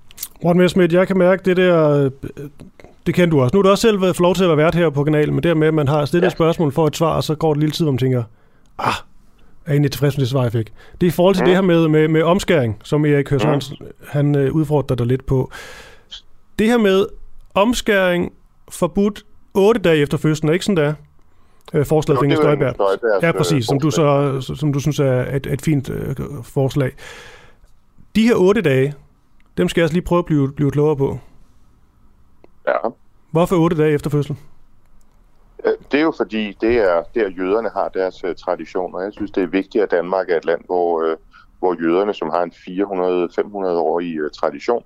[0.43, 2.11] Morten Messerschmidt, jeg kan mærke det der, øh,
[3.07, 3.57] det kender du også.
[3.57, 5.43] Nu har du også selv fået lov til at være vært her på kanalen, men
[5.43, 6.27] dermed, at man har stillet ja.
[6.27, 8.23] et spørgsmål for et svar, og så går det lille tid, man tænker,
[8.79, 8.95] ah,
[9.67, 10.73] er egentlig tilfreds med det svar, jeg fik.
[11.01, 11.47] Det er i forhold til mm.
[11.47, 13.87] det her med, med, med omskæring, som Erik Hørsson, mm.
[14.09, 15.51] han øh, udfordrer dig lidt på.
[16.59, 17.07] Det her med
[17.55, 18.33] omskæring
[18.71, 20.95] forbudt otte dage efter fødslen, er ikke sådan, der?
[21.75, 23.23] Øh, forslaget for Inger Støjberg.
[23.23, 26.93] Ja, præcis, som du, så, som du synes er et, et fint øh, forslag.
[28.17, 28.95] De her otte dage,
[29.57, 31.19] dem skal jeg også lige prøve at blive, blive klogere på.
[32.69, 32.73] Ja.
[33.31, 34.39] Hvorfor otte dage efter fødslen?
[35.65, 39.01] Øh, det er jo fordi, det er der jøderne har deres uh, traditioner.
[39.01, 41.17] Jeg synes, det er vigtigt, at Danmark er et land, hvor, uh,
[41.59, 44.85] hvor jøderne, som har en 400-500-årig uh, tradition,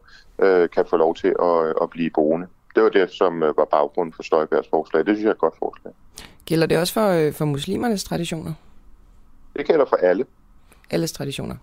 [0.74, 2.47] kan få lov til at, at blive boende.
[2.74, 5.07] Det var det, som var baggrunden for Støjbergs forslag.
[5.07, 5.95] Det synes jeg er et godt forslag.
[6.45, 8.53] Gælder det også for, for muslimernes traditioner?
[9.57, 10.24] Det gælder for alle.
[10.91, 11.57] Alles traditioner?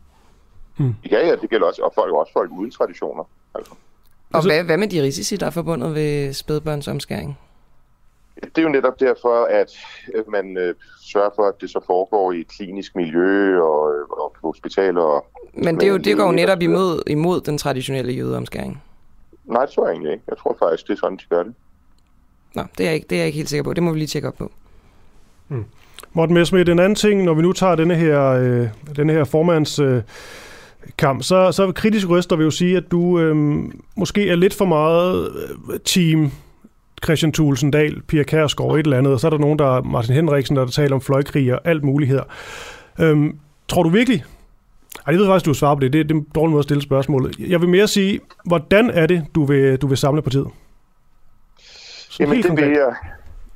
[0.77, 0.95] Hmm.
[1.11, 3.23] Ja, ja, det gælder også, og folk, også folk uden traditioner.
[3.55, 3.71] Altså.
[3.71, 7.37] Og altså, hvad, hvad med de risici, der er forbundet ved spædbørnsomskæring?
[8.41, 9.71] Det er jo netop derfor, at
[10.27, 14.35] man øh, sørger for, at det så foregår i et klinisk miljø og, øh, og
[14.41, 15.01] på hospitaler.
[15.01, 18.83] Og, men det, er jo, det går jo netop imod, imod den traditionelle jødeomskæring.
[19.45, 20.23] Nej, det tror jeg egentlig ikke.
[20.29, 21.53] Jeg tror faktisk, det er sådan, de gør det.
[22.55, 23.73] Nå, det er, jeg ikke, det er jeg ikke helt sikker på.
[23.73, 24.51] Det må vi lige tjekke op på.
[25.47, 25.65] Hmm.
[26.13, 29.79] Morten Messmith, en anden ting, når vi nu tager denne her, øh, denne her formands...
[29.79, 30.01] Øh,
[30.97, 33.35] kamp, så, så kritiske røster vil jo sige, at du øh,
[33.95, 35.31] måske er lidt for meget
[35.73, 36.31] øh, team
[37.03, 39.81] Christian Thulsen Dahl, Pia Kærsgaard, et eller andet, og så er der nogen, der er
[39.81, 42.23] Martin Henriksen, der, der taler om fløjkrig og alt muligt her.
[42.99, 44.25] Øhm, tror du virkelig,
[45.07, 45.93] ej, jeg ved faktisk, du svarer på det.
[45.93, 47.39] Det, det er en dårlig måde at stille spørgsmålet.
[47.39, 50.47] Jeg vil mere sige, hvordan er det, du vil, du vil samle partiet?
[52.19, 52.95] Jamen det, vil jeg,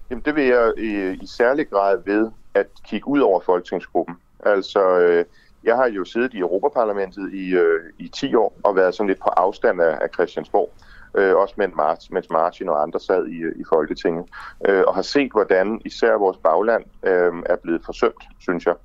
[0.09, 4.15] jamen det vil jeg i, i særlig grad ved at kigge ud over folketingsgruppen.
[4.45, 5.25] Altså, øh,
[5.63, 9.19] jeg har jo siddet i Europaparlamentet i, øh, i 10 år og været sådan lidt
[9.19, 10.73] på afstand af, af Christiansborg
[11.17, 14.25] øh, også mens, Martin, mens Martin og andre sad i, i Folketinget,
[14.67, 18.75] øh, og har set, hvordan især vores bagland øh, er blevet forsømt, synes jeg.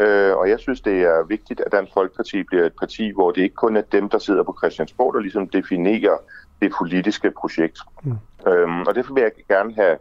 [0.00, 3.42] Øh, og jeg synes, det er vigtigt, at Dansk Folkeparti bliver et parti, hvor det
[3.42, 6.16] ikke kun er dem, der sidder på Christiansborg, der ligesom definerer
[6.62, 7.78] det politiske projekt.
[8.02, 8.12] Mm.
[8.46, 9.96] Øhm, og derfor vil jeg gerne have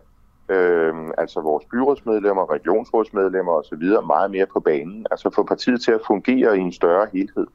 [0.50, 3.84] øh, altså vores byrådsmedlemmer, regionsrådsmedlemmer osv.
[4.08, 5.06] meget mere på banen.
[5.12, 7.48] Altså få partiet til at fungere i en større helhed.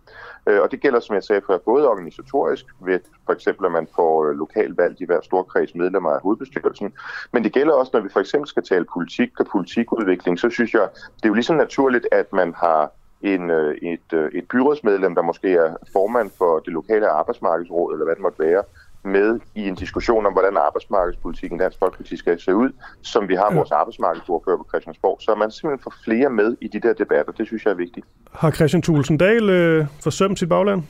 [0.46, 3.88] Øh, og det gælder, som jeg sagde før, både organisatorisk, ved for eksempel, at man
[3.96, 6.92] får øh, lokalvalgt lokalvalg i hver storkreds medlemmer af hovedbestyrelsen,
[7.32, 10.74] men det gælder også, når vi for eksempel skal tale politik og politikudvikling, så synes
[10.74, 12.92] jeg, det er jo ligesom naturligt, at man har
[13.22, 18.04] en, øh, et, øh, et byrådsmedlem, der måske er formand for det lokale arbejdsmarkedsråd, eller
[18.04, 18.62] hvad det måtte være,
[19.05, 22.70] med i en diskussion om, hvordan arbejdsmarkedspolitikken Dansk Folkeparti skal se ud,
[23.02, 23.56] som vi har ja.
[23.56, 25.18] vores arbejdsmarkedsordfører på Christiansborg.
[25.20, 27.32] Så man simpelthen får flere med i de der debatter.
[27.32, 28.06] Det synes jeg er vigtigt.
[28.32, 30.82] Har Christian Thulsen Dahl øh, forsømt sit bagland?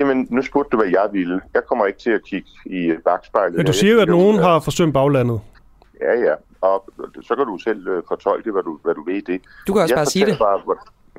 [0.00, 1.40] Jamen, nu spurgte du, hvad jeg ville.
[1.54, 3.56] Jeg kommer ikke til at kigge i bagspejlet.
[3.56, 5.40] Men du siger jo, at nogen har forsømt baglandet.
[6.00, 6.34] Ja, ja.
[6.60, 6.84] Og
[7.22, 9.40] så kan du selv øh, fortolke, hvad du, hvad du ved i det.
[9.66, 10.38] Du kan også jeg bare sige det.
[10.38, 10.60] Bare,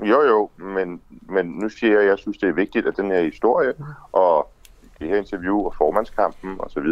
[0.04, 3.12] jo, jo, men, men nu siger jeg, at jeg synes, det er vigtigt, at den
[3.12, 3.74] her historie
[4.12, 4.52] og
[5.00, 6.88] det her interview og formandskampen osv.,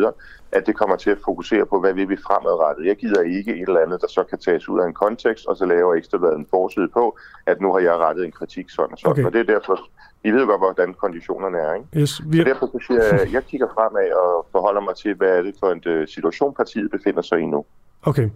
[0.51, 2.85] at det kommer til at fokusere på, hvad vil vi fremadrettet.
[2.85, 5.57] Jeg gider ikke et eller andet, der så kan tages ud af en kontekst, og
[5.57, 8.97] så laver Ekstrabladet en forside på, at nu har jeg rettet en kritik sådan og
[8.97, 9.11] sådan.
[9.11, 9.23] Okay.
[9.25, 9.79] Og det er derfor,
[10.23, 11.73] I ved godt, hvordan konditionerne er.
[11.73, 11.87] Ikke?
[12.01, 12.37] Yes, vi...
[12.37, 15.55] Så derfor så siger jeg, jeg kigger fremad og forholder mig til, hvad er det
[15.59, 17.65] for en øh, situation, partiet befinder sig i nu.
[18.07, 18.29] Okay.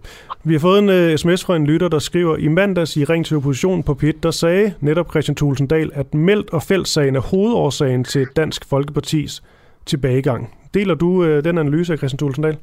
[0.44, 3.26] Vi har fået en uh, sms fra en lytter, der skriver, i mandags i Ring
[3.26, 7.20] til Oppositionen på PIT, der sagde netop Christian Thulsen Dahl, at meldt og fældsagen er
[7.20, 9.42] hovedårsagen til Dansk Folkepartis
[9.90, 10.54] tilbagegang.
[10.74, 12.58] Deler du øh, den analyse af Christian Tulsendal?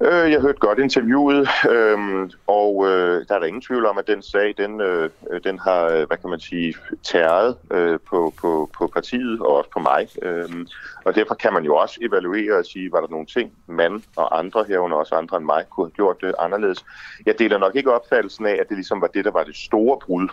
[0.00, 1.98] Øh, jeg hørte godt interviewet, øh,
[2.46, 5.10] og øh, der er der ingen tvivl om, at den sag, den, øh,
[5.44, 9.70] den har, øh, hvad kan man sige, tæret øh, på, på, på partiet og også
[9.70, 10.08] på mig.
[10.22, 10.66] Øh,
[11.04, 14.38] og derfor kan man jo også evaluere og sige, var der nogle ting, man og
[14.38, 16.84] andre herunder også andre end mig kunne have gjort det anderledes.
[17.26, 19.98] Jeg deler nok ikke opfattelsen af, at det ligesom var det, der var det store
[20.06, 20.28] brud.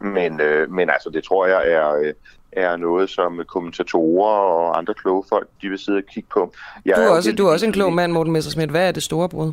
[0.00, 2.12] Men, øh, men altså, det tror jeg er, øh,
[2.52, 6.52] er noget, som kommentatorer og andre kloge folk, de vil sidde og kigge på.
[6.84, 8.70] Jeg du er, også, du er også en klog mand, Morten Messersmith.
[8.70, 9.52] Hvad er det store brud?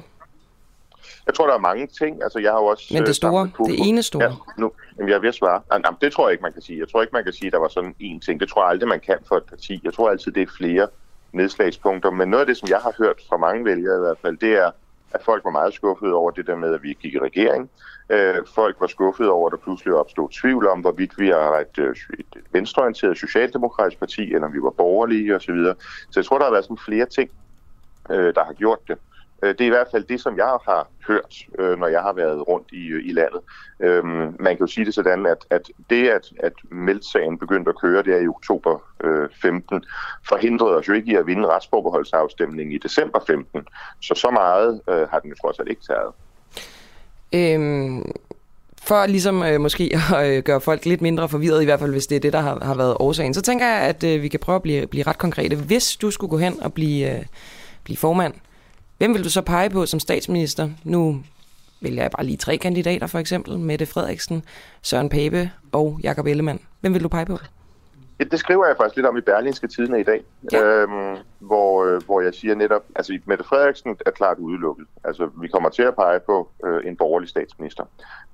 [1.26, 2.24] Jeg tror, der er mange ting.
[2.24, 4.24] Altså, jeg har også, Men det øh, store, det ene store?
[4.24, 5.62] Ja, nu, jamen, jeg vil svare.
[5.74, 6.80] Jamen, det tror jeg ikke, man kan sige.
[6.80, 8.40] Jeg tror ikke, man kan sige, at der var sådan én ting.
[8.40, 9.82] Det tror jeg aldrig, man kan for et parti.
[9.84, 10.88] Jeg tror altid, det er flere
[11.32, 12.12] nedslagspunkter.
[12.12, 14.54] Men noget af det, som jeg har hørt fra mange vælgere i hvert fald, det
[14.54, 14.72] er,
[15.16, 17.70] at folk var meget skuffede over det der med, at vi gik i regering.
[18.10, 21.78] Øh, folk var skuffede over, at der pludselig opstod tvivl om, hvorvidt vi er et,
[21.78, 25.56] øh, et venstreorienteret socialdemokratisk parti, eller om vi var borgerlige osv.
[25.56, 25.76] Så,
[26.12, 27.30] så jeg tror, der har været sådan flere ting,
[28.10, 28.98] øh, der har gjort det.
[28.98, 32.02] Øh, Øh, det er i hvert fald det, som jeg har hørt, øh, når jeg
[32.02, 33.42] har været rundt i, øh, i landet.
[33.80, 37.80] Øhm, man kan jo sige det sådan, at, at det, at, at meldsagen begyndte at
[37.82, 39.84] køre, det er i oktober øh, 15,
[40.30, 43.62] forhindrede os jo ikke i at vinde retsforbeholdsafstemningen i december 15.
[44.02, 46.12] Så så meget øh, har den jo trods alt ikke taget.
[47.34, 48.12] Øhm,
[48.88, 52.08] for ligesom øh, måske at øh, gøre folk lidt mindre forvirret, i hvert fald hvis
[52.08, 54.40] det er det, der har, har været årsagen, så tænker jeg, at øh, vi kan
[54.40, 55.56] prøve at blive, blive ret konkrete.
[55.56, 57.26] Hvis du skulle gå hen og blive, øh,
[57.84, 58.34] blive formand,
[58.98, 60.70] hvem vil du så pege på som statsminister?
[60.84, 61.24] Nu
[61.82, 63.60] vælger jeg bare lige tre kandidater, for eksempel.
[63.60, 64.44] Mette Frederiksen,
[64.82, 66.60] Søren Pape og Jakob Ellemann.
[66.82, 67.38] Hvem vil du pege på?
[68.20, 70.64] Det, det skriver jeg faktisk lidt om i Berlingske Tidene i dag, ja.
[70.64, 74.86] øhm, hvor, øh, hvor jeg siger netop, altså Mette Frederiksen er klart udelukket.
[75.04, 77.84] Altså vi kommer til at pege på øh, en borgerlig statsminister,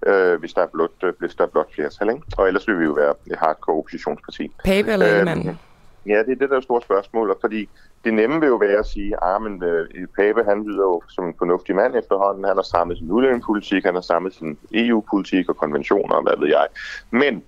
[0.08, 2.22] øh, hvis der er blot, øh, hvis der er blot flertal, ikke?
[2.38, 4.52] Og ellers vil vi jo være et hardcore oppositionsparti.
[4.66, 5.60] Pape eller Ellemann?
[6.06, 7.70] Ja, det er det, der er store spørgsmål, fordi
[8.04, 11.02] det nemme vil jo være at sige, at ah, men, øh, Pape han lyder jo
[11.10, 12.44] som en fornuftig mand efterhånden.
[12.44, 16.48] Han har samlet sin udlændingepolitik, han har samlet sin EU-politik og konventioner og hvad ved
[16.48, 16.68] jeg.
[17.12, 17.44] Men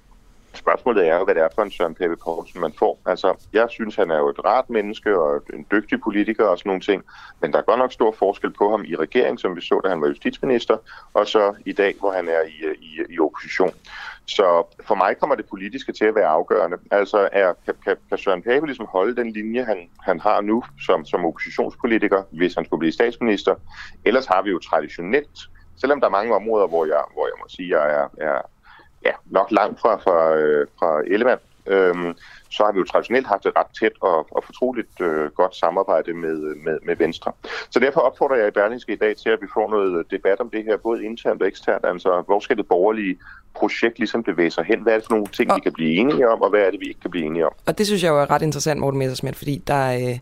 [0.55, 3.01] Spørgsmålet er jo, hvad det er for en Søren Pape Poulsen, man får.
[3.05, 6.69] Altså, jeg synes, han er jo et rart menneske og en dygtig politiker og sådan
[6.69, 7.03] nogle ting,
[7.41, 9.89] men der er godt nok stor forskel på ham i regeringen, som vi så, da
[9.89, 10.77] han var justitsminister,
[11.13, 13.71] og så i dag, hvor han er i, i, i opposition.
[14.25, 16.77] Så for mig kommer det politiske til at være afgørende.
[16.91, 20.63] Altså, er, kan, kan, kan Søren Pape ligesom holde den linje, han, han har nu
[20.85, 23.55] som, som oppositionspolitiker, hvis han skulle blive statsminister?
[24.05, 25.39] Ellers har vi jo traditionelt
[25.77, 28.41] selvom der er mange områder, hvor jeg, hvor jeg må sige, at jeg er, er
[29.05, 32.13] ja, nok langt fra, fra, øh, fra Ellemann, øhm,
[32.49, 36.13] så har vi jo traditionelt haft et ret tæt og, og fortroligt øh, godt samarbejde
[36.13, 37.31] med, med, med Venstre.
[37.69, 40.49] Så derfor opfordrer jeg i Berlingske i dag til, at vi får noget debat om
[40.49, 41.85] det her, både internt og eksternt.
[41.85, 43.17] Altså, hvor skal det borgerlige
[43.55, 44.79] projekt ligesom bevæge sig hen?
[44.79, 46.71] Hvad er det for nogle ting, og, vi kan blive enige om, og hvad er
[46.71, 47.53] det, vi ikke kan blive enige om?
[47.65, 50.09] Og det synes jeg jo er ret interessant, Morten Messersmith, fordi der er...
[50.09, 50.19] Øh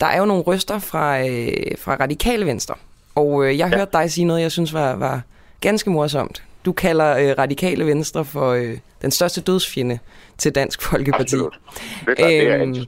[0.00, 2.74] der er jo nogle røster fra, øh, fra radikale venstre,
[3.14, 3.76] og øh, jeg ja.
[3.76, 5.22] hørte dig sige noget, jeg synes var, var
[5.60, 6.42] ganske morsomt.
[6.64, 9.98] Du kalder øh, radikale venstre for øh, den største dødsfjende
[10.38, 11.22] til Dansk Folkeparti.
[11.22, 11.60] Absolut.
[12.06, 12.84] Det er, det er Øhm,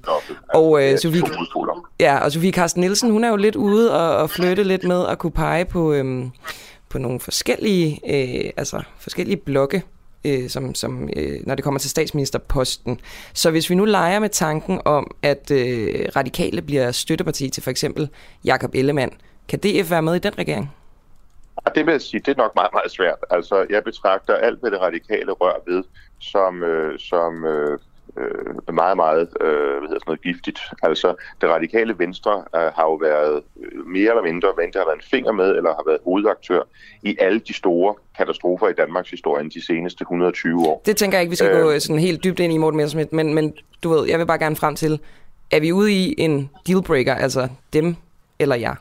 [0.55, 1.23] og, øh, Sofie,
[2.01, 5.07] ja, og Sofie Carsten Nielsen, hun er jo lidt ude og, og flytte lidt med
[5.07, 6.31] at kunne pege på, øhm,
[6.89, 9.83] på nogle forskellige, øh, altså forskellige blokke,
[10.25, 13.01] øh, som, som, øh, når det kommer til statsministerposten.
[13.35, 17.71] Så hvis vi nu leger med tanken om, at øh, radikale bliver støtteparti til for
[17.71, 18.09] eksempel
[18.45, 19.13] Jakob Ellemann,
[19.49, 20.71] kan DF være med i den regering?
[21.65, 23.19] Og det vil jeg sige, det er nok meget, meget svært.
[23.31, 25.85] Altså, jeg betragter alt, hvad det radikale rør ved,
[26.21, 27.79] som, øh, som øh,
[28.17, 30.61] øh, meget, meget øh, hvad hedder sådan noget, giftigt.
[30.83, 34.85] Altså, det radikale venstre øh, har jo været øh, mere eller mindre, hvad det har
[34.85, 36.63] været en finger med, eller har været hovedaktør
[37.03, 40.83] i alle de store katastrofer i Danmarks historie de seneste 120 år.
[40.87, 43.13] Det tænker jeg ikke, vi skal øh, gå sådan helt dybt ind i, Morten Messerschmidt,
[43.13, 45.01] men, men du ved, jeg vil bare gerne frem til,
[45.51, 47.97] er vi ude i en dealbreaker, altså dem
[48.39, 48.75] eller jer?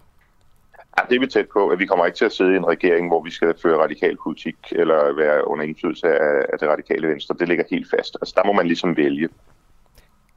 [0.97, 2.67] Ja, det er vi tæt på, at vi kommer ikke til at sidde i en
[2.67, 7.07] regering, hvor vi skal føre radikal politik, eller være under indflydelse af, af det radikale
[7.07, 7.35] venstre.
[7.39, 8.17] Det ligger helt fast.
[8.21, 9.29] Altså, der må man ligesom vælge.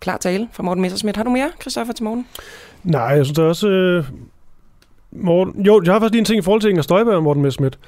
[0.01, 1.17] Klar tale fra Morten Messerschmidt.
[1.17, 2.27] Har du mere, Christoffer, til morgen?
[2.85, 3.69] Nej, jeg synes det er også...
[3.69, 4.05] Øh,
[5.13, 7.43] Morten, jo, jeg har faktisk lige en ting i forhold til Inger Støjberg og Morten
[7.43, 7.79] Messerschmidt.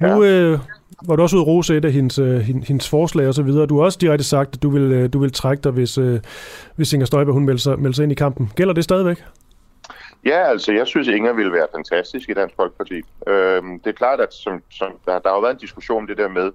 [0.00, 0.30] Nu ja.
[0.30, 0.58] øh,
[1.06, 3.66] var du også ude at rose et af hendes, øh, hendes forslag og så videre.
[3.66, 6.20] Du har også direkte sagt, at du vil, øh, du vil trække dig, hvis, øh,
[6.76, 8.52] hvis Inger Støjberg hun melder sig, melder sig ind i kampen.
[8.56, 9.24] Gælder det stadigvæk?
[10.24, 13.02] Ja, altså jeg synes, Inger ville være fantastisk i Dansk Folkeparti.
[13.26, 16.06] Øhm, det er klart, at som, som, der, der har jo været en diskussion om
[16.06, 16.52] det der med,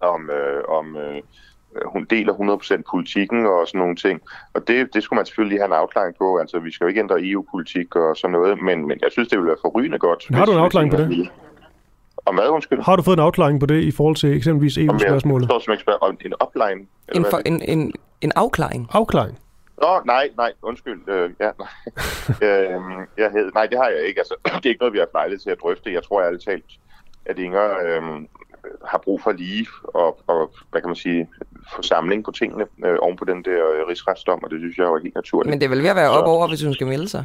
[0.00, 1.22] om, øh, om øh,
[1.86, 4.20] hun deler 100% politikken og sådan nogle ting.
[4.54, 6.36] Og det, det skulle man selvfølgelig have en afklaring på.
[6.36, 9.38] Altså vi skal jo ikke ændre EU-politik og sådan noget, men, men jeg synes, det
[9.38, 10.26] ville være forrygende godt.
[10.30, 11.30] Har du en afklaring på det?
[12.16, 12.80] Og hvad, undskyld?
[12.82, 15.44] Har du fået en afklaring på det i forhold til eksempelvis EU-spørgsmålet?
[15.44, 16.86] Jeg står som ekspert om en opline.
[17.14, 18.88] En, for, en, en, en afklaring?
[18.92, 19.38] Afklaring?
[19.82, 21.00] Nå, nej, nej, undskyld.
[21.08, 21.68] Øh, ja, nej.
[22.48, 22.80] øh,
[23.18, 24.20] jeg hed, nej, det har jeg ikke.
[24.20, 25.92] Altså, det er ikke noget, vi har lejlighed til at drøfte.
[25.92, 26.64] Jeg tror ærligt talt,
[27.26, 28.02] at Inger øh,
[28.84, 31.28] har brug for lige og, og, hvad kan man sige,
[31.74, 34.94] forsamling på tingene øh, oven på den der øh, rigsretsdom, og det synes jeg jo
[34.94, 35.50] er helt naturligt.
[35.50, 37.24] Men det vil ved at være op over, hvis hun skal melde sig.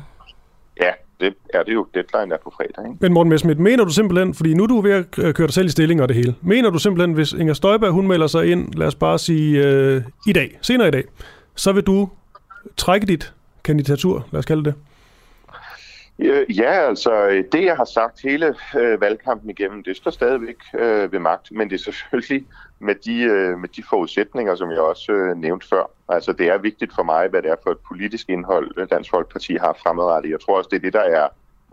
[0.82, 1.88] Ja, det er det jo.
[1.94, 2.86] Deadline er på fredag.
[2.92, 2.98] Ikke?
[3.00, 5.66] Men Morten Messerschmidt, mener du simpelthen, fordi nu er du ved at køre dig selv
[5.66, 8.74] i stilling og det hele, mener du simpelthen, hvis Inger Støjberg hun melder sig ind,
[8.74, 11.04] lad os bare sige øh, i dag, senere i dag,
[11.56, 12.10] så vil du
[12.78, 13.34] trække dit
[13.64, 14.76] kandidatur, lad os kalde det?
[16.20, 21.12] Øh, ja, altså det, jeg har sagt hele øh, valgkampen igennem, det står stadigvæk øh,
[21.12, 22.46] ved magt, men det er selvfølgelig
[22.80, 25.92] med de, øh, med de forudsætninger, som jeg også øh, nævnte før.
[26.10, 29.10] Altså det er vigtigt for mig, hvad det er for et politisk indhold, øh, Dansk
[29.10, 30.32] Folkeparti har fremadrettet.
[30.32, 31.28] Jeg tror også, det er det, der er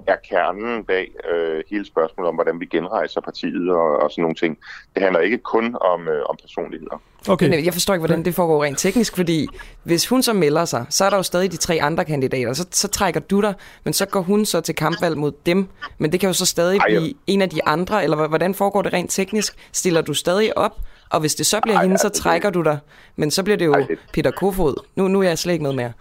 [0.07, 4.35] er kernen bag øh, hele spørgsmålet om, hvordan vi genrejser partiet og, og sådan nogle
[4.35, 4.59] ting.
[4.95, 7.03] Det handler ikke kun om, øh, om personligheder.
[7.29, 7.49] Okay.
[7.49, 9.49] Men jeg forstår ikke, hvordan det foregår rent teknisk, fordi
[9.83, 12.67] hvis hun så melder sig, så er der jo stadig de tre andre kandidater, så,
[12.71, 13.55] så trækker du dig,
[13.85, 15.69] men så går hun så til kampvalg mod dem,
[15.99, 18.83] men det kan jo så stadig Ej, blive en af de andre, eller hvordan foregår
[18.83, 19.55] det rent teknisk?
[19.73, 20.73] Stiller du stadig op,
[21.11, 22.79] og hvis det så bliver Ej, hende, så trækker du dig,
[23.17, 23.99] men så bliver det jo Ej, det...
[24.13, 24.75] Peter Kofod.
[24.97, 25.93] Nu, nu er jeg slet ikke med mere.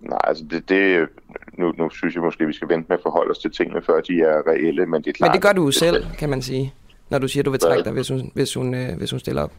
[0.00, 1.08] Nej, altså det, det
[1.52, 4.00] nu, nu synes jeg måske, vi skal vente med at forholde os til tingene, før
[4.00, 5.28] de er reelle, men det er klart...
[5.28, 6.74] Men det gør du jo selv, kan man sige,
[7.10, 9.42] når du siger, du vil trække dig, hvis hun, hvis hun, øh, hvis hun stiller
[9.42, 9.52] op.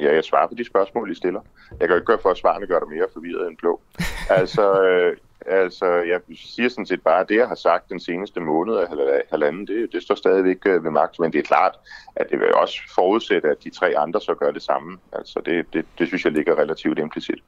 [0.00, 1.40] Ja, jeg svarer på de spørgsmål, I stiller.
[1.80, 3.80] Jeg kan ikke gøre for, at svarene gør dig mere forvirret end blå.
[4.40, 5.16] altså, øh,
[5.46, 8.86] altså, jeg siger sådan set bare, at det, jeg har sagt den seneste måned af
[9.30, 11.78] halvanden, det, det står stadigvæk øh, ved magt, men det er klart,
[12.16, 14.98] at det vil også forudsætte, at de tre andre så gør det samme.
[15.12, 17.38] Altså, det, det, det synes jeg ligger relativt implicit.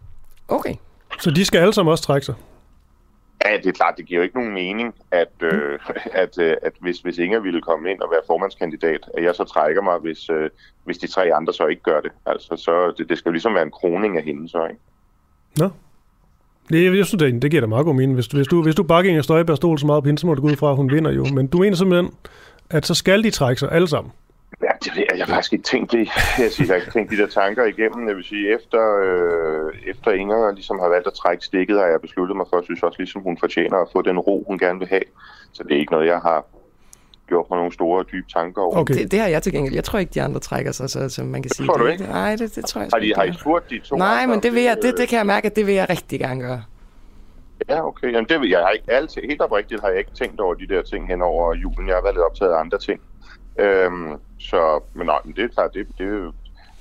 [0.48, 0.74] Okay.
[1.20, 2.34] Så de skal alle sammen også trække sig?
[3.44, 5.78] Ja, det er klart, det giver jo ikke nogen mening, at, øh,
[6.22, 9.44] at, øh, at hvis, hvis Inger ville komme ind og være formandskandidat, at jeg så
[9.44, 10.50] trækker mig, hvis, øh,
[10.84, 12.12] hvis de tre andre så ikke gør det.
[12.26, 14.80] Altså, så det, det skal jo ligesom være en kroning af hende, så ikke?
[15.58, 15.70] Nå.
[16.68, 18.14] Det, jeg synes, det, det giver da meget god mening.
[18.14, 20.34] Hvis, hvis du, hvis du bakker Inger Støjberg stol så meget på hende, så må
[20.34, 21.24] du gå ud fra, at hun vinder jo.
[21.24, 22.14] Men du mener simpelthen,
[22.70, 24.12] at så skal de trække sig alle sammen?
[24.62, 25.18] Ja, det ved jeg.
[25.18, 26.08] Jeg har faktisk ikke tænkt det.
[26.38, 28.08] Jeg, siger, jeg har ikke tænkt de der tanker igennem.
[28.08, 32.00] Jeg vil sige, efter, øh, efter Inger ligesom har valgt at trække stikket, har jeg
[32.00, 34.78] besluttet mig for, at synes også, ligesom hun fortjener at få den ro, hun gerne
[34.78, 35.06] vil have.
[35.52, 36.46] Så det er ikke noget, jeg har
[37.28, 38.76] gjort mig nogle store og dybe tanker over.
[38.76, 38.94] Okay.
[38.94, 39.74] Det, det har jeg til gengæld.
[39.74, 41.66] Jeg tror ikke, de andre trækker sig, så, så man kan det sige.
[41.66, 42.04] Tror du det, ikke?
[42.04, 44.42] Nej, det, det tror jeg har de, har I spurgt de to Nej, andre, men
[44.42, 46.62] det, vil jeg, det, det kan jeg mærke, at det vil jeg rigtig gerne gøre.
[47.68, 48.12] Ja, okay.
[48.12, 50.54] Jamen, det vil jeg, jeg har ikke altid, helt oprigtigt har jeg ikke tænkt over
[50.54, 51.88] de der ting hen over julen.
[51.88, 53.00] Jeg har været lidt optaget af andre ting.
[53.58, 56.32] Øhm, så, men nej, men det er klart, det, det,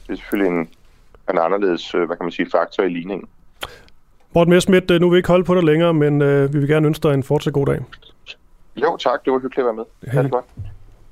[0.07, 0.69] det er selvfølgelig en,
[1.31, 3.27] en anderledes, øh, hvad kan man sige, faktor i ligningen.
[4.35, 6.67] Morten Messerschmidt, øh, nu vil vi ikke holde på dig længere, men øh, vi vil
[6.67, 7.79] gerne ønske dig en fortsat god dag.
[8.75, 9.25] Jo, tak.
[9.25, 9.85] Det var hyggeligt at være med.
[10.03, 10.13] Hej.
[10.13, 10.45] Ha' det godt.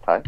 [0.06, 0.22] Hej.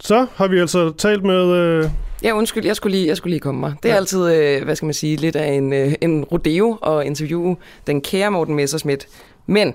[0.00, 1.90] Så har vi altså talt med øh,
[2.22, 3.74] Ja, undskyld, jeg skulle lige, jeg skulle lige komme mig.
[3.82, 3.96] Det er ja.
[3.96, 7.56] altid, øh, hvad skal man sige, lidt af en, øh, en rodeo og interviewe
[7.86, 9.06] den kære Morten Messersmith.
[9.46, 9.74] Men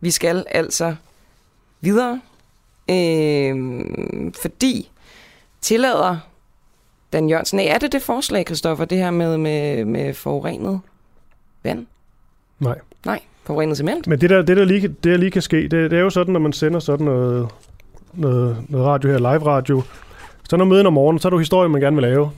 [0.00, 0.94] vi skal altså
[1.80, 2.20] videre,
[2.90, 3.56] øh,
[4.42, 4.90] fordi
[5.60, 6.16] tillader
[7.12, 10.80] Dan Jørgensen, nej, er det det forslag, Kristoffer, det her med, med, med forurenet
[11.62, 11.86] vand?
[12.58, 12.78] Nej.
[13.06, 14.06] Nej, forurenet cement?
[14.06, 16.10] Men det der, det der lige, det der lige kan ske, det, det er jo
[16.10, 17.48] sådan, når man sender sådan noget,
[18.12, 19.82] noget, noget radio her, live radio,
[20.48, 22.30] så når møden om morgenen, så er du historien, man gerne vil lave.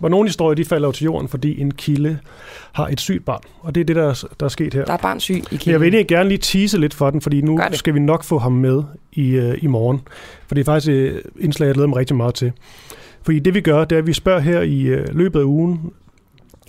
[0.00, 2.18] Hvor nogle historier, de falder jo til jorden, fordi en kilde
[2.72, 3.40] har et sygt barn.
[3.60, 4.84] Og det er det, der, der er sket her.
[4.84, 5.70] Der er barn syg i kilden.
[5.70, 8.38] Jeg vil egentlig gerne lige tease lidt for den, fordi nu skal vi nok få
[8.38, 8.82] ham med
[9.12, 10.00] i, uh, i morgen.
[10.46, 12.52] For det er faktisk et indslag, jeg glæder mig rigtig meget til.
[13.22, 15.92] Fordi det vi gør, det er, at vi spørger her i uh, løbet af ugen,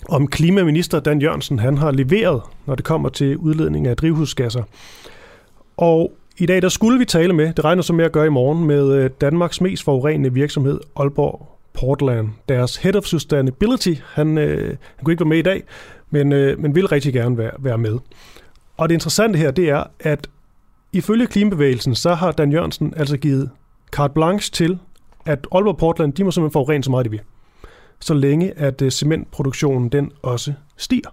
[0.08, 4.62] om klimaminister Dan Jørgensen han har leveret, når det kommer til udledning af drivhusgasser.
[5.76, 8.30] Og i dag der skulle vi tale med, det regner så med at gøre i
[8.30, 12.28] morgen, med Danmarks mest forurenende virksomhed, Aalborg Portland.
[12.48, 15.62] Deres Head of Sustainability, han, øh, han kunne ikke være med i dag,
[16.10, 17.98] men, øh, men vil rigtig gerne være, være med.
[18.76, 20.28] Og det interessante her, det er, at
[20.92, 23.50] ifølge klimabevægelsen, så har Dan Jørgensen altså givet
[23.92, 24.78] carte blanche til,
[25.26, 27.20] at Aalborg Portland, de må simpelthen forurene så meget, de vil.
[28.00, 31.10] Så længe at øh, cementproduktionen, den også stiger.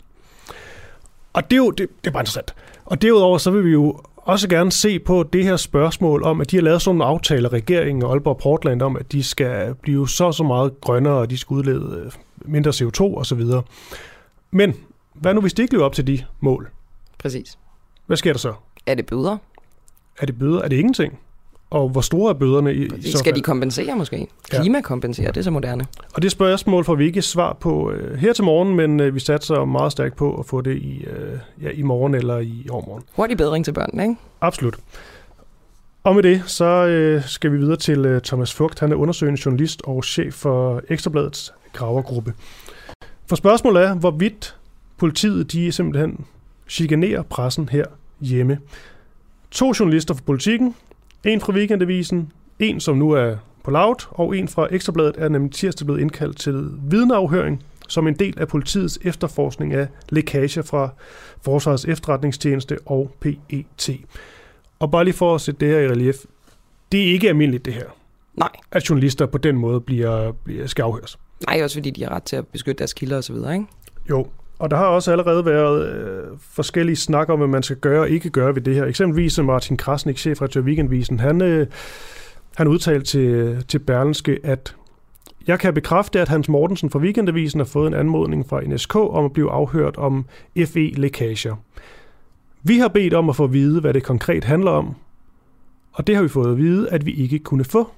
[1.34, 2.56] Og det er jo det, det er bare interessant.
[2.86, 6.52] Og derudover så vil vi jo også gerne se på det her spørgsmål om, at
[6.52, 10.10] de har lavet sådan en aftale, regeringen og Aalborg Portland, om, at de skal blive
[10.10, 12.12] så så meget grønnere, og de skal udlede øh,
[12.46, 13.42] mindre CO2 osv.
[14.52, 14.74] Men
[15.14, 16.70] hvad nu, hvis de ikke lever op til de mål?
[17.18, 17.58] Præcis.
[18.06, 18.54] Hvad sker der så?
[18.86, 19.38] Er det bøder?
[20.20, 20.62] Er det bøder?
[20.62, 21.20] Er det ingenting?
[21.70, 24.28] Og hvor store er bøderne i, i Skal de kompensere måske?
[24.50, 25.32] Klimakompensere, ja.
[25.32, 25.86] det er så moderne.
[26.14, 29.20] Og det spørgsmål får vi ikke svar på øh, her til morgen, men øh, vi
[29.20, 33.04] satser meget stærkt på at få det i, øh, ja, i morgen eller i overmorgen.
[33.14, 34.16] Hurtig bedring til børnene, ikke?
[34.42, 34.78] Absolut.
[36.04, 38.80] Og med det, så øh, skal vi videre til øh, Thomas Fugt.
[38.80, 42.34] Han er undersøgende journalist og chef for Ekstrabladets gravergruppe.
[43.28, 44.56] For spørgsmålet er, hvorvidt
[44.98, 46.26] politiet de simpelthen
[46.68, 47.86] chikanerer pressen her
[48.22, 48.60] hjemme.
[49.52, 50.76] To journalister fra politikken,
[51.24, 55.52] en fra Weekendavisen, en som nu er på laut, og en fra Ekstrabladet er nemlig
[55.52, 60.90] tirsdag blevet indkaldt til vidneafhøring som en del af politiets efterforskning af lækager fra
[61.42, 63.90] Forsvarets efterretningstjeneste og PET.
[64.80, 66.16] Og bare lige for at sætte det her i relief,
[66.92, 67.86] det er ikke almindeligt det her.
[68.34, 68.50] Nej.
[68.72, 71.20] At journalister på den måde bliver, bliver skal afhøres.
[71.48, 73.66] Nej, også fordi de har ret til at beskytte deres kilder osv., ikke?
[74.10, 74.28] Jo,
[74.60, 78.10] og der har også allerede været øh, forskellige snak om, hvad man skal gøre og
[78.10, 78.86] ikke gøre ved det her.
[78.86, 81.68] Eksempelvis Martin Krasnik, chefredaktør Weekendvisen, han, øh,
[82.58, 84.76] han udtalte til, til Berlenske, at
[85.48, 89.26] jeg kan bekræfte, at Hans Mortensen fra Weekendavisen har fået en anmodning fra NSK om
[89.26, 90.26] at blive afhørt om
[90.66, 91.56] FE-lækager.
[92.64, 94.96] Vi har bedt om at få at vide, hvad det konkret handler om,
[95.92, 97.92] og det har vi fået at vide, at vi ikke kunne få.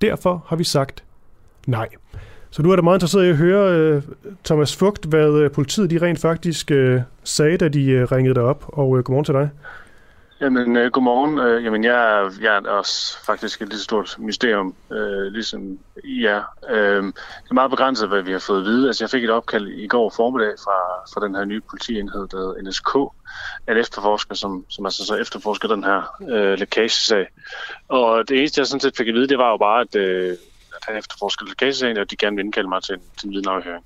[0.00, 1.04] Derfor har vi sagt
[1.66, 1.88] nej.
[2.50, 4.02] Så nu er det meget interesseret i at høre, øh,
[4.44, 8.64] Thomas Fugt, hvad øh, politiet de rent faktisk øh, sagde, da de ringede dig op.
[8.68, 9.50] Og uh, godmorgen til dig.
[10.40, 11.38] Jamen, øh, godmorgen.
[11.38, 16.24] Øh, jamen, jeg er, jeg er også faktisk et lidt stort mysterium, øh, ligesom I
[16.24, 16.42] er.
[16.70, 18.86] Øh, det er meget begrænset, hvad vi har fået at vide.
[18.86, 20.78] Altså, jeg fik et opkald i går formiddag fra,
[21.14, 22.96] fra den her nye politienhed, der hedder NSK,
[23.68, 27.26] en efterforsker, som, som altså så efterforsker den her øh, lækagesag.
[27.88, 30.36] Og det eneste, jeg sådan set fik at vide, det var jo bare, at Øh,
[30.88, 33.84] han efterforsker lækagesagen, og de gerne vil indkalde mig til en, til en vidneafhøring.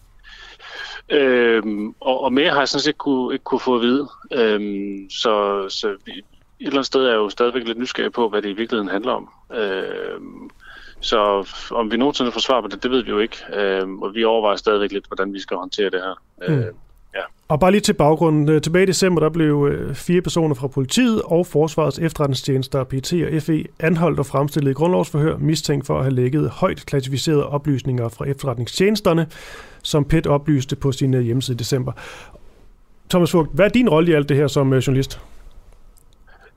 [1.11, 4.09] Øhm, og, og mere har jeg sådan set kunne, ikke kunne få at vide.
[4.33, 6.25] Øhm, så, så et
[6.61, 9.13] eller andet sted er jeg jo stadigvæk lidt nysgerrig på, hvad det i virkeligheden handler
[9.13, 9.29] om.
[9.53, 10.51] Øhm,
[11.01, 13.37] så om vi nogensinde får svar på det, det ved vi jo ikke.
[13.55, 16.23] Øhm, og vi overvejer stadigvæk lidt, hvordan vi skal håndtere det her.
[16.49, 16.55] Mm.
[16.55, 16.77] Øhm,
[17.15, 17.21] Ja.
[17.49, 18.49] Og bare lige til baggrunden.
[18.49, 23.13] Øh, tilbage i december, der blev øh, fire personer fra politiet og Forsvarets efterretningstjenester, PT
[23.13, 28.09] og FE, anholdt og fremstillet i grundlovsforhør, mistænkt for at have lægget højt klassificerede oplysninger
[28.09, 29.27] fra efterretningstjenesterne,
[29.83, 31.93] som PET oplyste på sin øh, hjemmeside i december.
[33.11, 35.21] Thomas Fugt, hvad er din rolle i alt det her som journalist?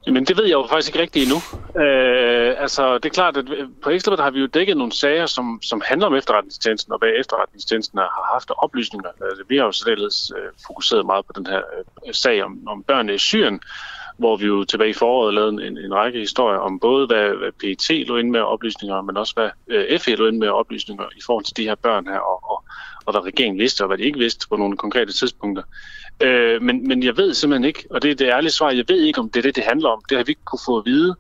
[0.07, 1.39] Jamen, det ved jeg jo faktisk ikke rigtigt endnu.
[1.83, 3.45] Øh, altså, det er klart, at
[3.83, 7.09] på Ekstrabladet har vi jo dækket nogle sager, som, som handler om efterretningstjenesten, og hvad
[7.19, 9.09] efterretningstjenesten har haft af oplysninger.
[9.09, 11.61] Altså, vi har jo således øh, fokuseret meget på den her
[12.07, 13.59] øh, sag om, om børnene i Syrien,
[14.17, 17.51] hvor vi jo tilbage i foråret lavede en, en række historier om både, hvad, hvad
[17.51, 21.21] PET lå inde med oplysninger, men også hvad øh, FE lå inde med oplysninger i
[21.25, 22.63] forhold til de her børn her, og, og,
[23.05, 25.63] og hvad regeringen vidste, og hvad de ikke vidste på nogle konkrete tidspunkter.
[25.63, 26.02] Øh,
[26.61, 29.19] men, men jeg ved simpelthen ikke, og det er det ærlige svar, jeg ved ikke,
[29.19, 30.03] om det er det, det handler om.
[30.09, 31.15] Det har vi ikke kunne få at vide.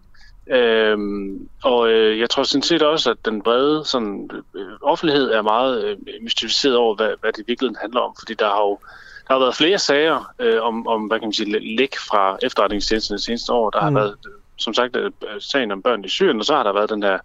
[0.47, 5.41] Øhm, og øh, jeg tror sådan set også, at den brede sådan, øh, offentlighed er
[5.41, 8.79] meget øh, mystificeret over, hvad, hvad det i virkeligheden handler om, fordi der har jo
[9.27, 13.17] der har været flere sager øh, om, om, hvad kan man sige, læk fra efterretningstjenesten
[13.17, 13.69] de seneste år.
[13.69, 13.95] Der har mm.
[13.95, 14.15] været,
[14.57, 17.17] som sagt, øh, sagen om børn i Syrien, og så har der været den her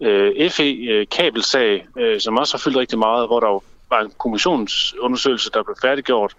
[0.00, 5.50] øh, FE-kabelsag, øh, som også har fyldt rigtig meget, hvor der jo var en kommissionsundersøgelse,
[5.50, 6.34] der blev færdiggjort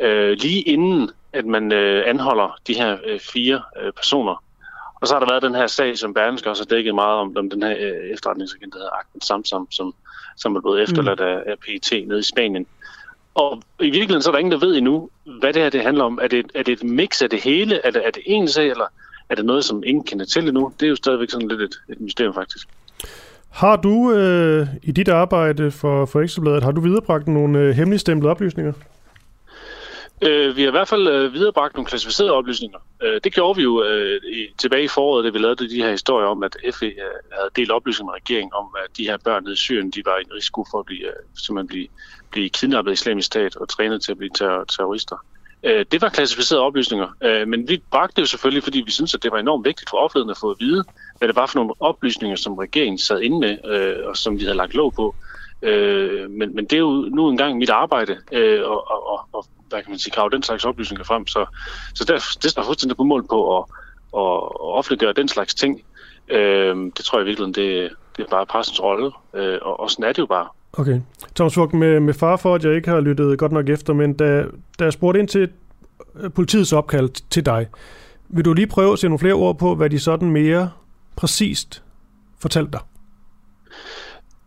[0.00, 4.42] øh, lige inden, at man øh, anholder de her øh, fire øh, personer.
[5.00, 7.36] Og så har der været den her sag, som Berlingske også har dækket meget om,
[7.36, 9.94] om den her øh, efterretningsagent, der hedder Ahmed Samsam, som,
[10.36, 12.66] som er blevet efterladt af, af PET nede i Spanien.
[13.34, 15.10] Og i virkeligheden så er der ingen, der ved endnu,
[15.40, 16.18] hvad det her det handler om.
[16.22, 17.86] Er det, er det et mix af det hele?
[17.86, 18.84] Er det, er det en sag, eller
[19.28, 20.72] er det noget, som ingen kender til endnu?
[20.80, 22.68] Det er jo stadigvæk sådan lidt et, et mysterium, faktisk.
[23.50, 28.30] Har du øh, i dit arbejde for, for Ekstrabladet, har du viderebragt nogle øh, hemmeligstemplede
[28.30, 28.72] oplysninger?
[30.24, 32.78] Øh, vi har i hvert fald øh, viderebragt nogle klassificerede oplysninger.
[33.02, 35.90] Øh, det gjorde vi jo øh, i, tilbage i foråret, da vi lavede de her
[35.90, 36.92] historier om, at FE øh,
[37.32, 40.16] havde delt oplysninger med regeringen om, at de her børn nede i Syrien, de var
[40.18, 41.12] i en risiko for at blive, øh,
[41.44, 41.88] simpelthen blive,
[42.32, 45.16] blive kidnappet af islamisk stat og trænet til at blive ter- terrorister.
[45.64, 49.14] Øh, det var klassificerede oplysninger, øh, men vi bragte det jo selvfølgelig, fordi vi synes,
[49.14, 50.84] at det var enormt vigtigt for offentligheden at få at vide,
[51.18, 54.44] hvad det var for nogle oplysninger, som regeringen sad inde med, øh, og som de
[54.44, 55.14] havde lagt låg på.
[55.62, 59.82] Øh, men, men det er jo nu engang mit arbejde, øh, og, og, og der
[59.82, 61.26] kan man sige, grave den slags oplysninger frem.
[61.26, 61.46] Så,
[61.94, 63.64] så der, det står fuldstændig på mål på at,
[64.16, 65.82] at, at offentliggøre den slags ting.
[66.28, 70.04] Øh, det tror jeg virkelig, det, det er bare pressens rolle, øh, og, og sådan
[70.04, 70.48] er det jo bare.
[70.72, 71.00] Okay.
[71.34, 74.14] Thomas Fugt, med, med far for, at jeg ikke har lyttet godt nok efter, men
[74.14, 74.44] da,
[74.78, 75.48] da jeg spurgte ind til
[76.20, 77.66] øh, politiets opkald til dig,
[78.28, 80.70] vil du lige prøve at se nogle flere ord på, hvad de sådan mere
[81.16, 81.82] præcist
[82.38, 82.80] fortalte dig?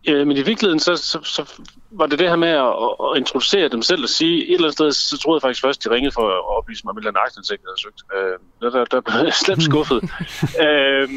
[0.08, 1.60] Ja, men i virkeligheden, så, så, så
[1.90, 2.74] var det det her med at,
[3.04, 5.84] at introducere dem selv og sige, et eller andet sted, så troede jeg faktisk først,
[5.84, 8.00] de ringede for at oplyse mig om en eller anden aktindsigt, jeg havde søgt.
[8.16, 10.00] Øh, der, der, der blev jeg slemt skuffet.
[10.64, 11.08] øh,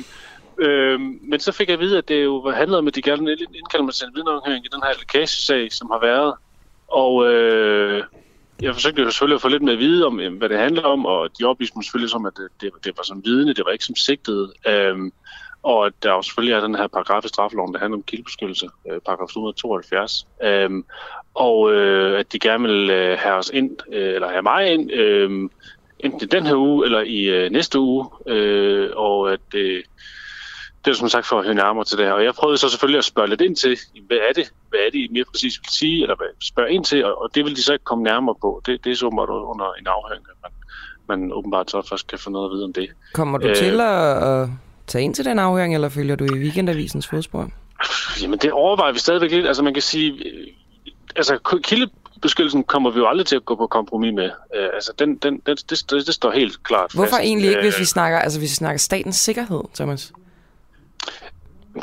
[0.65, 3.25] øh, men så fik jeg at vide, at det jo handlede om, at de gerne
[3.25, 6.33] ville indkalde mig til en vidneafhøring i den her lækagesag, som har været.
[6.87, 8.03] Og øh,
[8.61, 11.05] jeg forsøgte jo selvfølgelig at få lidt mere at vide om, hvad det handler om,
[11.05, 13.71] og de oplyste mig selvfølgelig som, at det, det, det var som vidne, det var
[13.71, 14.53] ikke som sigtet.
[14.67, 14.97] Øh,
[15.63, 18.67] og at der jo selvfølgelig er den her paragraf i straffeloven, der handler om kildebeskyttelse,
[18.91, 20.27] øh, paragraf 172.
[20.43, 20.85] Øhm,
[21.33, 24.91] og øh, at de gerne vil øh, have os ind, øh, eller have mig ind,
[24.91, 25.49] øh,
[25.99, 29.83] enten i den her uge, eller i øh, næste uge, øh, og at øh,
[30.85, 32.13] det er som sagt for at høre nærmere til det her.
[32.13, 33.77] Og jeg prøvede så selvfølgelig at spørge lidt ind til,
[34.07, 36.85] hvad er det, hvad er det I mere præcis vil sige, eller hvad spørge ind
[36.85, 38.61] til, og, og det vil de så ikke komme nærmere på.
[38.65, 40.51] Det, det er så åbenbart under en afhøring, at man,
[41.07, 42.89] man åbenbart så først kan få noget at vide om det.
[43.13, 44.49] Kommer du øh, til at
[44.91, 47.49] tage ind til den afhøring, eller følger du i weekendavisens fodspor?
[48.21, 49.47] Jamen, det overvejer vi stadigvæk lidt.
[49.47, 50.23] Altså, man kan sige,
[51.15, 54.25] altså, kildebeskyttelsen kommer vi jo aldrig til at gå på kompromis med.
[54.25, 57.21] Uh, altså, den, den, den, det, det, det står helt klart Hvorfor fast.
[57.23, 60.13] egentlig ikke, hvis vi snakker, altså, hvis vi snakker statens sikkerhed, Thomas?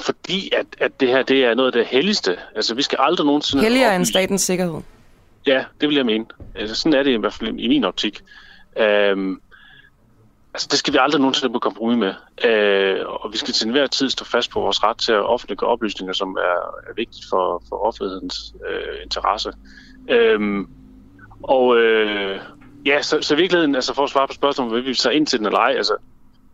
[0.00, 2.36] Fordi at, at det her, det er noget af det helligste.
[2.56, 3.62] Altså, vi skal aldrig nogensinde...
[3.62, 4.80] Helligere end statens sikkerhed?
[5.46, 6.26] Ja, det vil jeg mene.
[6.54, 8.20] Altså, sådan er det i hvert fald i min optik.
[9.12, 9.40] Um,
[10.54, 12.14] Altså, det skal vi aldrig nogensinde på kompromis med.
[12.44, 15.70] Øh, og vi skal til enhver tid stå fast på vores ret til at offentliggøre
[15.70, 16.58] oplysninger, som er,
[16.88, 19.52] er vigtigt for, for offentlighedens øh, interesse.
[20.10, 20.64] Øh,
[21.42, 22.40] og øh,
[22.86, 25.14] ja, så, så i virkeligheden, altså for at svare på spørgsmålet, om vi vil tage
[25.14, 25.96] ind til den eller ej, altså,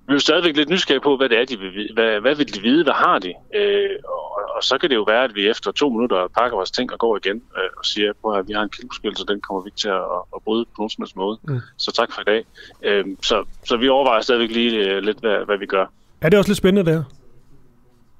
[0.06, 1.94] vi er jo stadigvæk lidt nysgerrige på, hvad det er, de vil vide.
[1.94, 2.84] Hvad, hvad vil de vide?
[2.84, 3.32] Hvad har de?
[3.54, 6.70] Øh, og, og så kan det jo være, at vi efter to minutter pakker vores
[6.70, 9.68] ting og går igen øh, og siger, at vi har en kildebeskyttelse, den kommer vi
[9.68, 10.04] ikke til at,
[10.36, 11.38] at bryde på nogen som helst måde.
[11.42, 11.60] Mm.
[11.76, 12.44] Så tak for i dag.
[12.82, 15.86] Øh, så, så vi overvejer stadigvæk lige øh, lidt, hvad, hvad vi gør.
[16.20, 17.02] Er det også lidt spændende der?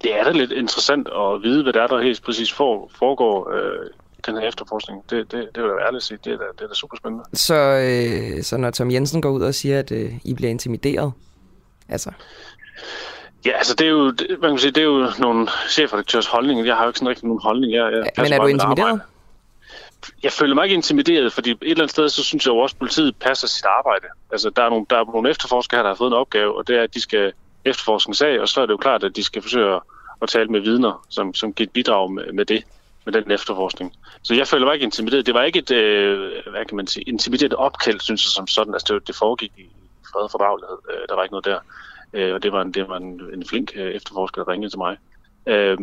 [0.02, 3.50] Det er da lidt interessant at vide, hvad der er, der helt præcis for, foregår
[3.54, 3.86] øh,
[4.26, 5.02] den her efterforskning.
[5.10, 7.24] Det, det, det vil jeg ærligt sige, det er da, det er da super spændende.
[7.32, 11.12] Så, øh, så når Tom Jensen går ud og siger, at øh, I bliver intimideret,
[11.88, 12.10] Altså.
[13.46, 16.66] Ja, altså det er jo, det, man kan sige, det er jo nogle chefredaktørs holdning.
[16.66, 17.72] Jeg har jo ikke sådan rigtig nogen holdning.
[17.72, 19.00] Jeg, jeg Men er du intimideret?
[20.22, 22.74] Jeg føler mig ikke intimideret, fordi et eller andet sted, så synes jeg jo også,
[22.74, 24.06] at politiet passer sit arbejde.
[24.32, 26.68] Altså, der er nogle, der er nogle efterforskere her, der har fået en opgave, og
[26.68, 27.32] det er, at de skal
[27.64, 29.80] efterforske en sag, og så er det jo klart, at de skal forsøge
[30.22, 32.64] at tale med vidner, som, som giver et bidrag med, med det,
[33.04, 33.92] med den efterforskning.
[34.22, 35.26] Så jeg føler mig ikke intimideret.
[35.26, 38.74] Det var ikke et, øh, hvad kan man sige, intimideret opkald, synes jeg, som sådan.
[38.74, 39.68] Altså, det, det foregik i,
[40.14, 40.78] fred for daglighed.
[40.90, 41.60] Øh, der var ikke noget der.
[42.12, 44.78] Øh, og det var en, det var en, en flink øh, efterforsker, der ringede til
[44.78, 44.96] mig.
[45.46, 45.78] Øh,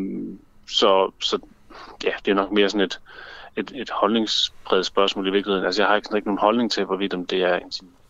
[0.79, 1.39] så, så
[2.03, 2.99] ja, det er nok mere sådan et,
[3.57, 5.65] et, et holdningspræget spørgsmål i virkeligheden.
[5.65, 7.59] Altså, jeg har ikke, sådan, ikke nogen holdning til, hvorvidt om det er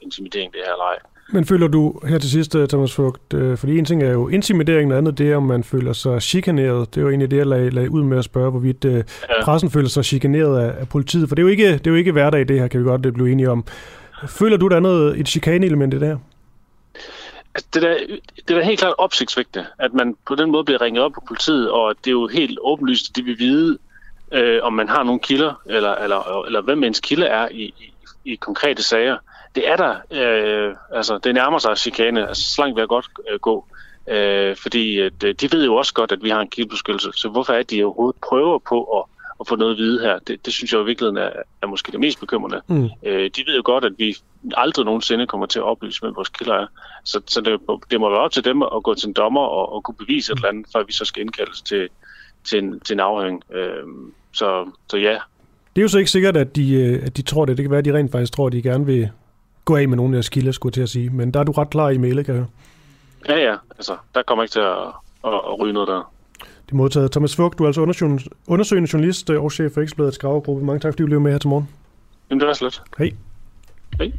[0.01, 0.97] intimidering, det her eller ej.
[1.33, 4.27] Men føler du her til sidst, øh, Thomas Fugt, øh, fordi en ting er jo
[4.27, 6.95] intimidering, noget andet det er, om man føler sig chikaneret.
[6.95, 9.03] Det er jo egentlig det, jeg lagde, lagde ud med at spørge, hvorvidt øh, ja.
[9.43, 11.29] pressen føler sig chikaneret af, af politiet.
[11.29, 13.13] For det er, jo ikke, det er jo ikke hverdag, det her, kan vi godt
[13.13, 13.65] blive enige om.
[14.27, 16.17] Føler du, der er noget, et chikane-element i det her?
[17.55, 17.97] Altså, det, der,
[18.47, 21.71] det er helt klart opsigtsvægtende, at man på den måde bliver ringet op på politiet,
[21.71, 23.77] og det er jo helt åbenlyst, at de vil vide,
[24.31, 27.93] øh, om man har nogle kilder, eller, eller, eller hvem ens kilde er i, i,
[28.25, 29.17] i konkrete sager.
[29.55, 33.07] Det er der, øh, altså det nærmer sig chikane, altså så langt vil jeg godt
[33.31, 33.65] øh, gå.
[34.07, 37.29] Øh, fordi at, øh, de ved jo også godt, at vi har en kildebeskyttelse, så
[37.29, 39.03] hvorfor er de overhovedet prøver på at,
[39.41, 40.19] at få noget at vide her?
[40.19, 41.29] Det, det synes jeg i virkeligheden er,
[41.61, 42.61] er måske det mest bekymrende.
[42.67, 42.89] Mm.
[43.03, 44.15] Øh, de ved jo godt, at vi
[44.53, 46.67] aldrig nogensinde kommer til at oplyse, hvem vores kilder er.
[47.03, 47.59] Så, så det,
[47.91, 50.33] det må være op til dem at gå til en dommer og, og kunne bevise
[50.33, 51.89] et eller andet, før vi så skal indkaldes til,
[52.43, 53.43] til, en, til en afhøring.
[53.53, 53.83] Øh,
[54.33, 55.17] så, så ja.
[55.75, 57.57] Det er jo så ikke sikkert, at de, øh, at de tror det.
[57.57, 59.09] Det kan være, at de rent faktisk tror, at de gerne vil
[59.65, 61.09] gå af med nogle af deres kilder, skulle til at sige.
[61.09, 63.37] Men der er du ret klar i mailet, kan jeg høre.
[63.37, 63.55] Ja, ja.
[63.77, 64.77] Altså, der kommer ikke til at,
[65.25, 66.13] at, at ryge noget der.
[66.71, 67.11] Det er modtaget.
[67.11, 67.81] Thomas Fugt, du er altså
[68.47, 70.65] undersøgende, journalist og chef for Ekstrabladets Gravegruppe.
[70.65, 71.69] Mange tak, fordi du blev med her til morgen.
[72.29, 72.81] Jamen, det var slet.
[72.97, 73.11] Hej.
[73.97, 74.11] Hej.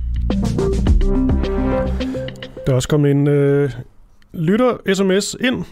[2.66, 3.70] Der er også kommet en øh,
[4.32, 5.64] lytter-sms ind.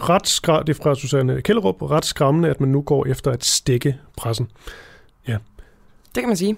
[0.00, 1.82] Ret skra- det er fra Susanne Kellerup.
[1.82, 4.50] Ret skræmmende, at man nu går efter at stikke pressen.
[5.28, 5.36] Ja.
[6.14, 6.56] Det kan man sige.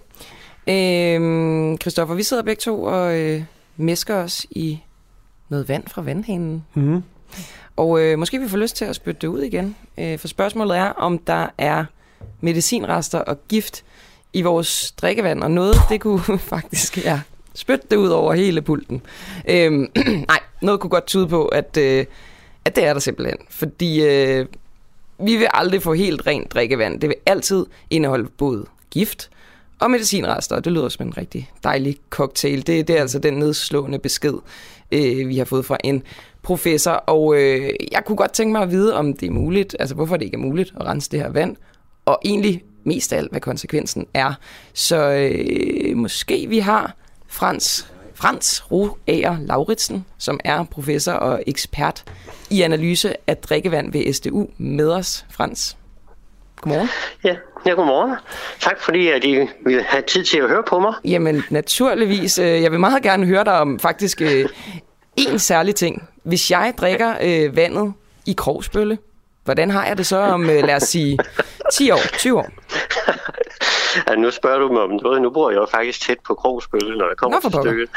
[0.69, 3.43] Øhm, Christoffer, vi sidder begge to og øh,
[3.77, 4.81] mesker os i
[5.49, 6.65] noget vand fra vandhanen.
[6.75, 7.03] Mm.
[7.77, 9.77] Og øh, måske vi får lyst til at spytte det ud igen.
[9.99, 11.85] Øh, for spørgsmålet er, om der er
[12.40, 13.85] medicinrester og gift
[14.32, 15.43] i vores drikkevand.
[15.43, 17.20] Og noget, det kunne faktisk ja,
[17.55, 19.03] spytte det ud over hele pulten.
[19.49, 19.90] Øhm,
[20.28, 22.07] nej, noget kunne godt tyde på, at, øh,
[22.65, 23.39] at det er der simpelthen.
[23.51, 24.47] Fordi øh,
[25.19, 27.01] vi vil aldrig få helt rent drikkevand.
[27.01, 29.31] Det vil altid indeholde både gift
[29.83, 30.61] og medicinrester.
[30.61, 32.67] Det lyder som en rigtig dejlig cocktail.
[32.67, 34.35] Det, det er altså den nedslående besked,
[34.93, 36.03] øh, vi har fået fra en
[36.43, 36.93] professor.
[36.93, 40.17] Og øh, jeg kunne godt tænke mig at vide, om det er muligt, altså hvorfor
[40.17, 41.57] det ikke er muligt at rense det her vand.
[42.05, 44.35] Og egentlig mest af alt, hvad konsekvensen er.
[44.73, 46.97] Så øh, måske vi har
[47.27, 52.05] Frans, Frans Roager Lauritsen, som er professor og ekspert
[52.51, 55.27] i analyse af drikkevand ved SDU med os.
[55.31, 55.77] Frans,
[56.62, 56.89] godmorgen.
[57.24, 57.36] Ja,
[57.66, 58.16] ja godmorgen.
[58.60, 60.94] Tak fordi at I vil have tid til at høre på mig.
[61.05, 62.39] Jamen naturligvis.
[62.39, 64.48] Jeg vil meget gerne høre dig om faktisk øh,
[65.16, 66.09] en særlig ting.
[66.22, 67.93] Hvis jeg drikker øh, vandet
[68.26, 68.98] i Krogsbølle,
[69.44, 71.18] hvordan har jeg det så om, øh, lad os sige,
[71.72, 72.48] 10 år, 20 år?
[74.09, 75.22] Ja, nu spørger du mig om noget.
[75.22, 77.90] Nu bor jeg jo faktisk tæt på Krogsbølle, når jeg kommer Nå, til stykket.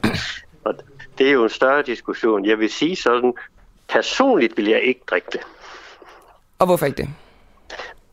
[0.64, 0.74] Og
[1.18, 2.44] det er jo en større diskussion.
[2.44, 3.34] Jeg vil sige sådan,
[3.88, 5.40] personligt vil jeg ikke drikke det.
[6.58, 7.08] Og hvorfor ikke det?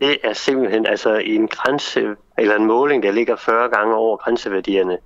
[0.02, 4.98] Det er simpelthen altså en grænse, eller en måling, der ligger 40 gange over grænseværdierne.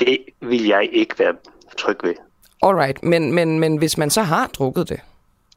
[0.00, 1.34] Det vil jeg ikke være
[1.78, 2.14] tryg ved.
[2.62, 5.00] Alright, men, men, men hvis man så har drukket det,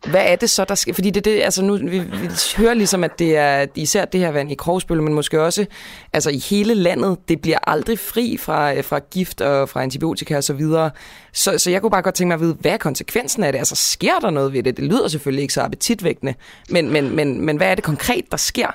[0.07, 0.93] hvad er det så, der sker?
[0.93, 4.31] Fordi det, det altså nu, vi, vi hører ligesom, at det er især det her
[4.31, 5.65] vand i Krogsbølle, men måske også
[6.13, 10.37] altså i hele landet, det bliver aldrig fri fra, øh, fra gift og fra antibiotika
[10.37, 10.91] og så videre.
[11.33, 13.59] Så, så jeg kunne bare godt tænke mig at vide, hvad er konsekvensen af det?
[13.59, 14.77] Altså sker der noget ved det?
[14.77, 16.33] Det lyder selvfølgelig ikke så appetitvækkende,
[16.69, 18.67] men, men, men, men hvad er det konkret, der sker?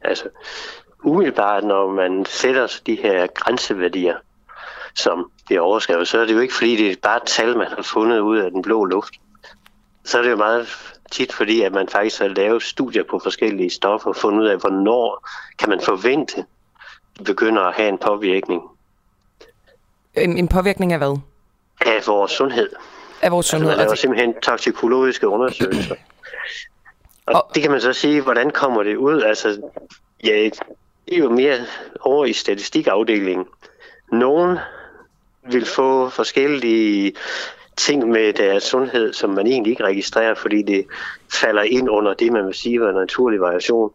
[0.00, 0.24] Altså,
[1.04, 4.14] umiddelbart, når man sætter de her grænseværdier,
[4.94, 7.56] som det er overskrevet, så er det jo ikke fordi, det er bare et tal,
[7.56, 9.14] man har fundet ud af den blå luft
[10.08, 10.68] så er det jo meget
[11.10, 14.58] tit fordi, at man faktisk har lavet studier på forskellige stoffer og fundet ud af,
[14.58, 15.28] hvornår
[15.58, 16.44] kan man forvente,
[17.18, 18.62] at begynder at have en påvirkning.
[20.14, 21.18] En, en påvirkning af hvad?
[21.80, 22.70] Af vores sundhed.
[23.22, 23.70] Af vores sundhed?
[23.70, 25.94] Altså, man laver simpelthen toksikologiske undersøgelser.
[27.26, 29.22] Og, og det kan man så sige, hvordan kommer det ud?
[29.22, 29.60] Altså,
[30.24, 30.50] ja,
[31.06, 31.58] det er jo mere
[32.00, 33.46] over i statistikafdelingen.
[34.12, 34.58] Nogen
[35.50, 37.12] vil få forskellige
[37.78, 40.86] ting med deres sundhed, som man egentlig ikke registrerer, fordi det
[41.32, 43.90] falder ind under det, man vil sige var en naturlig variation.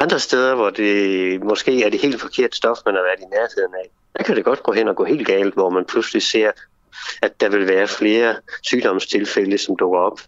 [0.00, 3.74] Andre steder, hvor det måske er det helt forkert stof, man har været i nærheden
[3.74, 6.50] af, der kan det godt gå hen og gå helt galt, hvor man pludselig ser,
[7.22, 10.20] at der vil være flere sygdomstilfælde, som dukker op,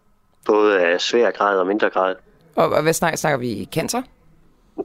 [0.47, 2.15] både af svær grad og mindre grad.
[2.55, 3.69] Og hvad snakker, snakker vi?
[3.73, 4.03] Cancer?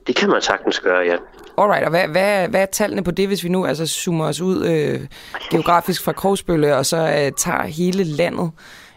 [0.08, 1.16] Det kan man sagtens gøre, ja.
[1.58, 4.42] Alright, og hvad, hvad, hvad er tallene på det, hvis vi nu altså zoomer os
[4.42, 5.08] ud øh,
[5.52, 8.52] geografisk fra Krogsbølle, og så øh, tager hele landet?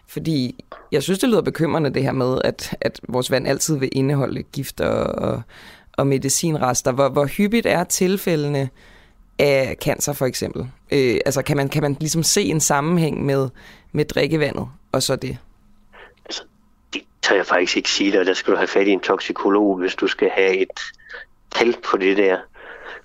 [0.08, 3.88] Fordi jeg synes, det lyder bekymrende det her med, at, at vores vand altid vil
[3.92, 5.42] indeholde gift og, og,
[5.92, 6.92] og medicinrester.
[6.92, 8.68] Hvor, hvor hyppigt er tilfældene
[9.38, 10.68] af cancer for eksempel?
[10.92, 13.48] Øh, altså kan man, kan man ligesom se en sammenhæng med,
[13.92, 15.38] med drikkevandet og så det?
[17.28, 18.26] Tør jeg faktisk ikke sige dig.
[18.26, 20.80] Der skal du have fat i en toksikolog, hvis du skal have et
[21.50, 22.38] tal på det der,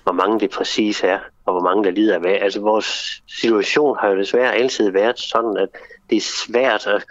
[0.03, 2.31] hvor mange det præcis er, og hvor mange der lider af hvad.
[2.31, 5.69] Altså vores situation har jo desværre altid været sådan, at
[6.09, 7.03] det er svært at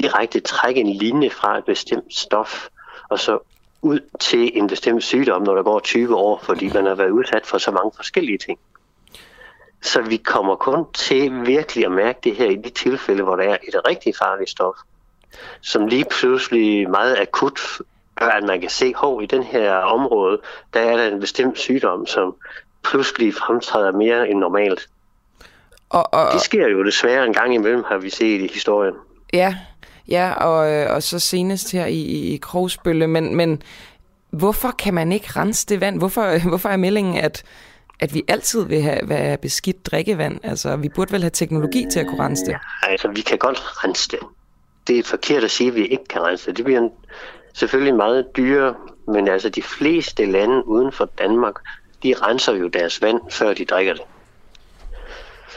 [0.00, 2.68] direkte trække en linje fra et bestemt stof,
[3.08, 3.38] og så
[3.82, 7.46] ud til en bestemt sygdom, når der går 20 år, fordi man har været udsat
[7.46, 8.58] for så mange forskellige ting.
[9.82, 13.44] Så vi kommer kun til virkelig at mærke det her i de tilfælde, hvor der
[13.44, 14.76] er et rigtig farligt stof,
[15.60, 17.60] som lige pludselig meget akut
[18.16, 20.40] gør, at man kan se, at i den her område,
[20.74, 22.34] der er der en bestemt sygdom, som
[22.84, 24.88] pludselig fremtræder mere end normalt.
[25.90, 28.94] Og, og, det sker jo desværre en gang imellem, har vi set i historien.
[29.32, 29.56] Ja,
[30.08, 32.00] ja og, øh, og så senest her i,
[32.34, 33.62] i Krogsbølle, men, men
[34.30, 35.98] hvorfor kan man ikke rense det vand?
[35.98, 37.42] Hvorfor, hvorfor er meldingen, at,
[38.00, 40.40] at vi altid vil have være beskidt drikkevand?
[40.42, 42.52] Altså, vi burde vel have teknologi til at kunne rense det?
[42.52, 44.18] Ja, altså, vi kan godt rense det.
[44.86, 46.56] Det er forkert at sige, at vi ikke kan rense det.
[46.56, 46.88] Det bliver
[47.54, 48.74] selvfølgelig meget dyre,
[49.06, 51.54] men altså de fleste lande uden for Danmark,
[52.02, 54.02] de renser jo deres vand, før de drikker det.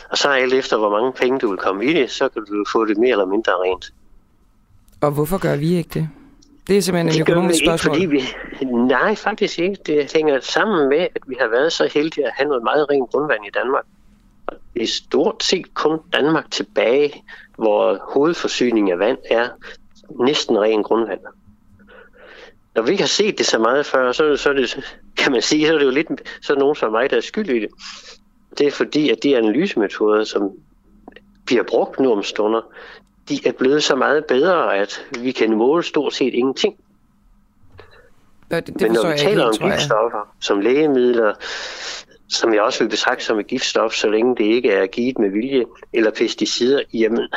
[0.09, 2.65] Og så alt efter, hvor mange penge du vil komme i det, så kan du
[2.71, 3.93] få det mere eller mindre rent.
[5.01, 6.09] Og hvorfor gør vi ikke det?
[6.67, 7.97] Det er simpelthen en økonomisk spørgsmål.
[8.01, 8.25] Ikke,
[8.57, 9.77] fordi vi, nej, faktisk ikke.
[9.85, 13.09] Det hænger sammen med, at vi har været så heldige at have noget meget rent
[13.11, 13.83] grundvand i Danmark.
[14.73, 17.23] Det er stort set kun Danmark tilbage,
[17.57, 19.49] hvor hovedforsyningen af vand er
[20.09, 21.19] næsten ren grundvand.
[22.75, 25.41] Når vi ikke har set det så meget før, så, så er det, kan man
[25.41, 26.07] sige, så er det jo lidt
[26.41, 27.69] så er nogen som mig, der er skyld i det.
[28.57, 30.51] Det er fordi, at de analysemetoder, som
[31.45, 32.61] bliver brugt nu om stunder,
[33.29, 36.75] de er blevet så meget bedre, at vi kan måle stort set ingenting.
[38.51, 41.33] Ja, det, det Men når vi taler helt, om giftstoffer, som lægemidler,
[42.29, 45.29] som jeg også vil betragte som et giftstof, så længe det ikke er givet med
[45.29, 47.27] vilje, eller pesticider, jamen,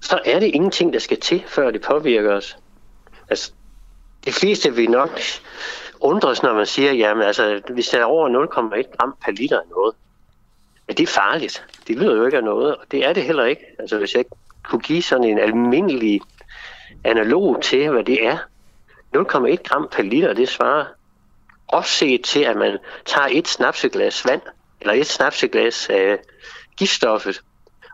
[0.00, 2.58] så er det ingenting, der skal til, før det påvirker os.
[3.28, 3.52] Altså,
[4.24, 5.20] de fleste vil nok
[6.00, 9.66] undres, når man siger, jamen altså, hvis der er over 0,1 gram per liter af
[9.70, 9.94] noget,
[10.88, 11.66] at det er farligt.
[11.88, 13.62] Det lyder jo ikke af noget, og det er det heller ikke.
[13.78, 14.24] Altså, hvis jeg
[14.64, 16.20] kunne give sådan en almindelig
[17.04, 18.38] analog til, hvad det er,
[19.16, 20.84] 0,1 gram per liter, det svarer
[21.68, 24.42] opset til, at man tager et snapseglas vand,
[24.80, 26.18] eller et snapseglas af
[26.76, 27.40] giftstoffet,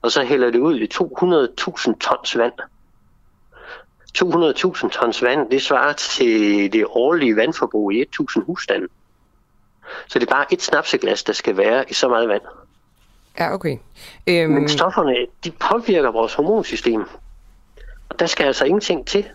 [0.03, 2.53] og så hælder det ud i 200.000 tons vand.
[4.19, 8.87] 200.000 tons vand, det svarer til det årlige vandforbrug i 1.000 husstande.
[10.09, 12.43] Så det er bare et snapseglas, der skal være i så meget vand.
[13.39, 13.77] Ja, okay.
[14.27, 14.51] Øhm...
[14.51, 17.05] Men stofferne, de påvirker vores hormonsystem.
[18.09, 19.27] Og der skal altså ingenting til,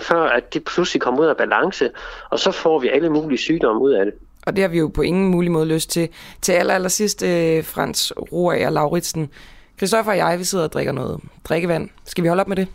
[0.00, 1.90] før at det pludselig kommer ud af balance,
[2.30, 4.14] og så får vi alle mulige sygdomme ud af det.
[4.46, 6.08] Og det har vi jo på ingen mulig måde lyst til.
[6.42, 9.30] Til aller, aller sidst, øh, Frans Roager Lauritsen.
[9.76, 11.88] Christoffer og jeg, vi sidder og drikker noget drikkevand.
[12.04, 12.68] Skal vi holde op med det?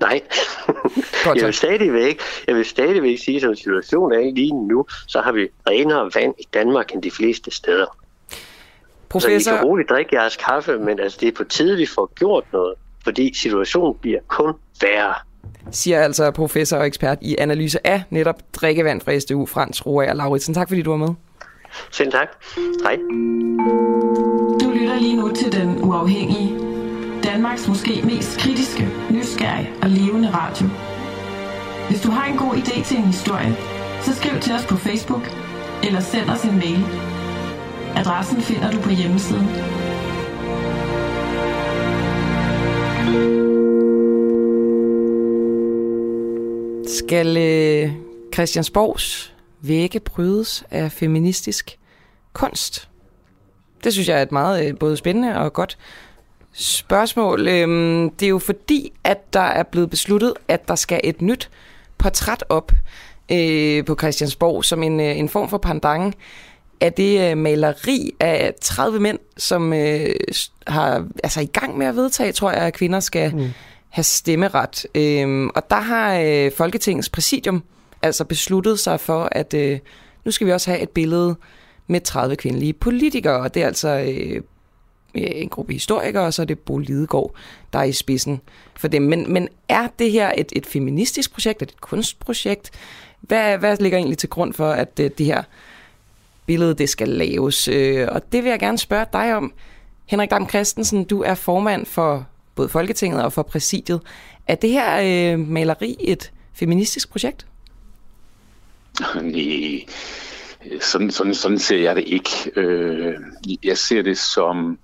[0.00, 0.20] Nej.
[1.24, 5.20] Godt, jeg, vil stadigvæk, jeg vil stadigvæk sige, at som situationen er lige nu, så
[5.20, 7.96] har vi renere vand i Danmark end de fleste steder.
[9.08, 9.50] Professor...
[9.50, 12.12] Så I kan roligt drikke jeres kaffe, men altså, det er på tide, vi får
[12.14, 12.74] gjort noget,
[13.04, 15.14] fordi situationen bliver kun værre.
[15.70, 20.54] Siger altså professor og ekspert i analyse af netop drikkevand fra SDU, Frans Roager Lauritsen.
[20.54, 21.14] Tak fordi du var med.
[21.90, 22.28] Selv tak.
[22.82, 22.96] Hej.
[24.60, 26.58] Du lytter lige nu til Den Uafhængige.
[27.24, 30.66] Danmarks måske mest kritiske, nysgerrige og levende radio.
[31.88, 33.56] Hvis du har en god idé til en historie,
[34.02, 35.22] så skriv til os på Facebook
[35.82, 36.84] eller send os en mail.
[37.96, 39.48] Adressen finder du på hjemmesiden.
[46.92, 47.92] Skal øh,
[48.34, 51.78] Christiansborgs vægge brydes af feministisk
[52.32, 52.88] kunst?
[53.84, 55.78] Det synes jeg er et meget øh, både spændende og godt
[56.52, 57.48] spørgsmål.
[57.48, 61.50] Øhm, det er jo fordi, at der er blevet besluttet, at der skal et nyt
[61.98, 62.72] portræt op
[63.32, 66.12] øh, på Christiansborg som en, øh, en form for pandange
[66.80, 70.10] af det øh, maleri af 30 mænd, som øh,
[70.66, 73.50] har altså i gang med at vedtage, tror jeg, at kvinder skal mm
[73.92, 74.86] have stemmeret.
[74.94, 77.62] Øhm, og der har øh, Folketingets præsidium
[78.02, 79.78] altså besluttet sig for, at øh,
[80.24, 81.36] nu skal vi også have et billede
[81.86, 84.42] med 30 kvindelige politikere, og det er altså øh,
[85.14, 87.34] en gruppe historikere, og så er det Bo Lidegaard,
[87.72, 88.40] der er i spidsen
[88.74, 89.02] for dem.
[89.02, 92.70] Men, men er det her et, et feministisk projekt, er det et kunstprojekt?
[93.20, 95.42] Hvad, hvad ligger egentlig til grund for, at det, det her
[96.46, 97.68] billede det skal laves?
[97.68, 99.52] Øh, og det vil jeg gerne spørge dig om.
[100.06, 104.00] Henrik Dam Christensen, du er formand for både Folketinget og for præsidiet.
[104.46, 107.46] Er det her øh, maleri et feministisk projekt?
[109.14, 109.86] Nej,
[110.80, 112.30] sådan, sådan, sådan ser jeg det ikke.
[112.56, 113.14] Øh,
[113.64, 114.78] jeg ser det som...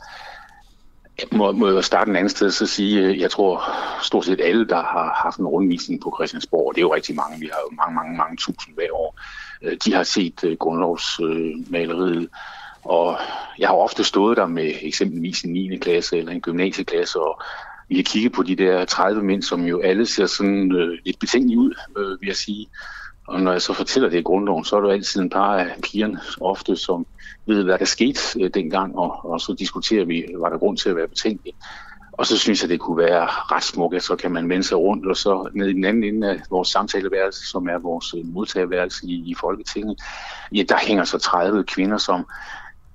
[1.32, 3.62] Må, må jeg starte en anden sted så sige, øh, jeg tror
[4.02, 7.14] stort set alle, der har haft en rundvisning på Christiansborg, og det er jo rigtig
[7.16, 9.20] mange, vi har jo mange, mange, mange tusind hver år,
[9.62, 10.56] øh, de har set øh,
[12.88, 13.18] og
[13.58, 15.78] jeg har ofte stået der med eksempelvis en 9.
[15.78, 17.40] klasse eller en gymnasieklasse, og
[17.88, 21.18] vi har kigget på de der 30 mænd, som jo alle ser sådan øh, lidt
[21.18, 22.66] betænkelige ud, øh, vil jeg sige.
[23.26, 25.66] Og når jeg så fortæller det i grundloven, så er det altid en par af
[25.82, 27.06] pigerne ofte, som
[27.46, 30.88] ved, hvad der skete øh, dengang, og, og så diskuterer vi, var der grund til
[30.88, 31.54] at være betænkelig.
[32.12, 34.78] Og så synes jeg, det kunne være ret smukt, at så kan man vende sig
[34.78, 38.26] rundt, og så ned i den anden ende af vores samtaleværelse, som er vores øh,
[38.26, 40.00] modtagerværelse i, i Folketinget,
[40.54, 42.26] ja, der hænger så 30 kvinder, som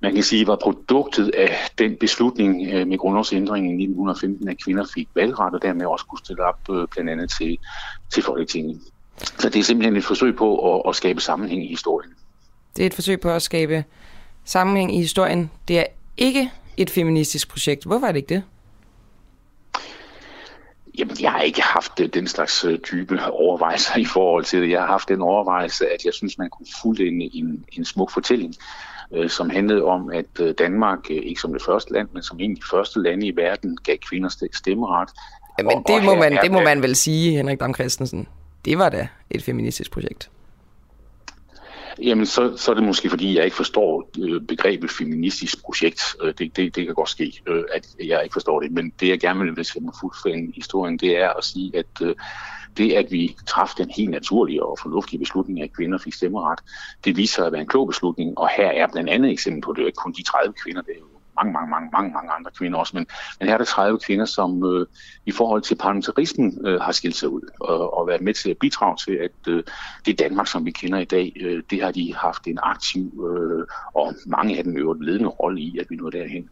[0.04, 4.84] man kan sige, var produktet af den beslutning øh, med grundlovsændringen i 1915, at kvinder
[4.94, 7.58] fik valgret og dermed også kunne stille op øh, blandt andet til,
[8.14, 8.80] til Folketinget.
[9.38, 12.10] Så det er simpelthen et forsøg på at, at skabe sammenhæng i historien.
[12.76, 13.84] Det er et forsøg på at skabe
[14.44, 15.50] sammenhæng i historien.
[15.68, 15.84] Det er
[16.16, 17.84] ikke et feministisk projekt.
[17.84, 18.42] Hvorfor er det ikke det?
[20.98, 24.70] Jamen, jeg har ikke haft øh, den slags øh, type overvejelser i forhold til det.
[24.70, 28.10] Jeg har haft den overvejelse, at jeg synes, man kunne fulde en, en, en smuk
[28.10, 28.54] fortælling,
[29.28, 32.50] som handlede om, at øh, Danmark, øh, ikke som det første land, men som en
[32.50, 35.08] af de første lande i verden, gav kvinder stemmeret.
[35.58, 38.28] Men det, må man, det må man vel sige, Henrik Dam Christensen.
[38.64, 40.30] Det var da et feministisk projekt.
[42.02, 46.00] Jamen, så, så er det måske, fordi jeg ikke forstår øh, begrebet feministisk projekt.
[46.22, 48.72] Øh, det, det, det kan godt ske, øh, at jeg ikke forstår det.
[48.72, 51.86] Men det, jeg gerne vil, hvis jeg må fuldfælde historien, det er at sige, at
[52.02, 52.14] øh,
[52.76, 56.60] det, at vi træffede den helt naturlige og fornuftige beslutning, at kvinder fik stemmeret,
[57.04, 58.38] det viser sig at være en klog beslutning.
[58.38, 60.90] Og her er blandt andet eksempel på, det er ikke kun de 30 kvinder, det
[60.90, 63.06] er jo mange, mange, mange, mange, mange andre kvinder også, men,
[63.40, 64.86] men her er der 30 kvinder, som øh,
[65.26, 68.58] i forhold til parlamentarismen øh, har skilt sig ud og, og været med til at
[68.58, 69.62] bidrage til, at øh,
[70.06, 73.66] det Danmark, som vi kender i dag, øh, det har de haft en aktiv øh,
[73.94, 76.48] og mange af dem øvrigt ledende rolle i, at vi nåede derhen.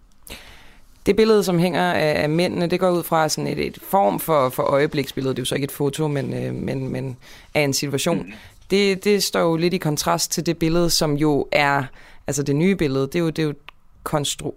[1.06, 4.48] Det billede, som hænger af mændene, det går ud fra sådan et, et form for,
[4.48, 5.34] for øjebliksbillede.
[5.34, 7.16] Det er jo så ikke et foto, men, øh, men, men
[7.54, 8.18] af en situation.
[8.18, 8.32] Mm.
[8.70, 11.84] Det, det står jo lidt i kontrast til det billede, som jo er,
[12.26, 13.54] altså det nye billede, det er jo, det er jo
[14.02, 14.52] konstru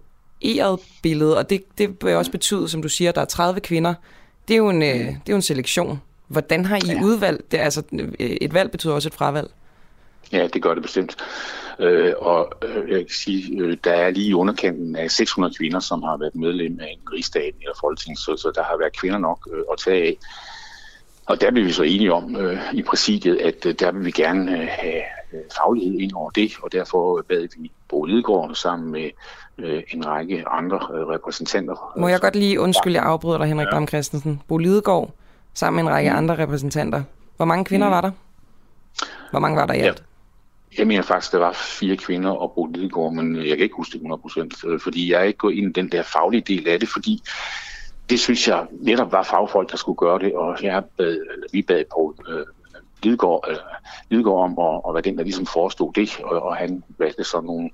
[0.46, 3.60] varieret billede, og det, det vil også betyde, som du siger, at der er 30
[3.60, 3.94] kvinder.
[4.48, 6.02] Det er jo en, øh, det er jo en selektion.
[6.28, 7.02] Hvordan har I ja.
[7.04, 7.58] udvalgt det?
[7.58, 7.84] Altså,
[8.20, 9.50] et valg betyder også et fravalg.
[10.36, 11.18] Ja, det gør det bestemt.
[11.80, 15.80] Øh, og øh, jeg kan sige, øh, der er lige i underkanten af 600 kvinder,
[15.80, 19.18] som har været medlem af en rigsdag eller folketing, så, så der har været kvinder
[19.18, 20.18] nok øh, at tage af.
[21.26, 24.12] Og der blev vi så enige om øh, i præsidiet, at øh, der vil vi
[24.12, 25.02] gerne øh, have
[25.34, 29.10] øh, faglighed ind over det, og derfor bad vi Bo Lidegaard sammen med
[29.58, 31.94] øh, en række andre øh, repræsentanter.
[31.98, 33.72] Må jeg godt lige undskylde, jeg afbryder dig, Henrik ja.
[33.72, 34.42] Dam Christensen.
[34.48, 35.10] Bo Lidegaard
[35.54, 36.18] sammen med en række mm.
[36.18, 37.04] andre repræsentanter.
[37.38, 37.92] Hvor mange kvinder mm.
[37.92, 38.12] var der?
[39.32, 40.00] Hvor mange var der i alt?
[40.00, 40.15] Ja.
[40.78, 43.92] Jeg mener faktisk, der var fire kvinder og Bo Lidegaard, men jeg kan ikke huske
[43.92, 46.68] det 100 procent, øh, fordi jeg er ikke gået ind i den der faglige del
[46.68, 47.22] af det, fordi
[48.10, 51.18] det synes jeg netop var fagfolk, der skulle gøre det, og jeg bad,
[51.52, 52.46] vi bad på øh,
[53.04, 53.58] Lidegaard, øh,
[54.10, 57.42] Lidegaard om at, at være den, der ligesom forestod det, og, og han valgte så
[57.42, 57.70] nogle,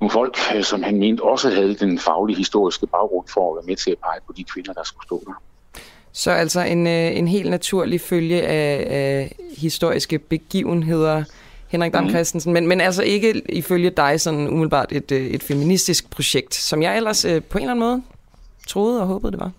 [0.00, 3.66] nogle folk, øh, som han mente også havde den faglige historiske baggrund for at være
[3.66, 5.32] med til at pege på de kvinder, der skulle stå der.
[6.12, 11.24] Så altså en, øh, en helt naturlig følge af, af historiske begivenheder,
[11.68, 12.10] Henrik Dam mhm.
[12.10, 12.54] Christensen, mm.
[12.54, 16.96] men, men altså ikke ifølge dig sådan umiddelbart et, øh, et feministisk projekt, som jeg
[16.96, 18.02] ellers på en eller anden måde
[18.66, 19.50] troede og håbede, det var.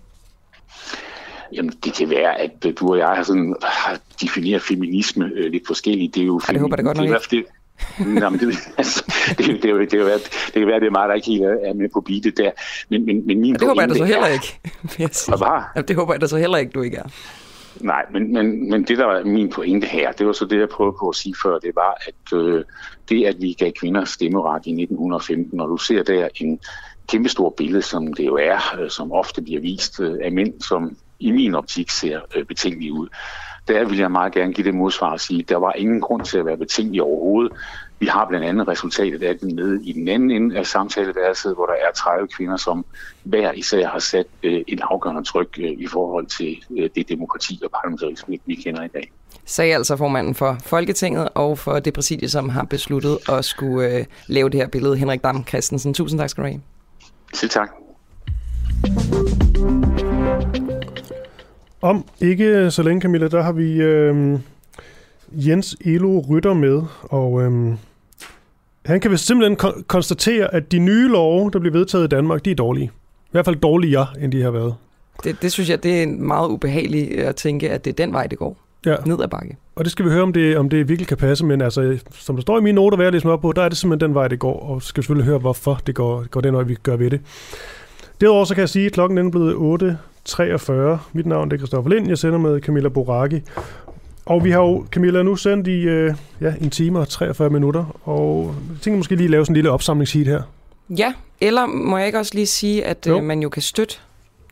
[1.52, 2.50] Jamen, det kan være, at
[2.80, 6.14] du og jeg har, sådan, har defineret feminisme øh, lidt forskelligt.
[6.14, 7.18] Det er jo Ej, det håber jeg godt nok ikke.
[7.30, 7.44] Det,
[7.98, 10.90] Nå, men det, altså, det, det, det, det, kan være, det kan være, det er
[10.90, 12.50] meget, der ikke helt er med på beatet der.
[12.88, 14.60] Men, men, men min det håber jeg da så heller ikke.
[15.38, 15.82] Hvad?
[15.82, 17.08] Det håber jeg da så heller ikke, du ikke er.
[17.80, 20.68] Nej, men, men, men det, der var min pointe her, det var så det, jeg
[20.68, 22.64] prøvede på at sige før, det var, at øh,
[23.08, 26.60] det, at vi gav kvinder stemmeret i 1915, når du ser der en
[27.08, 30.96] kæmpestor billede, som det jo er, øh, som ofte bliver vist øh, af mænd, som
[31.20, 33.08] i min optik ser øh, betænkelige ud.
[33.68, 36.24] Der vil jeg meget gerne give det modsvar og sige, at der var ingen grund
[36.24, 37.52] til at være betænkelig overhovedet.
[38.00, 41.66] Vi har blandt andet resultatet af den med i den anden ende af samtaleværelset, hvor
[41.66, 42.84] der er 30 kvinder, som
[43.24, 47.60] hver især har sat øh, en afgørende tryk øh, i forhold til øh, det demokrati
[47.64, 49.12] og parlamentarisme, vi kender i dag.
[49.44, 54.04] Sagde altså formanden for Folketinget og for det præsidie, som har besluttet at skulle øh,
[54.26, 55.94] lave det her billede, Henrik Dam Christensen.
[55.94, 56.60] Tusind tak skal du have.
[57.34, 57.70] Selv tak.
[61.82, 64.38] Om ikke så længe, Camilla, der har vi øh,
[65.32, 67.74] Jens Elo Rytter med, og øh,
[68.90, 72.44] han kan vist simpelthen kon- konstatere, at de nye love, der bliver vedtaget i Danmark,
[72.44, 72.90] de er dårlige.
[73.26, 74.74] I hvert fald dårligere, end de har været.
[75.24, 78.26] Det, det synes jeg, det er meget ubehageligt at tænke, at det er den vej,
[78.26, 78.56] det går.
[78.86, 78.96] Ja.
[79.06, 79.56] Ned ad bakke.
[79.76, 82.36] Og det skal vi høre, om det, om det virkelig kan passe, men altså, som
[82.36, 84.14] der står i mine noter, hvad jeg læser op på, der er det simpelthen den
[84.14, 86.96] vej, det går, og skal selvfølgelig høre, hvorfor det går, går den vej, vi gør
[86.96, 87.20] ved det.
[88.20, 89.54] Derudover så kan jeg sige, at klokken er blevet
[90.30, 90.72] 8.43.
[91.12, 92.08] Mit navn er Christoffer Lind.
[92.08, 93.42] Jeg sender med Camilla Boraki.
[94.30, 98.00] Og vi har jo, Camilla, nu sendt i øh, ja, en time og 43 minutter,
[98.08, 100.42] og jeg tænker måske lige lave sådan en lille opsamlingshit her.
[100.90, 103.94] Ja, eller må jeg ikke også lige sige, at øh, man jo kan støtte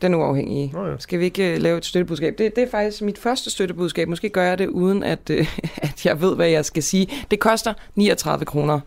[0.01, 0.73] den uafhængige.
[0.77, 0.95] Oh, ja.
[0.99, 2.37] Skal vi ikke uh, lave et støttebudskab?
[2.37, 4.07] Det, det er faktisk mit første støttebudskab.
[4.07, 5.37] Måske gør jeg det, uden at, uh,
[5.89, 7.07] at jeg ved, hvad jeg skal sige.
[7.31, 8.79] Det koster 39 kroner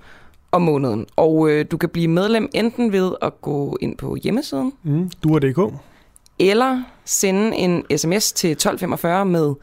[0.53, 1.07] om måneden.
[1.17, 4.73] Og uh, du kan blive medlem enten ved at gå ind på hjemmesiden.
[4.83, 5.75] Mm, du er DK.
[6.39, 9.55] Eller sende en sms til 1245 med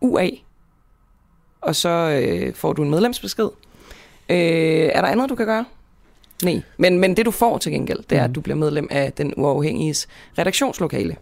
[0.00, 0.28] UA.
[1.60, 3.44] Og så uh, får du en medlemsbesked.
[3.44, 5.64] Uh, er der andet, du kan gøre?
[6.44, 9.12] Nej, men, men det du får til gengæld, det er, at du bliver medlem af
[9.12, 10.08] den uafhængiges
[10.38, 11.16] redaktionslokale.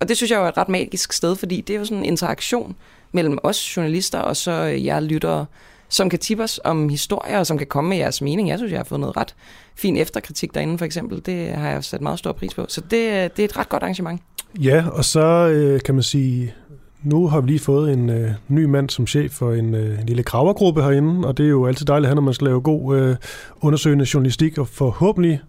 [0.00, 1.98] Og det synes jeg jo er et ret magisk sted, fordi det er jo sådan
[1.98, 2.76] en interaktion
[3.12, 5.46] mellem os journalister og så jer lyttere,
[5.88, 8.48] som kan tippe os om historier, og som kan komme med jeres mening.
[8.48, 9.34] Jeg synes, jeg har fået noget ret
[9.74, 11.26] fin efterkritik derinde, for eksempel.
[11.26, 12.66] Det har jeg sat meget stor pris på.
[12.68, 14.22] Så det, det er et ret godt arrangement.
[14.60, 16.54] Ja, og så øh, kan man sige,
[17.02, 20.06] nu har vi lige fået en øh, ny mand som chef for en, øh, en
[20.06, 23.16] lille gravergruppe herinde, og det er jo altid dejligt, når man skal lave god øh,
[23.60, 25.40] undersøgende journalistik, og forhåbentlig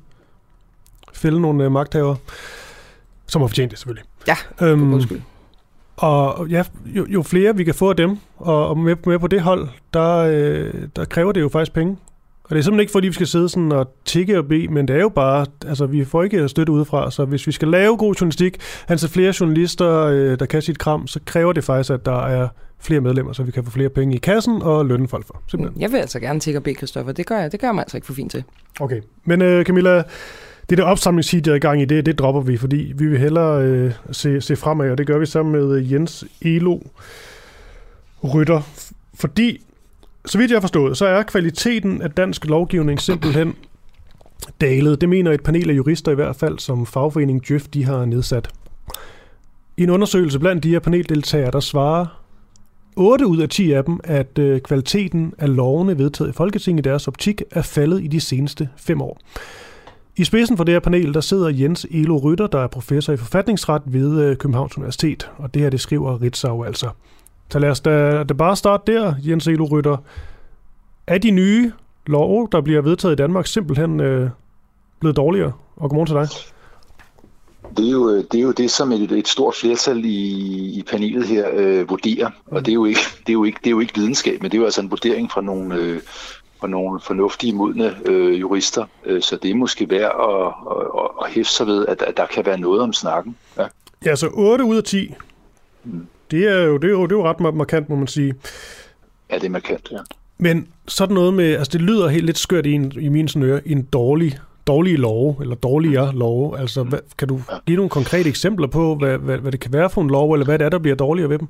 [1.14, 2.16] fælde nogle øh, magthaver,
[3.28, 4.06] som har fortjent det selvfølgelig.
[4.28, 5.02] Ja, øhm.
[5.98, 9.28] Og ja, jo, jo flere vi kan få af dem, og, og med, med på
[9.28, 11.98] det hold, der, øh, der kræver det jo faktisk penge.
[12.50, 14.88] Og det er simpelthen ikke, fordi vi skal sidde sådan og tikke og bede, men
[14.88, 17.98] det er jo bare, altså vi får ikke støtte udefra, så hvis vi skal lave
[17.98, 18.58] god journalistik,
[18.88, 22.48] altså flere journalister, øh, der kan sit kram, så kræver det faktisk, at der er
[22.80, 25.42] flere medlemmer, så vi kan få flere penge i kassen og lønne folk for.
[25.48, 25.82] Simpelthen.
[25.82, 27.12] Jeg vil altså gerne tikke og bede, Christoffer.
[27.12, 28.44] Det gør jeg, det gør mig altså ikke for fint til.
[28.80, 30.04] Okay, men øh, Camilla,
[30.70, 33.20] det der opsamlingshit, der er i gang i, det, det dropper vi, fordi vi vil
[33.20, 36.80] hellere øh, se, se fremad, og det gør vi sammen med Jens Elo
[38.34, 38.62] Rytter.
[39.14, 39.66] Fordi
[40.30, 43.56] så vidt jeg har forstået, så er kvaliteten af dansk lovgivning simpelthen
[44.62, 45.02] dalet.
[45.02, 48.50] Det mener et panel af jurister i hvert fald, som fagforeningen Djøf de har nedsat.
[49.78, 52.06] I en undersøgelse blandt de her paneldeltagere, der svarer
[52.96, 56.90] 8 ud af 10 af dem, at øh, kvaliteten af lovene vedtaget i Folketinget i
[56.90, 59.20] deres optik er faldet i de seneste fem år.
[60.18, 63.18] I spidsen for det her panel, der sidder Jens Elo Rytter, der er professor i
[63.18, 66.90] forfatningsret ved øh, Københavns Universitet, og det her, det skriver Ritzau altså.
[67.50, 69.98] Så lad os da, da bare starte der, Jens Elo Rytter.
[71.08, 71.72] Er de nye
[72.08, 74.30] love, der bliver vedtaget i Danmark, simpelthen øh,
[75.00, 75.52] blevet dårligere?
[75.76, 76.28] Og godmorgen til dig.
[77.78, 81.28] Det er, jo, det er jo det, som et, et stort flertal i, i panelet
[81.28, 83.80] her øh, vurderer, og det er, jo ikke, det, er jo ikke, det er jo
[83.80, 86.02] ikke videnskab, men det er jo altså en vurdering fra nogle, øh,
[86.60, 91.26] fra nogle fornuftige, modne øh, jurister, øh, så det er måske værd at, at, at,
[91.26, 93.36] at hæfte sig ved, at, at der kan være noget om snakken.
[93.58, 93.68] Ja,
[94.06, 95.14] ja så 8 ud af 10.
[95.84, 96.08] Mm.
[96.32, 98.34] Det er jo, det er jo, det er jo ret markant, må man sige.
[99.32, 99.98] Ja, det er markant, ja.
[100.38, 103.68] Men sådan noget med, altså det lyder helt lidt skørt i, en, i mine øre,
[103.68, 106.56] en dårlig, dårlige lov, eller dårligere lov.
[106.60, 109.90] Altså, hvad, kan du give nogle konkrete eksempler på, hvad, hvad, hvad det kan være
[109.90, 111.48] for en lov, eller hvad det er, der bliver dårligere ved dem?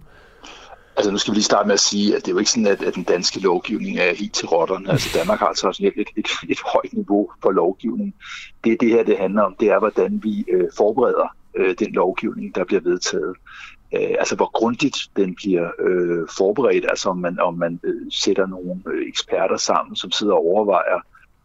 [0.97, 2.67] Altså nu skal vi lige starte med at sige, at det er jo ikke sådan,
[2.67, 4.91] at, at den danske lovgivning er helt til rotterne.
[4.91, 8.13] Altså Danmark har altså også et, et, et, et højt niveau for lovgivning.
[8.63, 12.55] Det det her, det handler om, det er, hvordan vi øh, forbereder øh, den lovgivning,
[12.55, 13.35] der bliver vedtaget
[13.95, 18.45] øh, altså hvor grundigt den bliver øh, forberedt, altså om man, om man øh, sætter
[18.45, 20.99] nogle øh, eksperter sammen, som sidder og overvejer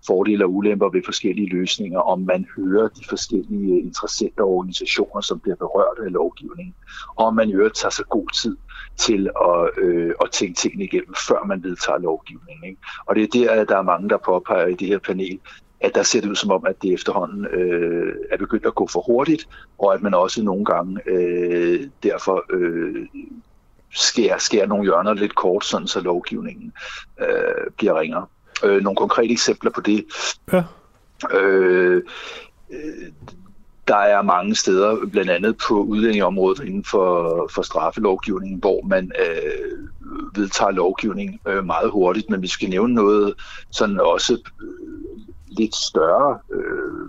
[0.07, 5.21] fordele og ulemper ved forskellige løsninger, om man hører de forskellige øh, interessenter og organisationer,
[5.21, 6.75] som bliver berørt af lovgivningen,
[7.17, 8.57] og om man i øvrigt tager sig god tid
[8.97, 12.65] til at, øh, at tænke tingene igennem, før man vedtager lovgivningen.
[12.65, 12.81] Ikke?
[13.07, 15.41] Og det er der, der er mange, der påpeger i det her panel,
[15.85, 18.87] at der ser det ud som om, at det efterhånden øh, er begyndt at gå
[18.87, 19.49] for hurtigt,
[19.79, 23.07] og at man også nogle gange øh, derfor øh,
[23.95, 26.73] skærer, skærer nogle hjørner lidt kort, sådan så lovgivningen
[27.21, 28.27] øh, bliver ringere.
[28.65, 30.05] Øh, nogle konkrete eksempler på det.
[30.53, 30.63] Ja.
[31.33, 32.03] Øh,
[32.71, 33.13] øh,
[33.89, 39.89] der er mange steder, blandt andet på udlændingeområdet inden for, for straffelovgivningen, hvor man øh,
[40.35, 43.35] vedtager lovgivning øh, meget hurtigt, men vi skal nævne noget
[43.71, 44.51] sådan også
[45.59, 47.09] lidt større øh,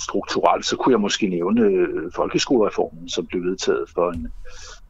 [0.00, 4.32] strukturelt, så kunne jeg måske nævne øh, folkeskolereformen, som blev vedtaget for en,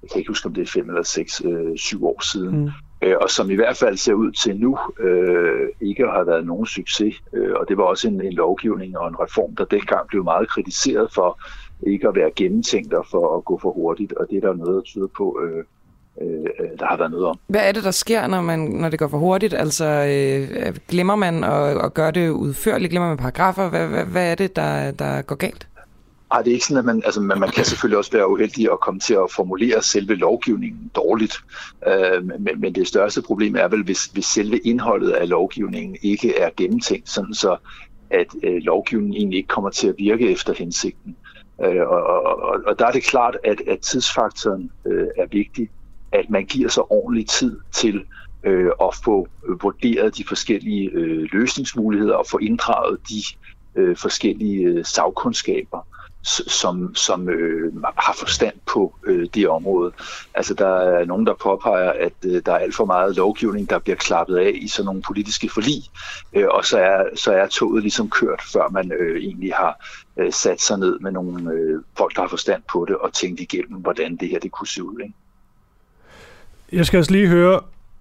[0.03, 2.71] jeg kan ikke huske, om det er fem eller seks, øh, syv år siden, mm.
[3.03, 6.67] øh, og som i hvert fald ser ud til nu øh, ikke har været nogen
[6.67, 7.15] succes.
[7.33, 10.49] Øh, og det var også en, en lovgivning og en reform, der dengang blev meget
[10.49, 11.41] kritiseret for
[11.87, 14.75] ikke at være gennemtænkt og for at gå for hurtigt, og det er der noget,
[14.75, 15.65] der tyder på, øh,
[16.23, 17.39] øh, der har været noget om.
[17.47, 19.55] Hvad er det, der sker, når, man, når det går for hurtigt?
[19.55, 22.91] Altså, øh, glemmer man at, at gøre det udførligt?
[22.91, 23.69] Glemmer man paragrafer?
[23.69, 25.69] Hvad, hvad, hvad er det, der, der går galt?
[26.33, 28.73] Ej, det er ikke sådan, at man, altså, man, man kan selvfølgelig også være uheldig
[28.73, 31.37] at komme til at formulere selve lovgivningen dårligt.
[31.87, 36.39] Øh, men, men det største problem er vel, hvis, hvis selve indholdet af lovgivningen ikke
[36.39, 37.57] er gennemtænkt, sådan så
[38.11, 41.17] at øh, lovgivningen egentlig ikke kommer til at virke efter hensigten.
[41.65, 45.71] Øh, og, og, og der er det klart, at, at tidsfaktoren øh, er vigtig
[46.15, 48.05] at man giver sig ordentlig tid til
[48.45, 53.23] øh, at få øh, vurderet de forskellige øh, løsningsmuligheder og få inddraget de
[53.77, 55.87] øh, forskellige øh, sagkundskaber,
[56.47, 59.93] som, som øh, har forstand på øh, det område.
[60.35, 63.79] Altså der er nogen, der påpeger, at øh, der er alt for meget lovgivning, der
[63.79, 65.83] bliver klappet af i sådan nogle politiske forlig,
[66.33, 69.87] øh, og så er, så er toget ligesom kørt, før man øh, egentlig har
[70.17, 73.41] øh, sat sig ned med nogle øh, folk, der har forstand på det, og tænkt
[73.41, 75.01] igennem, hvordan det her det kunne se ud.
[75.01, 75.15] Ikke?
[76.73, 77.61] Jeg skal altså lige høre,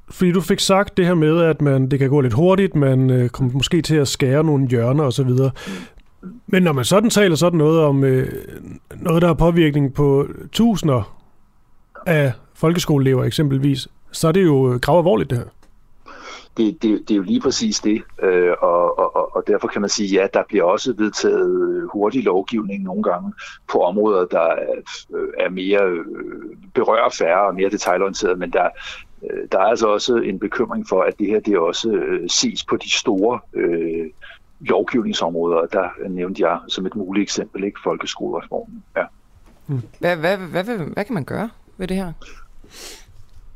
[0.09, 3.09] fordi du fik sagt det her med, at man, det kan gå lidt hurtigt, man
[3.09, 5.29] øh, kommer måske til at skære nogle hjørner osv.
[6.47, 8.27] Men når man sådan taler sådan noget om øh,
[8.95, 11.17] noget, der har påvirkning på tusinder
[12.05, 15.45] af folkeskoleelever eksempelvis, så er det jo øh, grav alvorligt det her.
[16.57, 19.89] Det, det, det er jo lige præcis det, øh, og, og, og derfor kan man
[19.89, 23.33] sige, ja, der bliver også vedtaget øh, hurtig lovgivning nogle gange
[23.71, 24.81] på områder, der er,
[25.39, 26.05] er mere øh,
[26.73, 28.69] berører færre og mere detaljorienteret, men der,
[29.23, 32.65] øh, der er altså også en bekymring for, at det her det også øh, ses
[32.65, 34.09] på de store øh,
[34.59, 35.65] lovgivningsområder.
[35.65, 38.83] Der nævnte jeg som et muligt eksempel ikke folkeskolereformen.
[38.97, 39.03] Ja.
[39.67, 39.81] Mm.
[39.99, 42.13] Hvad, hvad, hvad, hvad, hvad kan man gøre ved det her?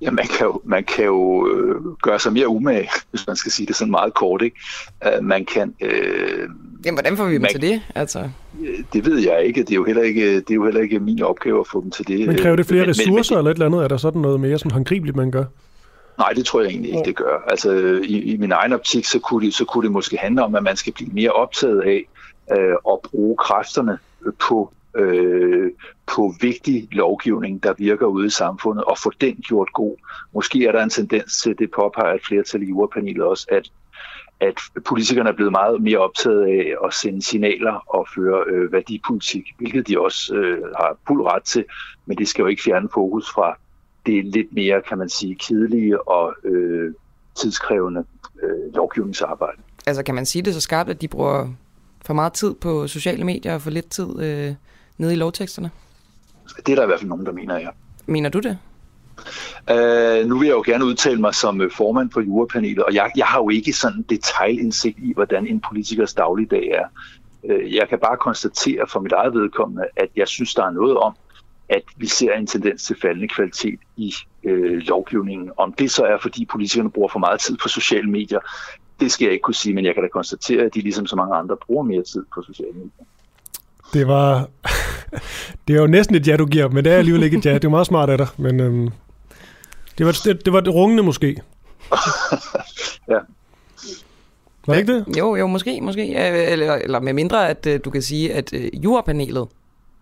[0.02, 3.52] Ja, man kan jo, man kan jo øh, gøre sig mere umage, hvis man skal
[3.52, 4.42] sige det sådan meget kort.
[4.42, 4.58] Ikke?
[5.06, 5.74] Uh, man kan...
[5.82, 6.50] Øh,
[6.86, 7.82] Jamen, hvordan får vi dem man, til det?
[7.96, 8.30] Altså?
[8.94, 9.62] Det ved jeg ikke.
[9.62, 10.36] Det er, jo heller ikke.
[10.36, 12.28] det er jo heller ikke min opgave at få dem til det.
[12.28, 13.84] Men kræver det flere men, ressourcer men, eller et eller andet?
[13.84, 15.44] Er der sådan noget mere sådan håndgribeligt, man gør?
[16.18, 17.44] Nej, det tror jeg egentlig ikke, det gør.
[17.48, 17.72] Altså,
[18.04, 20.64] i, i min egen optik, så kunne, det, så kunne det måske handle om, at
[20.64, 22.08] man skal blive mere optaget af
[22.58, 23.98] øh, at bruge kræfterne
[24.40, 25.72] på øh,
[26.08, 29.96] på vigtig lovgivning, der virker ude i samfundet, og få den gjort god.
[30.34, 33.72] Måske er der en tendens til, det påpeger et flertal i jordpanelet også, at
[34.40, 39.44] at politikerne er blevet meget mere optaget af at sende signaler og føre øh, værdipolitik,
[39.58, 41.66] hvilket de også øh, har fuld ret til,
[42.06, 43.58] men det skal jo ikke fjerne fokus fra
[44.06, 46.94] det lidt mere, kan man sige, kedelige og øh,
[47.36, 48.06] tidskrævende
[48.44, 49.62] øh, lovgivningsarbejde.
[49.88, 51.48] Altså kan man sige det så skarpt, at de bruger
[52.06, 54.54] for meget tid på sociale medier og for lidt tid øh,
[54.98, 55.72] nede i lovteksterne?
[56.66, 57.70] Det er der i hvert fald nogen, der mener, ja.
[58.06, 58.58] Mener du det?
[59.72, 63.12] Uh, nu vil jeg jo gerne udtale mig som øh, formand for jurapanelet, og jeg,
[63.18, 66.86] jeg har jo ikke sådan detailindsigt i, hvordan en politikers dagligdag er.
[67.44, 70.98] Uh, jeg kan bare konstatere for mit eget vedkommende, at jeg synes, der er noget
[70.98, 71.16] om,
[71.70, 74.14] at vi ser en tendens til faldende kvalitet i
[74.44, 75.52] øh, lovgivningen.
[75.58, 78.40] Om det så er, fordi politikerne bruger for meget tid på sociale medier,
[79.00, 81.16] det skal jeg ikke kunne sige, men jeg kan da konstatere, at de ligesom så
[81.16, 83.06] mange andre bruger mere tid på sociale medier.
[83.94, 84.50] Det var...
[85.68, 87.54] det er jo næsten et ja, du giver, men det er alligevel ikke et ja.
[87.54, 88.90] Det er meget smart af dig, men øhm,
[89.98, 91.28] det, var, det, det var det rungende måske.
[93.12, 93.20] ja.
[94.68, 95.18] Var det ikke det?
[95.18, 96.16] Jo, jo, måske, måske.
[96.16, 99.48] Eller, eller med mindre, at uh, du kan sige, at uh, jurapanelet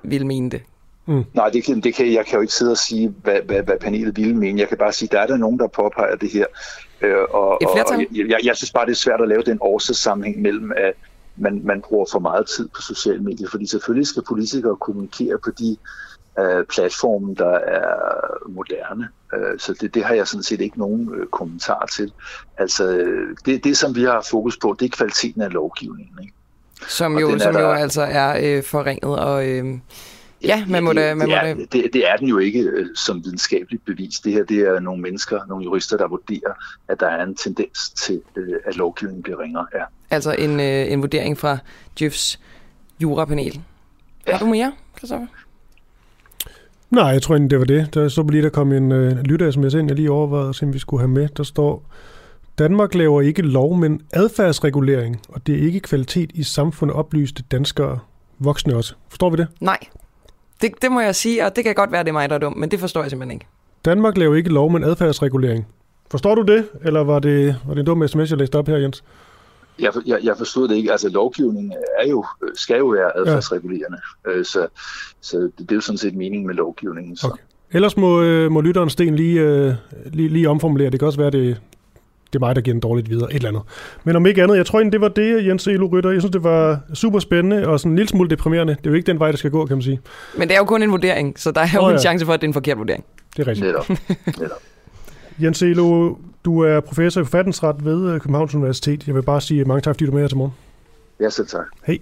[0.04, 0.62] vil mene det.
[1.06, 1.24] Mm.
[1.34, 3.78] Nej, det kan, det kan, jeg kan jo ikke sidde og sige, hvad, hvad, hvad
[3.82, 4.60] panelet ville mene.
[4.60, 6.46] Jeg kan bare sige, der er der nogen, der påpeger det her.
[7.02, 9.58] Øh, og, og, og jeg, jeg, jeg synes bare, det er svært at lave den
[9.62, 10.94] årsagssammenhæng mellem, at
[11.38, 15.52] man, man bruger for meget tid på sociale medier, fordi selvfølgelig skal politikere kommunikere på
[15.52, 15.78] de
[16.40, 17.88] øh, platforme, der er
[18.50, 19.08] moderne.
[19.34, 22.14] Øh, så det, det har jeg sådan set ikke nogen øh, kommentar til.
[22.58, 23.06] Altså,
[23.46, 26.20] det, det, som vi har fokus på, det er kvaliteten af lovgivningen.
[26.22, 26.34] Ikke?
[26.88, 29.48] Som jo, som der, jo altså er øh, forringet og...
[29.48, 29.66] Øh
[30.46, 31.16] Ja, man må det, da...
[31.16, 34.20] Man det, må er, det, det er den jo ikke øh, som videnskabeligt bevis.
[34.20, 36.54] Det her det er nogle mennesker, nogle jurister, der vurderer,
[36.88, 39.68] at der er en tendens til, øh, at lovgivningen bliver ringere.
[39.74, 39.84] Ja.
[40.10, 41.58] Altså en, øh, en vurdering fra
[42.02, 42.40] Jeffs
[43.00, 43.62] jurapanel.
[44.28, 44.32] Ja.
[44.32, 45.28] Har du mere, Christoffer?
[46.90, 47.94] Nej, jeg tror egentlig, det var det.
[47.94, 51.02] Der så lige, der kom en øh, lytter-sms ind, jeg lige overvejede, om vi skulle
[51.02, 51.28] have med.
[51.28, 51.84] Der står,
[52.58, 58.00] Danmark laver ikke lov, men adfærdsregulering, og det er ikke kvalitet i samfundet oplyste danskere
[58.40, 58.96] voksne også.
[59.10, 59.48] Forstår vi det?
[59.60, 59.78] Nej,
[60.62, 62.40] det, det må jeg sige, og det kan godt være, det er mig, der er
[62.40, 63.48] dum, men det forstår jeg simpelthen ikke.
[63.86, 65.68] Danmark laver ikke lov, men adfærdsregulering.
[66.12, 68.78] Forstår du det, eller var det, var det en dum sms, jeg læste op her,
[68.78, 69.04] Jens?
[69.80, 70.92] Jeg, jeg, jeg forstod det ikke.
[70.92, 72.26] Altså, lovgivningen er jo,
[72.56, 74.32] skal jo være adfærdsregulerende, ja.
[74.32, 74.68] Øh, så,
[75.22, 77.18] så det, det er jo sådan set meningen med lovgivningen.
[77.18, 77.28] Så.
[77.28, 77.44] Okay.
[77.72, 79.74] Ellers må, øh, må lytteren Sten lige, øh,
[80.06, 80.90] lige, lige omformulere.
[80.90, 81.62] Det kan også være, det,
[82.34, 83.64] det er mig, der giver den dårligt videre, et eller andet.
[84.04, 86.12] Men om ikke andet, jeg tror egentlig, det var det, Jens Elo Rytter.
[86.12, 88.76] Jeg synes, det var super spændende og sådan en lille smule deprimerende.
[88.76, 90.02] Det er jo ikke den vej, der skal gå, kan man sige.
[90.38, 91.94] Men det er jo kun en vurdering, så der er jo oh, ja.
[91.94, 93.06] en chance for, at det er en forkert vurdering.
[93.38, 93.68] Det er rigtigt.
[93.68, 93.90] Netop.
[94.40, 94.62] Netop.
[95.42, 96.16] Jens Elo,
[96.46, 99.08] du er professor i forfatningsret ved øh, Københavns Universitet.
[99.08, 100.54] Jeg vil bare sige mange tak, fordi du er med her til morgen.
[101.20, 101.66] Ja, selv tak.
[101.88, 102.00] Hej.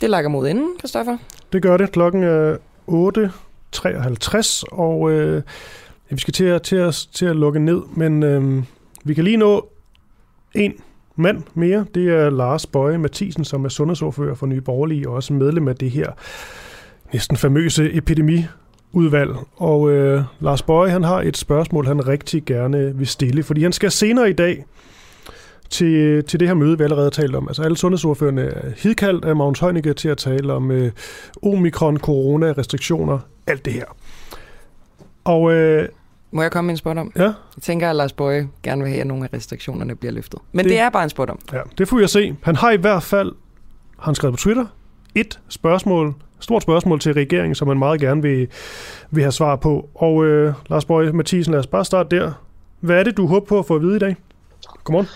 [0.00, 1.16] Det lakker mod inden, Kristoffer.
[1.52, 1.92] Det gør det.
[1.92, 2.56] Klokken er
[2.86, 3.30] 8
[3.72, 5.42] 53, og øh,
[6.10, 8.62] vi skal til at, til, at, til at lukke ned, men øh,
[9.04, 9.68] vi kan lige nå
[10.54, 10.74] en
[11.16, 11.86] mand mere.
[11.94, 15.76] Det er Lars Bøje Mathisen, som er sundhedsordfører for Nye Borgerlige, og også medlem af
[15.76, 16.12] det her
[17.12, 19.34] næsten famøse epidemiudvalg.
[19.56, 23.72] Og øh, Lars Bøje, han har et spørgsmål, han rigtig gerne vil stille, fordi han
[23.72, 24.64] skal senere i dag
[25.70, 27.48] til, til det her møde, vi allerede har talt om.
[27.48, 30.92] Altså alle sundhedsordførende er hidkaldt af Magnus Heunicke til at tale om øh,
[31.42, 33.84] omikron, corona, restriktioner, alt det her.
[35.24, 35.52] Og...
[35.52, 35.88] Øh,
[36.30, 37.12] Må jeg komme med en spot om?
[37.16, 37.22] Ja.
[37.22, 40.40] Jeg tænker, at Lars Bøje gerne vil have, at nogle af restriktionerne bliver løftet.
[40.52, 41.38] Men det, det er bare en spot om.
[41.52, 42.36] Ja, det får jeg se.
[42.42, 43.32] Han har i hvert fald,
[43.98, 44.66] han skrevet på Twitter,
[45.14, 48.48] et spørgsmål stort spørgsmål til regeringen, som man meget gerne vil,
[49.10, 49.88] vil have svar på.
[49.94, 52.32] Og øh, Lars Bøge Mathisen, lad os bare starte der.
[52.80, 54.16] Hvad er det, du håber på at få at vide i dag?
[54.84, 55.08] Godmorgen.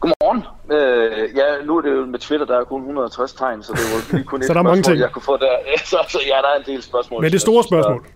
[0.00, 0.44] Godmorgen.
[0.76, 3.80] Øh, ja, nu er det jo med Twitter, der er kun 160 tegn, så det
[3.80, 4.98] var lige kun et så der er mange ting.
[4.98, 5.54] jeg kunne få der.
[5.92, 7.22] Så, så ja, der er en del spørgsmål.
[7.22, 8.06] Men det store spørgsmål.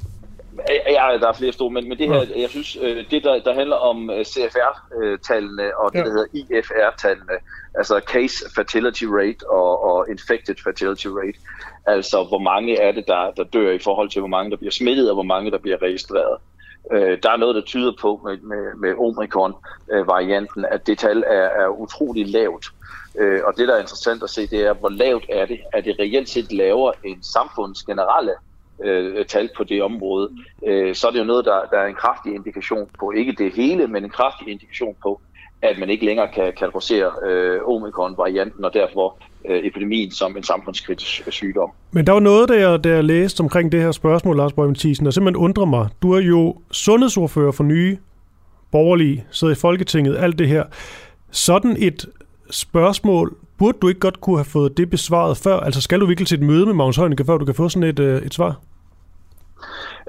[0.68, 3.54] Ja, der er flere store, men, men det her, jeg synes, øh, det der, der
[3.54, 6.04] handler om øh, CFR-tallene og det, ja.
[6.04, 7.36] der hedder IFR-tallene,
[7.74, 11.38] altså Case Fertility Rate og, og Infected Fertility Rate,
[11.86, 14.70] altså hvor mange er det, der, der dør i forhold til, hvor mange der bliver
[14.70, 16.38] smittet og hvor mange der bliver registreret.
[16.92, 21.48] Øh, der er noget, der tyder på med, med, med omikron-varianten, at det tal er,
[21.62, 22.66] er utrolig lavt.
[23.18, 25.60] Øh, og det, der er interessant at se, det er, hvor lavt er det?
[25.72, 28.32] Er det reelt set lavere end samfundets generelle
[28.82, 30.30] øh, tal på det område?
[30.66, 33.52] Øh, så er det jo noget, der, der er en kraftig indikation på, ikke det
[33.52, 35.20] hele, men en kraftig indikation på,
[35.62, 41.32] at man ikke længere kan kategorisere øh, omikron-varianten, og derfor øh, epidemien som en samfundskritisk
[41.32, 41.70] sygdom.
[41.90, 44.68] Men der var noget, der jeg, der jeg læste omkring det her spørgsmål, Lars Bøge
[44.68, 45.88] Mathisen, og simpelthen undrer mig.
[46.02, 47.98] Du er jo sundhedsordfører for nye
[48.72, 50.64] borgerlige, sidder i Folketinget, alt det her.
[51.30, 52.06] Sådan et
[52.50, 55.60] spørgsmål, burde du ikke godt kunne have fået det besvaret før?
[55.60, 57.88] Altså skal du virkelig til et møde med Magnus Heunicke, før du kan få sådan
[57.88, 58.60] et, øh, et svar?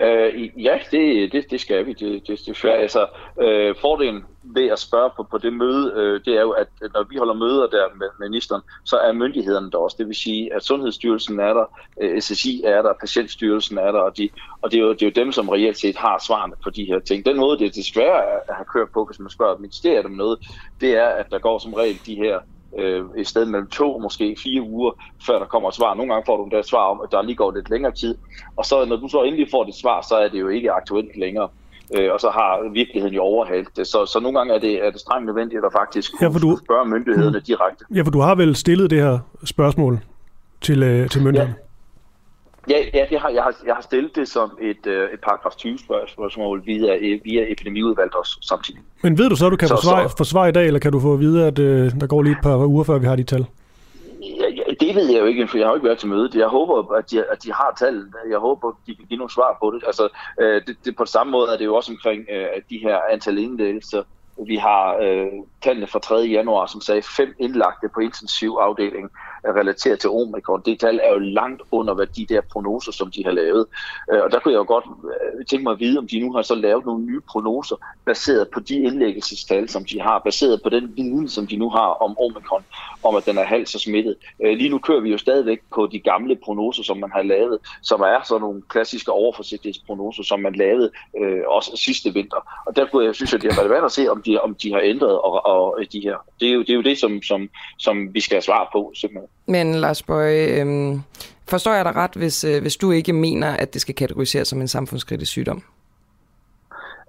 [0.01, 1.93] Øh, ja, det, det, det skal vi.
[1.93, 3.07] Det, det, det er altså,
[3.41, 7.03] øh, fordelen ved at spørge på, på det møde, øh, det er jo, at når
[7.09, 9.95] vi holder møder der med ministeren, så er myndighederne der også.
[9.99, 11.65] Det vil sige, at Sundhedsstyrelsen er der,
[12.01, 14.29] øh, SSI er der, Patientstyrelsen er der, og, de,
[14.61, 16.85] og det, er jo, det er jo dem, som reelt set har svarene på de
[16.85, 17.25] her ting.
[17.25, 20.39] Den måde, det er desværre at have kørt på, hvis man spørger ministeriet om noget,
[20.81, 22.39] det er, at der går som regel de her
[22.79, 24.91] øh, et sted mellem to og måske fire uger,
[25.25, 25.93] før der kommer et svar.
[25.93, 28.17] Nogle gange får du et svar om, at der lige går lidt længere tid.
[28.57, 31.17] Og så når du så endelig får det svar, så er det jo ikke aktuelt
[31.17, 31.49] længere.
[31.97, 33.87] Øh, og så har virkeligheden jo overhalt det.
[33.87, 36.57] Så, så nogle gange er det, er det strengt nødvendigt at faktisk kunne, ja, du,
[36.65, 37.43] spørge myndighederne mm.
[37.43, 37.85] direkte.
[37.95, 39.99] Ja, for du har vel stillet det her spørgsmål
[40.61, 41.55] til, øh, til myndighederne?
[41.57, 41.63] Ja.
[42.69, 45.51] Ja, ja det har, jeg, har, jeg har stillet det som et, øh, et paragraf
[45.57, 48.81] 20 spørgsmål via, via epidemiudvalget også samtidig.
[49.01, 50.91] Men ved du så, at du kan så, forsvare, så, forsvare i dag, eller kan
[50.91, 53.15] du få at vide, at øh, der går lige et par uger, før vi har
[53.15, 53.45] de tal?
[54.79, 56.35] Det ved jeg jo ikke, for jeg har jo ikke været til mødet.
[56.35, 58.05] Jeg håber, at de, at de har tal.
[58.29, 59.83] Jeg håber, at de kan give nogle svar på det.
[59.87, 60.09] Altså,
[60.41, 63.37] øh, det, det, på samme måde er det jo også omkring øh, de her antal
[63.37, 64.03] indlæggelser.
[64.47, 65.27] Vi har øh,
[65.63, 66.15] tallene fra 3.
[66.15, 69.09] januar, som sagde fem indlagte på intensiv afdeling
[69.45, 70.61] relateret til omikron.
[70.65, 73.65] Det tal er jo langt under, hvad de der prognoser, som de har lavet.
[74.13, 76.33] Øh, og der kunne jeg jo godt øh, tænke mig at vide, om de nu
[76.33, 77.75] har så lavet nogle nye prognoser,
[78.05, 81.89] baseret på de indlæggelsestal, som de har, baseret på den viden, som de nu har
[82.05, 82.63] om omikron,
[83.03, 84.15] om at den er halvt så smittet.
[84.43, 87.59] Øh, lige nu kører vi jo stadigvæk på de gamle prognoser, som man har lavet,
[87.81, 90.91] som er sådan nogle klassiske overforsigtighedsprognoser, som man lavede
[91.21, 92.63] øh, også sidste vinter.
[92.65, 94.73] Og der kunne jeg synes, at det er relevant at se, om de, om de
[94.73, 96.17] har ændret og, og de her.
[96.39, 98.91] Det er jo det, er jo det som, som, som vi skal have svar på,
[98.95, 99.29] simpelthen.
[99.45, 100.99] Men Lars Bøge, øh,
[101.49, 104.61] forstår jeg dig ret, hvis, øh, hvis du ikke mener, at det skal kategoriseres som
[104.61, 105.63] en samfundskritisk sygdom?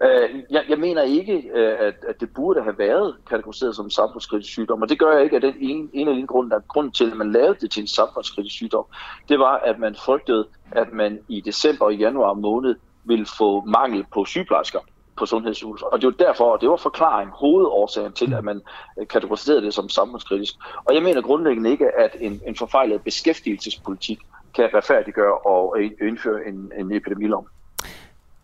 [0.03, 3.91] Øh, jeg, jeg mener ikke, øh, at, at det burde have været kategoriseret som en
[3.91, 6.61] samfundskritisk sygdom, og det gør jeg ikke af den ene, en af de grunde, der
[6.69, 8.85] grund til, at man lavede det til en samfundskritisk sygdom.
[9.29, 12.75] Det var, at man frygtede, at man i december og januar måned
[13.05, 14.79] ville få mangel på sygeplejersker
[15.17, 15.83] på sundhedshus.
[15.83, 18.61] Og det var derfor, og det var forklaring, hovedårsagen til, at man
[18.99, 20.55] øh, kategoriserede det som samfundskritisk.
[20.85, 24.19] Og jeg mener grundlæggende ikke, at en, en forfejlet beskæftigelsespolitik
[24.55, 27.49] kan retfærdiggøre og øh, indføre en, en epidemilov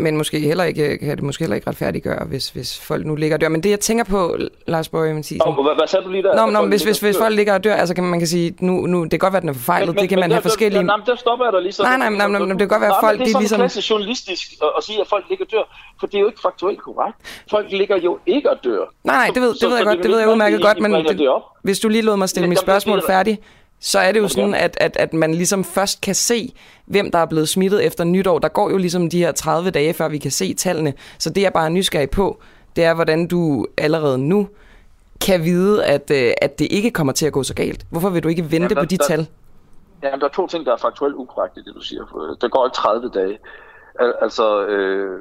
[0.00, 3.36] men måske heller ikke, kan det måske heller ikke retfærdiggøre, hvis, hvis folk nu ligger
[3.36, 3.48] og dør.
[3.48, 4.36] Men det, jeg tænker på,
[4.66, 5.42] Lars Bøge Mathisen...
[5.46, 6.46] Oh, hvad, hvad sagde du lige der?
[6.46, 8.72] Nå, nå hvis, hvis, hvis folk ligger og dør, altså kan man kan sige, nu,
[8.86, 10.42] nu, det kan godt være, at den er forfejlet, men, det kan men, man have
[10.42, 10.82] der, forskellige...
[10.82, 11.82] Nej, der stopper jeg dig lige så.
[11.82, 13.18] Nej, nej, nej, nej, nej, det kan godt være, at folk...
[13.18, 13.58] Det er sådan ligesom...
[13.58, 15.64] klassisk journalistisk at, at, sige, at folk ligger og dør,
[16.00, 17.16] for det er jo ikke faktuelt korrekt.
[17.50, 18.84] Folk ligger jo ikke og dør.
[19.04, 20.92] Nej, nej, det ved, det ved jeg godt, det ved jeg udmærket godt, men
[21.62, 23.40] hvis du lige lod mig stille mit spørgsmål færdigt,
[23.80, 26.54] så er det jo sådan, at, at, at man ligesom først kan se,
[26.86, 28.38] hvem der er blevet smittet efter nytår.
[28.38, 30.94] Der går jo ligesom de her 30 dage, før vi kan se tallene.
[31.18, 32.40] Så det jeg bare er nysgerrig på,
[32.76, 34.48] det er, hvordan du allerede nu
[35.20, 37.86] kan vide, at, øh, at det ikke kommer til at gå så galt.
[37.90, 39.28] Hvorfor vil du ikke vente Jamen, der, på de der, tal?
[40.02, 42.36] Ja, der er to ting, der er faktuelt ukorrekt i det, du siger.
[42.40, 43.38] Der går ikke 30 dage.
[44.00, 45.20] Al- altså, øh,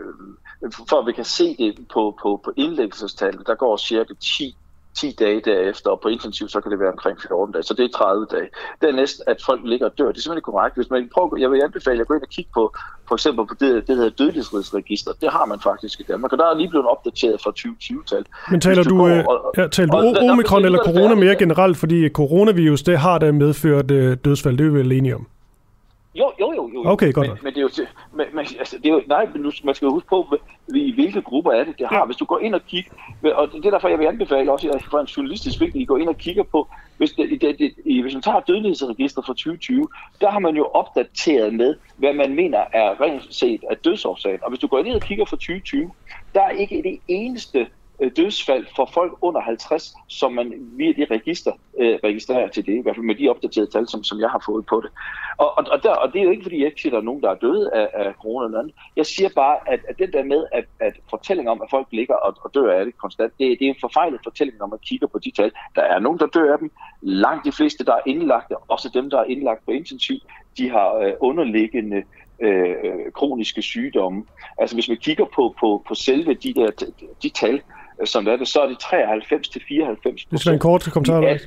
[0.90, 4.58] for at vi kan se det på, på, på indlæggelsestallet, der går cirka 10
[5.02, 7.64] 10 dage derefter, og på intensiv, så kan det være omkring 14 dage.
[7.64, 8.48] Så det er 30 dage.
[8.82, 10.76] Dernæst, at folk ligger og dør, det er simpelthen korrekt.
[10.76, 12.64] Hvis man prøver, jeg vil anbefale at gå ind og kigge på,
[13.08, 15.12] for eksempel på det, det hedder dødelighedsregister.
[15.22, 18.24] Det har man faktisk i Danmark, og der er lige blevet opdateret fra 2020-tal.
[18.52, 21.36] Men taler du, du, går, øh, og, ja, taler og, du omikron eller corona mere
[21.36, 25.28] generelt, fordi coronavirus, det har da medført øh, dødsfald, det er vi vel enige om?
[26.16, 26.72] Jo, jo, jo.
[26.74, 26.82] jo.
[26.86, 27.28] Okay, godt.
[27.28, 29.76] Men, men det er jo, men, men, altså, det er jo nej, men nu, man
[29.76, 30.38] skal jo huske på,
[30.76, 32.06] i hvilke grupper er det, det har.
[32.06, 32.92] Hvis du går ind og kigger,
[33.34, 35.98] og det er derfor, jeg vil anbefale også fra en journalistisk vinkel, at I går
[35.98, 36.68] ind og kigger på,
[36.98, 39.88] hvis, det, det, det, hvis man tager dødelighedsregistret fra 2020,
[40.22, 44.40] der har man jo opdateret med, hvad man mener er rent set af dødsårsagen.
[44.44, 45.92] Og hvis du går ind og kigger fra 2020,
[46.34, 47.68] der er ikke det eneste
[48.02, 52.74] øh, dødsfald for folk under 50, som man via det register øh, registrerer til det,
[52.74, 54.92] i hvert fald med de opdaterede tal, som, som jeg har fået på det.
[55.38, 57.00] Og, og, og, der, og det er jo ikke, fordi jeg ikke siger, at der
[57.00, 58.76] er nogen, der er døde af, af corona eller andet.
[58.96, 62.16] Jeg siger bare, at, at det der med, at, at fortællingen om, at folk ligger
[62.16, 65.08] og, og dør af det konstant, det, det er en forfejlet fortælling, når man kigger
[65.08, 65.52] på de tal.
[65.76, 66.72] Der er nogen, der dør af dem.
[67.02, 70.18] Langt de fleste, der er indlagte, også dem, der er indlagt på intensiv,
[70.58, 72.04] de har øh, underliggende
[72.40, 74.26] øh, øh kroniske sygdomme.
[74.58, 76.72] Altså hvis man kigger på, på, på selve de, der,
[77.24, 77.62] de tal,
[78.06, 81.22] som er det, så er det 93 til 94 Det skal en kort kommentar.
[81.22, 81.38] Ja.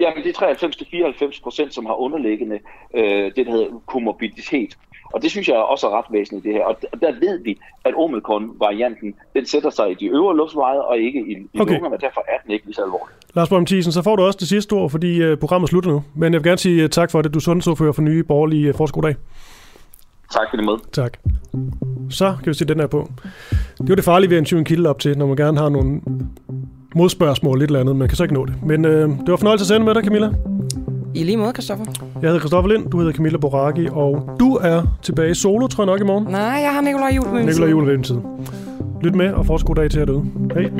[0.00, 2.58] Ja, men det er 93 til 94 procent, som har underliggende
[2.94, 4.76] øh, det, der hedder komorbiditet.
[5.14, 6.64] Og det synes jeg også er ret væsentligt det her.
[6.64, 11.20] Og der ved vi, at omikron-varianten, den sætter sig i de øvre luftveje og ikke
[11.20, 11.72] i, i okay.
[11.72, 13.14] lungerne, derfor er den ikke lige så alvorlig.
[13.34, 16.04] Lars Borg Thiesen, så får du også det sidste ord, fordi uh, programmet slutter nu.
[16.14, 17.34] Men jeg vil gerne sige uh, tak for det.
[17.34, 19.14] Du er sundhedsordfører for nye borgerlige uh, forskerdag.
[20.32, 20.76] Tak for det med.
[20.92, 21.18] Tak.
[22.10, 23.10] Så kan vi se den her på.
[23.22, 26.00] Det er jo det farlige ved en kilde op til, når man gerne har nogle
[26.94, 27.96] modspørgsmål lidt eller andet.
[27.96, 28.54] Man kan så ikke nå det.
[28.66, 30.30] Men øh, det var fornøjelse at sende med dig, Camilla.
[31.14, 31.84] I lige måde, Kristoffer.
[32.22, 35.86] Jeg hedder Kristoffer Lind, du hedder Camilla Boraki, og du er tilbage solo, tror jeg
[35.86, 36.24] nok, i morgen.
[36.24, 38.22] Nej, jeg har Nikolaj Jul ved Nikolaj Jul ved.
[39.02, 40.24] Lyt med, og få god dag til at døde.
[40.54, 40.70] Hej.